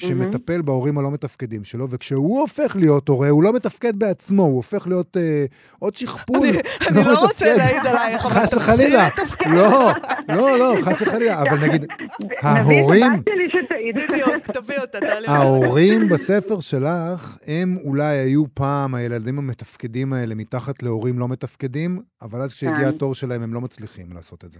שמטפל 0.00 0.62
בהורים 0.62 0.98
הלא 0.98 1.10
מתפקדים 1.10 1.64
שלו, 1.64 1.90
וכשהוא 1.90 2.40
הופך 2.40 2.76
להיות 2.76 3.08
הורה, 3.08 3.28
הוא 3.28 3.42
לא 3.42 3.52
מתפקד 3.52 3.96
בעצמו, 3.96 4.42
הוא 4.42 4.56
הופך 4.56 4.86
להיות 4.86 5.16
אה, 5.16 5.44
עוד 5.78 5.96
שכפול. 5.96 6.48
אני 6.48 6.58
אני 6.88 7.04
לא 7.04 7.20
רוצה. 7.20 7.56
להעיד 7.56 7.86
עלייך, 7.86 8.26
אבל 8.26 8.34
חס 8.34 8.50
תתחילי 8.50 8.74
וחלילה. 8.74 9.06
לתפקד. 9.06 9.50
לא, 9.50 9.90
לא, 10.28 10.58
לא, 10.58 10.74
חס 10.82 11.02
וחלילה. 11.02 11.42
אבל 11.42 11.58
נגיד, 11.58 11.82
נביא 11.84 12.36
ההורים, 12.42 13.12
את 13.12 13.18
הבת 13.18 13.24
שלי 13.28 13.62
שתעיד. 13.62 13.96
בדיוק, 13.96 14.50
תביא 14.52 14.78
אותה, 14.78 14.98
תעלי. 15.00 15.26
ההורים 15.26 16.08
בספר 16.08 16.60
שלך, 16.60 17.36
הם 17.46 17.76
אולי 17.84 18.16
היו 18.18 18.44
פעם 18.54 18.94
הילדים 18.94 19.38
המתפקדים 19.38 20.12
האלה 20.12 20.34
מתחת 20.34 20.82
להורים 20.82 21.18
לא 21.18 21.28
מתפקדים, 21.28 22.02
אבל 22.22 22.40
אז 22.40 22.54
כשהגיע 22.54 22.90
כן. 22.90 22.94
התור 22.94 23.14
שלהם, 23.14 23.42
הם 23.42 23.54
לא 23.54 23.60
מצליחים 23.60 24.12
לעשות 24.12 24.44
את 24.44 24.52
זה. 24.52 24.58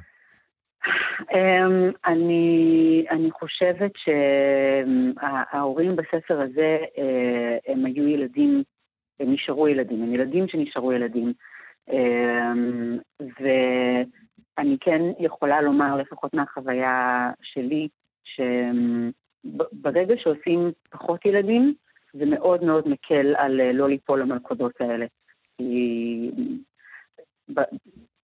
אמ, 1.21 1.91
אני, 2.07 3.07
אני 3.11 3.31
חושבת 3.31 3.93
שההורים 5.17 5.91
בספר 5.97 6.41
הזה, 6.41 6.79
אה, 6.99 7.59
הם 7.67 7.85
היו 7.85 8.09
ילדים, 8.09 8.63
הם 9.21 9.33
נשארו 9.33 9.69
ילדים, 9.69 10.03
הם 10.03 10.15
ילדים 10.15 10.49
שנשארו 10.49 10.93
ילדים. 10.93 11.33
אמ, 11.91 12.99
ואני 13.21 14.77
כן 14.81 15.03
יכולה 15.19 15.61
לומר, 15.61 15.97
לפחות 15.97 16.35
מהחוויה 16.35 17.31
שלי, 17.43 17.89
שברגע 18.25 20.15
שעושים 20.19 20.73
פחות 20.91 21.27
ילדים, 21.27 21.75
זה 22.13 22.27
מאוד 22.27 22.65
מאוד 22.65 22.89
מקל 22.89 23.35
על 23.37 23.61
אה, 23.61 23.73
לא 23.73 23.89
ליפול 23.89 24.21
למלכודות 24.21 24.81
האלה. 24.81 25.07
כי 25.57 26.31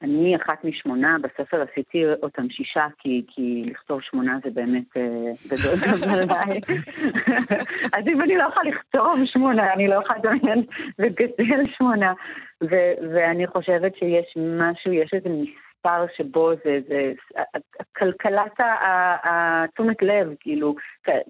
אני 0.02 0.36
אחת 0.36 0.64
משמונה, 0.64 1.16
בספר 1.22 1.62
עשיתי 1.62 2.04
אותם 2.22 2.50
שישה, 2.50 2.86
כי, 2.98 3.24
כי 3.28 3.64
לכתוב 3.66 4.00
שמונה 4.02 4.38
זה 4.44 4.50
באמת 4.50 4.96
אה, 4.96 5.02
גדול 5.48 5.74
עליי. 6.12 6.60
אז 7.96 8.04
אם 8.06 8.22
אני 8.22 8.36
לא 8.36 8.44
יכולה 8.48 8.70
לכתוב 8.70 9.24
שמונה, 9.24 9.72
אני 9.72 9.88
לא 9.88 9.94
יכולה 9.94 10.18
לדמיין 10.18 10.64
לגדל 10.98 11.62
שמונה. 11.76 12.12
ו- 12.62 12.94
ואני 13.14 13.46
חושבת 13.46 13.96
שיש 13.96 14.36
משהו, 14.36 14.92
יש 14.92 15.10
איזה 15.14 15.28
מספר 15.28 16.04
שבו 16.16 16.50
זה, 16.64 16.78
זה 16.88 17.12
כלכלת 17.96 18.60
התשומת 19.24 20.02
לב, 20.02 20.34
כאילו, 20.40 20.74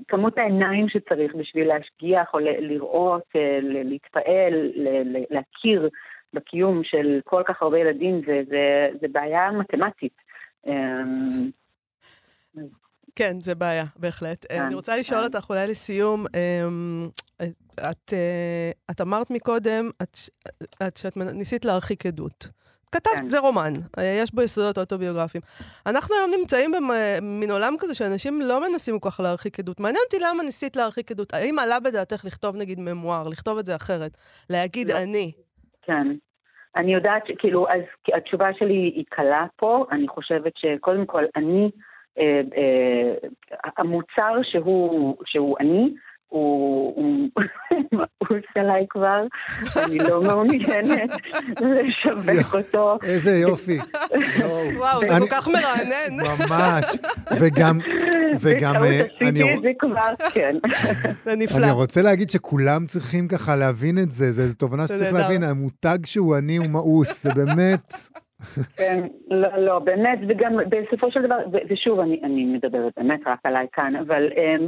כמות 0.08 0.38
העיניים 0.38 0.88
שצריך 0.88 1.34
בשביל 1.34 1.68
להשגיח 1.68 2.34
או 2.34 2.38
לראות, 2.38 3.22
אה, 3.36 3.58
להתפעל, 3.62 4.70
להכיר. 5.30 5.88
בקיום 6.34 6.84
של 6.84 7.20
כל 7.24 7.42
כך 7.46 7.62
הרבה 7.62 7.78
ילדים, 7.78 8.22
זה, 8.26 8.40
זה, 8.48 8.88
זה 9.00 9.06
בעיה 9.12 9.50
מתמטית. 9.50 10.16
אמ, 10.66 11.50
כן, 13.16 13.40
זה 13.40 13.54
בעיה, 13.54 13.84
בהחלט. 13.96 14.46
כן, 14.48 14.62
אני 14.62 14.74
רוצה 14.74 14.96
לשאול 14.96 15.20
כן. 15.20 15.24
אותך 15.26 15.50
אולי 15.50 15.66
לסיום, 15.66 16.24
אמ, 16.36 17.08
את, 17.74 18.12
אה, 18.12 18.70
את 18.90 19.00
אמרת 19.00 19.30
מקודם 19.30 19.90
את, 20.02 20.16
את, 20.86 20.96
שאת 20.96 21.16
ניסית 21.16 21.64
להרחיק 21.64 22.06
עדות. 22.06 22.48
כתבת, 22.92 23.12
כן. 23.14 23.28
זה 23.28 23.38
רומן, 23.38 23.72
אה, 23.98 24.04
יש 24.04 24.34
בו 24.34 24.42
יסודות 24.42 24.78
אוטוביוגרפיים. 24.78 25.42
אנחנו 25.86 26.14
היום 26.14 26.30
נמצאים 26.40 26.72
במין 26.72 27.50
עולם 27.50 27.74
כזה 27.78 27.94
שאנשים 27.94 28.40
לא 28.40 28.70
מנסים 28.70 28.98
כל 28.98 29.10
כך 29.10 29.20
להרחיק 29.20 29.58
עדות. 29.58 29.80
מעניין 29.80 30.02
אותי 30.04 30.18
למה 30.18 30.42
ניסית 30.42 30.76
להרחיק 30.76 31.10
עדות. 31.10 31.34
האם 31.34 31.58
עלה 31.58 31.80
בדעתך 31.80 32.24
לכתוב 32.24 32.56
נגיד 32.56 32.80
ממואר, 32.80 33.28
לכתוב 33.28 33.58
את 33.58 33.66
זה 33.66 33.76
אחרת, 33.76 34.16
להגיד 34.50 34.90
לא. 34.90 34.98
אני? 34.98 35.32
כן. 35.82 36.06
אני 36.76 36.94
יודעת 36.94 37.26
שכאילו, 37.26 37.68
אז 37.68 37.82
התשובה 38.14 38.54
שלי 38.54 38.74
היא 38.74 39.04
קלה 39.08 39.46
פה, 39.56 39.84
אני 39.90 40.08
חושבת 40.08 40.56
שקודם 40.56 41.06
כל 41.06 41.24
אני, 41.36 41.70
אה, 42.18 42.40
אה, 42.56 43.14
המוצר 43.76 44.42
שהוא, 44.42 45.16
שהוא 45.26 45.56
אני, 45.60 45.94
הוא 46.32 47.28
מאוס 47.92 48.44
עליי 48.54 48.86
כבר, 48.90 49.22
אני 49.84 49.98
לא 49.98 50.22
מעוניינת 50.22 51.10
לשווק 51.60 52.54
אותו. 52.54 52.98
איזה 53.02 53.30
יופי. 53.30 53.78
וואו, 54.76 55.04
זה 55.04 55.14
כל 55.18 55.26
כך 55.30 55.48
מרענן. 55.48 56.24
ממש. 56.48 56.84
וגם, 57.40 57.78
וגם, 58.40 58.74
אה, 58.82 59.00
עשיתי 59.00 59.28
אני- 59.28 59.54
את 59.54 59.62
זה 59.62 59.70
כבר, 59.78 60.14
כן. 60.34 60.56
זה 61.24 61.36
נפלא. 61.36 61.64
אני 61.64 61.70
רוצה 61.72 62.02
להגיד 62.02 62.30
שכולם 62.30 62.86
צריכים 62.86 63.28
ככה 63.28 63.56
להבין 63.56 63.98
את 63.98 64.10
זה, 64.10 64.32
זו 64.32 64.54
תובנה 64.54 64.86
שצריך. 64.86 65.12
להבין, 65.14 65.42
המותג 65.42 65.98
שהוא 66.04 66.36
אני 66.38 66.56
הוא 66.56 66.66
מאוס, 66.70 67.22
זה 67.22 67.30
באמת, 67.34 67.94
כן, 68.76 69.00
לא, 69.30 69.48
לא, 69.58 69.78
באמת, 69.78 70.18
וגם 70.28 70.52
בסופו 70.68 71.10
של 71.10 71.22
דבר, 71.22 71.36
ושוב, 71.70 72.00
אני, 72.00 72.20
אני 72.24 72.44
מדברת 72.44 72.92
באמת 72.96 73.20
רק 73.26 73.38
עליי 73.44 73.66
כאן, 73.72 73.92
אבל 74.06 74.22
um, 74.28 74.62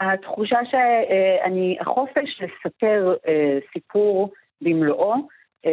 התחושה 0.00 0.58
שאני, 0.64 1.76
החופש 1.80 2.40
לספר 2.42 3.14
uh, 3.14 3.72
סיפור 3.72 4.32
במלואו, 4.60 5.14
uh, 5.14 5.68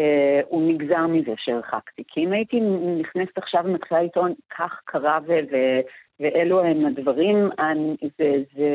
הוא 0.47 0.71
נגזר 0.71 1.07
מזה 1.07 1.33
שהרחקתי. 1.37 2.03
כי 2.07 2.25
אם 2.25 2.31
הייתי 2.31 2.59
נכנסת 2.99 3.37
עכשיו 3.37 3.61
ומתחילה 3.65 4.01
לטעון, 4.01 4.33
כך 4.57 4.81
קרה 4.85 5.19
ו- 5.27 5.39
ו- 5.51 5.81
ואלו 6.19 6.63
הם 6.63 6.85
הדברים, 6.85 7.49
אני, 7.59 7.95
זה, 8.01 8.35
זה, 8.55 8.69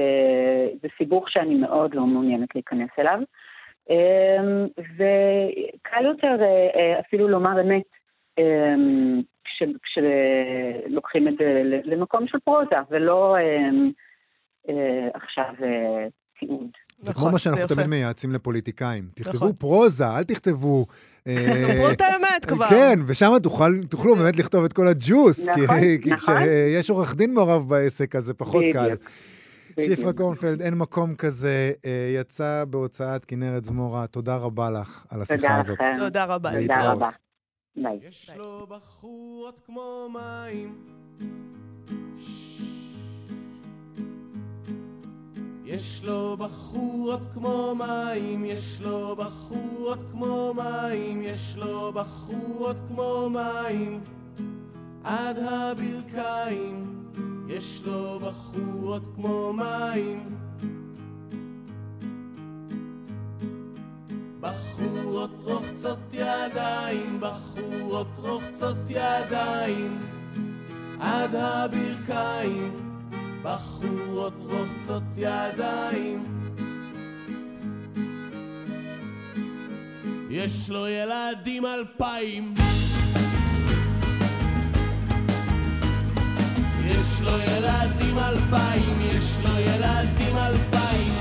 זה 0.82 0.88
סיבוך 0.98 1.30
שאני 1.30 1.54
מאוד 1.54 1.94
לא 1.94 2.06
מעוניינת 2.06 2.54
להיכנס 2.54 2.90
אליו. 2.98 3.20
Um, 3.88 4.82
וקל 4.96 6.04
יותר 6.04 6.36
אפילו 7.00 7.28
לומר 7.28 7.60
אמת. 7.60 7.82
אמ, 8.38 9.22
כשלוקחים 9.82 11.28
את 11.28 11.34
זה 11.38 11.62
למקום 11.84 12.28
של 12.28 12.38
פרוזה, 12.38 12.76
ולא 12.90 13.36
אה, 13.36 13.70
עכשיו 15.14 15.44
אה, 15.62 16.08
תיעוד. 16.40 16.66
זה 17.02 17.10
נכון, 17.10 17.22
כמו 17.24 17.32
מה 17.32 17.38
שאנחנו. 17.38 17.66
תמיד 17.66 17.86
מייעצים 17.86 18.32
לפוליטיקאים. 18.32 19.08
תכתבו 19.14 19.36
נכון. 19.36 19.52
פרוזה, 19.52 20.08
אל 20.10 20.24
תכתבו... 20.24 20.86
אה, 21.26 21.34
אמרו 21.74 21.90
את 21.90 22.00
האמת 22.00 22.44
כבר. 22.48 22.66
כן, 22.68 22.98
ושם 23.06 23.32
תוכל- 23.42 23.80
תוכלו 23.90 24.14
באמת 24.18 24.36
לכתוב 24.36 24.64
את 24.64 24.72
כל 24.72 24.88
הג'וס. 24.88 25.48
כי- 25.54 25.60
נכון, 25.64 25.76
כי 26.02 26.10
נכון. 26.10 26.34
כשיש 26.40 26.90
עורך 26.90 27.14
דין 27.16 27.34
מעורב 27.34 27.68
בעסק, 27.68 28.16
אז 28.16 28.24
זה 28.24 28.34
פחות 28.34 28.64
קל. 28.72 28.94
בדיוק. 29.76 30.16
קורנפלד, 30.16 30.62
אין 30.62 30.74
מקום 30.74 31.14
כזה, 31.14 31.72
אה, 31.86 32.14
יצא 32.20 32.64
בהוצאת 32.70 33.24
כנרת 33.24 33.64
זמורה. 33.64 34.06
תודה 34.06 34.36
רבה 34.36 34.70
לך 34.70 35.04
על 35.10 35.22
השיחה 35.22 35.36
תודה 35.36 35.56
הזאת. 35.56 35.78
תודה 35.98 36.24
רבה. 36.24 36.48
תודה 36.50 36.60
להתראות. 36.60 36.96
רבה. 36.96 37.08
ביי. 37.76 37.98
יש 38.08 38.30
לו 38.36 38.66
בחורות 38.70 39.60
כמו 39.66 40.08
מים. 40.12 40.74
יש 45.66 46.04
לו 46.04 46.36
בחורות 46.38 47.20
כמו 47.34 47.74
מים, 47.74 48.44
יש 48.44 48.80
לו 48.80 49.16
בחורות 49.16 49.98
כמו 50.10 50.54
מים, 50.54 51.22
יש 51.22 51.56
לו 51.56 51.92
בחורות 51.92 52.76
כמו 52.88 53.30
מים, 53.30 54.00
עד 55.04 55.38
הברכיים. 55.38 56.96
יש 57.48 57.82
לו 57.86 58.20
בחורות 58.20 59.02
כמו 59.14 59.52
מים. 59.52 60.36
בחורות 64.40 65.30
רוחצות 65.42 65.98
ידיים, 66.12 67.20
בחורות 67.20 68.06
רוחצות 68.16 68.76
ידיים, 68.88 69.98
עד 71.00 71.34
הברכיים, 71.34 72.95
בחורות 73.46 74.32
רוחצות 74.40 75.02
ידיים. 75.16 76.24
יש 80.30 80.70
לו 80.70 80.88
ילדים 80.88 81.66
אלפיים. 81.66 82.54
יש 86.84 87.20
לו 87.20 87.32
ילדים 87.38 88.18
אלפיים, 88.18 89.00
יש 89.00 89.38
לו 89.44 89.58
ילדים 89.58 90.36
אלפיים, 90.36 91.12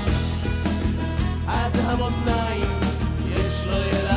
עד 1.46 1.76
המותניים. 1.76 2.80
יש 3.30 3.66
לו 3.66 3.76
ילדים 3.76 4.15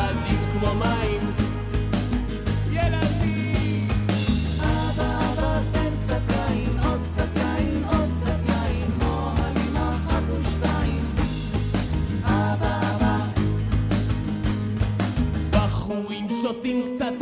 שותים 16.80 16.94
קצת 16.94 17.22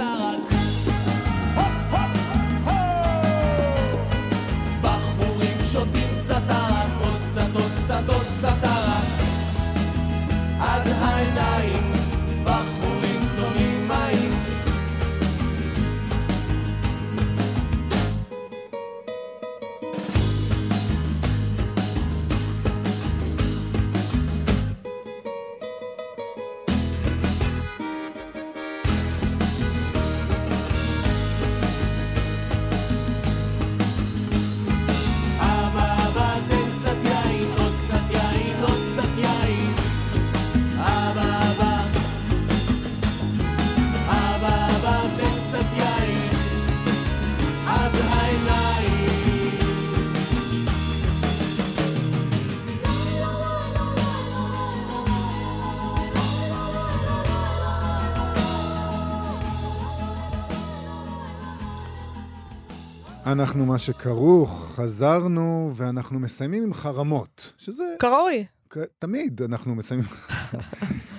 אנחנו 63.32 63.66
מה 63.66 63.78
שכרוך, 63.80 64.72
חזרנו, 64.76 65.72
ואנחנו 65.76 66.20
מסיימים 66.20 66.64
עם 66.64 66.74
חרמות, 66.74 67.54
שזה 67.58 67.84
כראוי. 68.00 68.46
כ- 68.70 68.78
תמיד 69.00 69.42
אנחנו 69.42 69.76
מסיימים... 69.76 70.06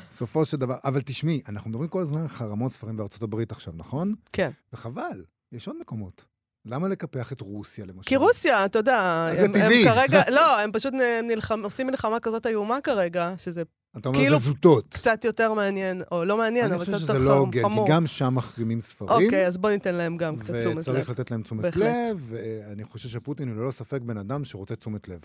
בסופו 0.08 0.44
של 0.50 0.56
דבר, 0.56 0.76
אבל 0.84 1.00
תשמעי, 1.02 1.42
אנחנו 1.48 1.70
מדברים 1.70 1.88
כל 1.88 2.02
הזמן 2.02 2.20
על 2.20 2.28
חרמות 2.28 2.72
ספרים 2.72 2.96
בארצות 2.96 3.22
הברית 3.22 3.52
עכשיו, 3.52 3.74
נכון? 3.76 4.14
כן. 4.32 4.50
וחבל, 4.72 5.24
יש 5.52 5.68
עוד 5.68 5.76
מקומות. 5.80 6.24
למה 6.68 6.88
לקפח 6.88 7.32
את 7.32 7.40
רוסיה, 7.40 7.86
למשל? 7.86 8.08
כי 8.08 8.16
רוסיה, 8.16 8.64
אתה 8.64 8.78
יודע, 8.78 9.28
זה 9.34 9.44
הם, 9.44 9.54
הם 9.54 9.62
טבעי. 9.62 9.84
כרגע, 9.84 10.22
לא, 10.36 10.60
הם 10.60 10.72
פשוט 10.72 10.94
נלחם, 11.22 11.60
עושים 11.64 11.86
מלחמה 11.86 12.20
כזאת 12.20 12.46
איומה 12.46 12.80
כרגע, 12.80 13.34
שזה 13.38 13.62
אתה 13.96 14.08
אומר 14.08 14.20
כאילו 14.20 14.38
זה 14.38 14.44
זוטות. 14.44 14.94
קצת 14.94 15.24
יותר 15.24 15.54
מעניין, 15.54 16.02
או 16.12 16.24
לא 16.24 16.36
מעניין, 16.36 16.64
אני 16.64 16.74
אבל 16.74 16.84
חושב 16.84 16.92
קצת 16.96 17.00
שזה 17.00 17.12
יותר 17.12 17.24
לא 17.24 17.46
חמור. 17.62 17.80
הוגן, 17.80 17.84
כי 17.86 17.92
גם 17.92 18.06
שם 18.06 18.34
מחרימים 18.34 18.80
ספרים. 18.80 19.10
אוקיי, 19.10 19.46
אז 19.46 19.58
בוא 19.58 19.70
ניתן 19.70 19.94
להם 19.94 20.16
גם 20.16 20.36
קצת 20.36 20.54
תשומת 20.54 20.76
לב. 20.76 20.78
וצריך 20.78 21.10
לתת 21.10 21.30
להם 21.30 21.42
תשומת 21.42 21.62
בהחלט. 21.62 21.82
לב, 21.82 22.26
ואני 22.28 22.84
חושב 22.84 23.08
שפוטין 23.08 23.48
הוא 23.48 23.56
ללא 23.56 23.70
ספק 23.70 24.00
בן 24.02 24.18
אדם 24.18 24.44
שרוצה 24.44 24.76
תשומת 24.76 25.08
לב. 25.08 25.20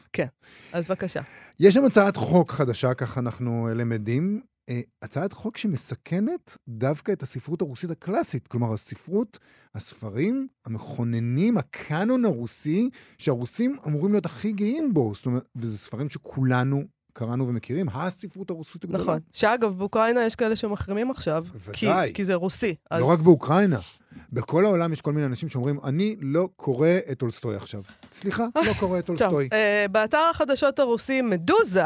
אז 0.73 0.87
בבקשה. 0.87 1.21
יש 1.59 1.73
שם 1.73 1.85
הצעת 1.85 2.17
חוק 2.17 2.51
חדשה, 2.51 2.93
ככה 2.93 3.19
אנחנו 3.19 3.69
למדים, 3.75 4.41
הצעת 5.01 5.33
חוק 5.33 5.57
שמסכנת 5.57 6.57
דווקא 6.67 7.11
את 7.11 7.23
הספרות 7.23 7.61
הרוסית 7.61 7.91
הקלאסית, 7.91 8.47
כלומר 8.47 8.73
הספרות, 8.73 9.39
הספרים 9.75 10.47
המכוננים, 10.65 11.57
הקאנון 11.57 12.25
הרוסי, 12.25 12.89
שהרוסים 13.17 13.77
אמורים 13.87 14.11
להיות 14.11 14.25
הכי 14.25 14.51
גאים 14.51 14.93
בו, 14.93 15.15
זאת 15.15 15.25
אומרת, 15.25 15.43
וזה 15.55 15.77
ספרים 15.77 16.09
שכולנו 16.09 16.83
קראנו 17.13 17.47
ומכירים, 17.47 17.89
הספרות 17.89 18.49
הרוסית 18.49 18.83
הגדולה. 18.83 19.03
נכון. 19.03 19.19
שאגב, 19.33 19.77
באוקראינה 19.77 20.25
יש 20.25 20.35
כאלה 20.35 20.55
שמחרימים 20.55 21.11
עכשיו, 21.11 21.45
כי, 21.73 21.85
בוודאי. 21.85 22.11
כי 22.13 22.25
זה 22.25 22.35
רוסי. 22.35 22.75
אז... 22.91 23.01
לא 23.01 23.05
רק 23.05 23.19
באוקראינה, 23.19 23.79
בכל 24.33 24.65
העולם 24.65 24.93
יש 24.93 25.01
כל 25.01 25.13
מיני 25.13 25.25
אנשים 25.25 25.49
שאומרים, 25.49 25.79
אני 25.83 26.15
לא 26.21 26.49
קורא 26.55 26.89
את 27.11 27.19
טולסטוי 27.19 27.55
עכשיו. 27.55 27.81
סליחה, 28.11 28.45
לא 28.55 28.73
קורא 28.79 28.99
את 28.99 29.05
טוב, 29.05 29.17
טולסטוי. 29.17 29.49
אה, 29.53 29.85
באתר 29.91 30.21
החדשות 30.31 30.79
הרוסי 30.79 31.21
מדוזה, 31.21 31.85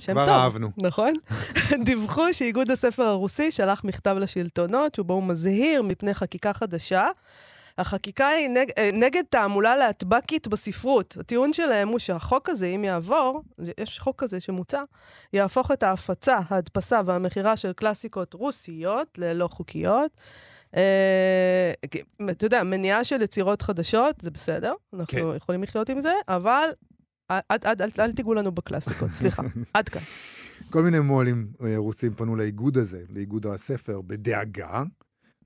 שם 0.00 0.12
כבר 0.12 0.26
טוב, 0.26 0.34
אהבנו. 0.34 0.70
נכון? 0.76 1.14
דיווחו 1.84 2.34
שאיגוד 2.34 2.70
הספר 2.70 3.02
הרוסי 3.02 3.50
שלח 3.50 3.84
מכתב 3.84 4.16
לשלטונות, 4.20 4.94
שבו 4.94 5.14
הוא 5.14 5.22
מזהיר 5.22 5.82
מפני 5.82 6.14
חקיקה 6.14 6.52
חדשה. 6.52 7.08
החקיקה 7.78 8.28
היא 8.28 8.48
נג, 8.48 8.70
אה, 8.78 8.90
נגד 8.92 9.22
תעמולה 9.30 9.76
להטבקית 9.76 10.48
בספרות. 10.48 11.16
הטיעון 11.20 11.52
שלהם 11.52 11.88
הוא 11.88 11.98
שהחוק 11.98 12.48
הזה, 12.48 12.66
אם 12.66 12.84
יעבור, 12.84 13.42
יש 13.80 13.98
חוק 13.98 14.22
כזה 14.22 14.40
שמוצע, 14.40 14.82
יהפוך 15.32 15.70
את 15.70 15.82
ההפצה, 15.82 16.38
ההדפסה 16.48 17.00
והמכירה 17.06 17.56
של 17.56 17.72
קלאסיקות 17.72 18.34
רוסיות 18.34 19.18
ללא 19.18 19.48
חוקיות. 19.48 20.10
אה, 20.76 21.72
אתה 22.30 22.46
יודע, 22.46 22.62
מניעה 22.62 23.04
של 23.04 23.22
יצירות 23.22 23.62
חדשות, 23.62 24.20
זה 24.20 24.30
בסדר, 24.30 24.72
אנחנו 24.94 25.06
כן. 25.06 25.36
יכולים 25.36 25.62
לחיות 25.62 25.88
עם 25.88 26.00
זה, 26.00 26.12
אבל 26.28 26.68
אל, 27.30 28.12
תיגעו 28.16 28.34
לנו 28.34 28.52
בקלאסיקות, 28.52 29.10
סליחה, 29.12 29.42
עד 29.74 29.88
כאן. 29.88 30.02
כל 30.70 30.82
מיני 30.82 31.00
מו"לים 31.00 31.52
אה, 31.62 31.76
רוסים 31.76 32.14
פנו 32.14 32.36
לאיגוד 32.36 32.76
הזה, 32.76 33.02
לאיגוד 33.08 33.46
הספר, 33.46 34.00
בדאגה, 34.00 34.82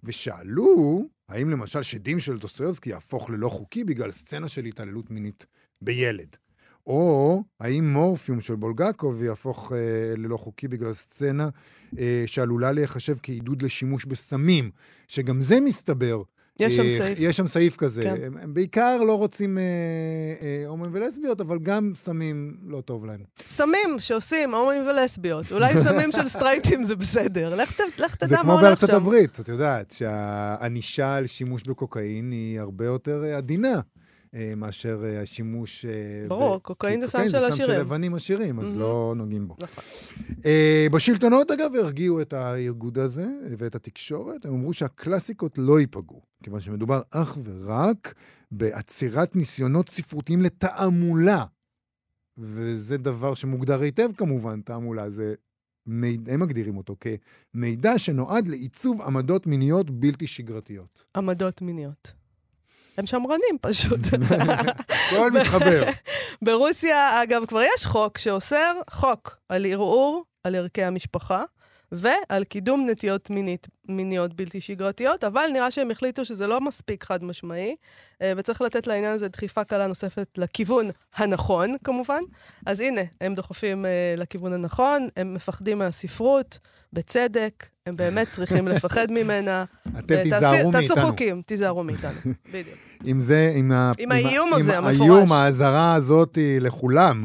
ושאלו, 0.05 1.03
האם 1.29 1.51
למשל 1.51 1.83
שדים 1.83 2.21
של 2.21 2.39
דוסטויבסקי 2.39 2.91
יהפוך 2.91 3.31
ללא 3.31 3.49
חוקי 3.49 3.85
בגלל 3.85 4.11
סצנה 4.11 4.49
של 4.49 4.65
התעללות 4.65 5.11
מינית 5.11 5.47
בילד? 5.83 6.37
או 6.87 7.43
האם 7.61 7.93
מורפיום 7.93 8.41
של 8.41 8.55
בולגקוב 8.55 9.23
יהפוך 9.23 9.73
אה, 9.73 10.15
ללא 10.17 10.37
חוקי 10.37 10.69
בגלל 10.69 10.95
סצנה 10.95 11.49
אה, 11.99 12.25
שעלולה 12.27 12.73
להיחשב 12.73 13.17
כעידוד 13.23 13.63
לשימוש 13.63 14.05
בסמים, 14.05 14.71
שגם 15.09 15.41
זה 15.41 15.61
מסתבר. 15.61 16.23
יש 16.61 16.77
שם 16.77 16.83
אה, 16.83 16.99
סעיף. 16.99 17.19
יש 17.21 17.37
שם 17.37 17.47
סעיף 17.47 17.77
כזה. 17.77 18.03
כן. 18.03 18.15
הם, 18.23 18.37
הם 18.43 18.55
בעיקר 18.55 19.03
לא 19.03 19.19
רוצים 19.19 19.59
אה, 19.59 19.63
אה, 20.43 20.69
הומואים 20.69 20.95
ולסביות, 20.95 21.41
אבל 21.41 21.59
גם 21.59 21.93
סמים 21.97 22.57
לא 22.67 22.81
טוב 22.81 23.07
להם. 23.07 23.21
סמים 23.49 23.97
שעושים 23.99 24.55
הומואים 24.55 24.87
ולסביות. 24.87 25.53
אולי 25.53 25.75
סמים 25.75 26.13
של 26.13 26.29
סטרייטים 26.29 26.83
זה 26.83 26.97
בסדר. 26.97 27.55
לך 27.55 27.81
לך 27.99 28.17
זה 28.21 28.27
תדע 28.27 28.37
מה 28.37 28.43
כמו 28.43 28.53
הולך 28.53 28.65
בארצות 28.65 28.91
שם. 28.91 28.97
הברית, 28.97 29.41
את 29.41 29.49
יודעת, 29.49 29.91
שהענישה 29.91 31.15
על 31.15 31.27
שימוש 31.27 31.63
בקוקאין 31.63 32.31
היא 32.31 32.61
הרבה 32.61 32.85
יותר 32.85 33.25
אה, 33.25 33.37
עדינה. 33.37 33.81
אה, 34.35 34.53
מאשר 34.57 35.03
אה, 35.05 35.23
השימוש... 35.23 35.85
אה, 35.85 36.29
ברור, 36.29 36.59
קוקאין 36.63 37.01
זה 37.01 37.09
סם 37.09 37.23
של 37.25 37.29
זה 37.31 37.37
עשירים. 37.49 37.53
סם 37.53 37.75
של 37.75 37.81
לבנים 37.81 38.15
עשירים, 38.15 38.61
אז. 38.61 38.77
לא 38.77 39.15
נוגעים 39.17 39.49
בו. 39.49 39.57
נכון. 39.61 39.85
בשלטונות, 40.93 41.51
אגב, 41.51 41.71
הרגיעו 41.75 42.21
את 42.21 42.33
הארגוד 42.33 42.99
הזה 42.99 43.27
ואת 43.59 43.75
התקשורת. 43.75 44.45
הם 44.45 44.55
אמרו 44.55 44.73
שהקלאסיקות 44.73 45.59
לא 45.59 45.81
ייפגעו, 45.81 46.23
כיוון 46.43 46.61
שמדובר 46.61 47.03
אך 47.11 47.39
ורק 47.45 48.15
בעצירת 48.51 49.37
ניסיונות 49.37 49.89
ספרותיים 49.89 50.43
לתעמולה. 50.43 51.45
וזה 52.39 52.97
דבר 52.97 53.35
שמוגדר 53.35 53.81
היטב 53.81 54.11
כמובן, 54.17 54.61
תעמולה. 54.61 55.11
זה... 55.11 55.35
מידע, 55.87 56.33
הם 56.33 56.41
מגדירים 56.41 56.77
אותו 56.77 56.97
כמידע 57.01 57.99
שנועד 57.99 58.49
לעיצוב 58.49 59.03
עמדות 59.03 59.47
מיניות 59.47 59.91
בלתי 59.91 60.27
שגרתיות. 60.27 61.07
עמדות 61.17 61.63
מיניות. 61.63 62.22
הם 62.99 63.07
שמרנים 63.07 63.59
פשוט. 63.61 64.01
הכל 65.09 65.31
מתחבר. 65.31 65.85
ברוסיה, 66.43 67.23
אגב, 67.23 67.47
כבר 67.47 67.63
יש 67.63 67.87
חוק 67.87 68.19
שאוסר 68.19 68.73
חוק 68.91 69.39
על 69.49 69.67
ערעור 69.67 70.25
על 70.45 70.55
ערכי 70.55 70.83
המשפחה 70.83 71.45
ועל 71.93 72.45
קידום 72.45 72.87
נטיות 72.91 73.31
מינית, 73.31 73.67
מיניות 73.89 74.35
בלתי 74.35 74.61
שגרתיות, 74.61 75.25
אבל 75.25 75.43
נראה 75.53 75.71
שהם 75.71 75.91
החליטו 75.91 76.25
שזה 76.25 76.47
לא 76.47 76.61
מספיק 76.61 77.05
חד 77.05 77.25
משמעי, 77.25 77.77
אה, 78.23 78.33
וצריך 78.37 78.61
לתת 78.63 78.87
לעניין 78.87 79.13
הזה 79.13 79.29
דחיפה 79.29 79.65
קלה 79.65 79.87
נוספת 79.87 80.27
לכיוון 80.37 80.91
הנכון, 81.17 81.75
כמובן. 81.85 82.21
אז 82.67 82.81
הנה, 82.81 83.01
הם 83.21 83.35
דוחפים 83.35 83.87
אה, 83.87 83.91
לכיוון 84.17 84.53
הנכון, 84.53 85.09
הם 85.17 85.35
מפחדים 85.35 85.79
מהספרות, 85.79 86.59
בצדק, 86.93 87.67
הם 87.87 87.97
באמת 87.97 88.31
צריכים 88.31 88.69
לפחד 88.69 89.07
ממנה. 89.17 89.65
אתם 89.99 89.99
ותעשי- 90.09 90.23
תיזהרו 90.23 90.73
תעשו 90.73 90.89
מאיתנו. 90.95 91.07
חוקים, 91.07 91.43
תיזהרו 91.47 91.85
מאיתנו, 91.85 92.19
בדיוק. 92.49 92.77
עם 93.05 93.21
זה, 93.21 93.53
עם, 93.57 93.73
ה... 93.73 93.93
עם 93.99 94.13
האיום 94.13 94.55
הזה, 94.55 94.79
עם 94.79 94.85
המפורש. 94.87 95.01
האיום, 95.11 95.33
האזהרה 95.33 95.95
הזאת 95.95 96.39
לכולם, 96.61 97.25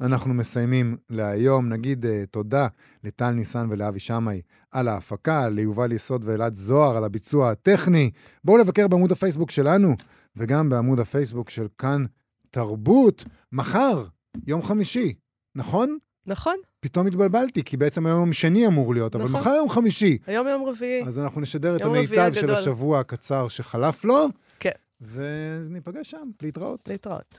אנחנו 0.00 0.34
מסיימים 0.34 0.96
להיום. 1.10 1.68
נגיד 1.68 2.04
uh, 2.04 2.08
תודה 2.30 2.66
לטל 3.04 3.30
ניסן 3.30 3.66
ולאבי 3.70 4.00
שמאי 4.00 4.40
על 4.70 4.88
ההפקה, 4.88 5.48
ליובל 5.48 5.92
יסוד 5.92 6.24
ואלעד 6.24 6.54
זוהר 6.54 6.96
על 6.96 7.04
הביצוע 7.04 7.50
הטכני. 7.50 8.10
בואו 8.44 8.58
לבקר 8.58 8.88
בעמוד 8.88 9.12
הפייסבוק 9.12 9.50
שלנו, 9.50 9.94
וגם 10.36 10.68
בעמוד 10.68 11.00
הפייסבוק 11.00 11.50
של 11.50 11.66
כאן 11.78 12.04
תרבות. 12.50 13.24
מחר, 13.52 14.04
יום 14.46 14.62
חמישי, 14.62 15.14
נכון? 15.54 15.98
נכון, 16.26 16.56
פתאום 16.80 17.06
התבלבלתי, 17.06 17.64
כי 17.64 17.76
בעצם 17.76 18.06
היום 18.06 18.20
יום 18.20 18.32
שני 18.32 18.66
אמור 18.66 18.94
להיות, 18.94 19.16
אבל 19.16 19.24
נכון. 19.24 19.40
מחר 19.40 19.50
יום 19.50 19.68
חמישי. 19.68 20.18
היום 20.26 20.46
יום 20.46 20.64
רביעי. 20.64 21.04
אז 21.04 21.18
אנחנו 21.18 21.40
נשדר 21.40 21.76
את 21.76 21.80
המיטב 21.80 22.30
של. 22.32 22.50
השבוע 22.50 23.00
הקצר 23.00 23.48
שחלף 23.48 24.04
לו. 24.04 24.26
כן. 24.60 24.70
וניפגש 25.00 26.10
שם, 26.10 26.30
להתראות. 26.42 26.88
להתראות. 26.88 27.38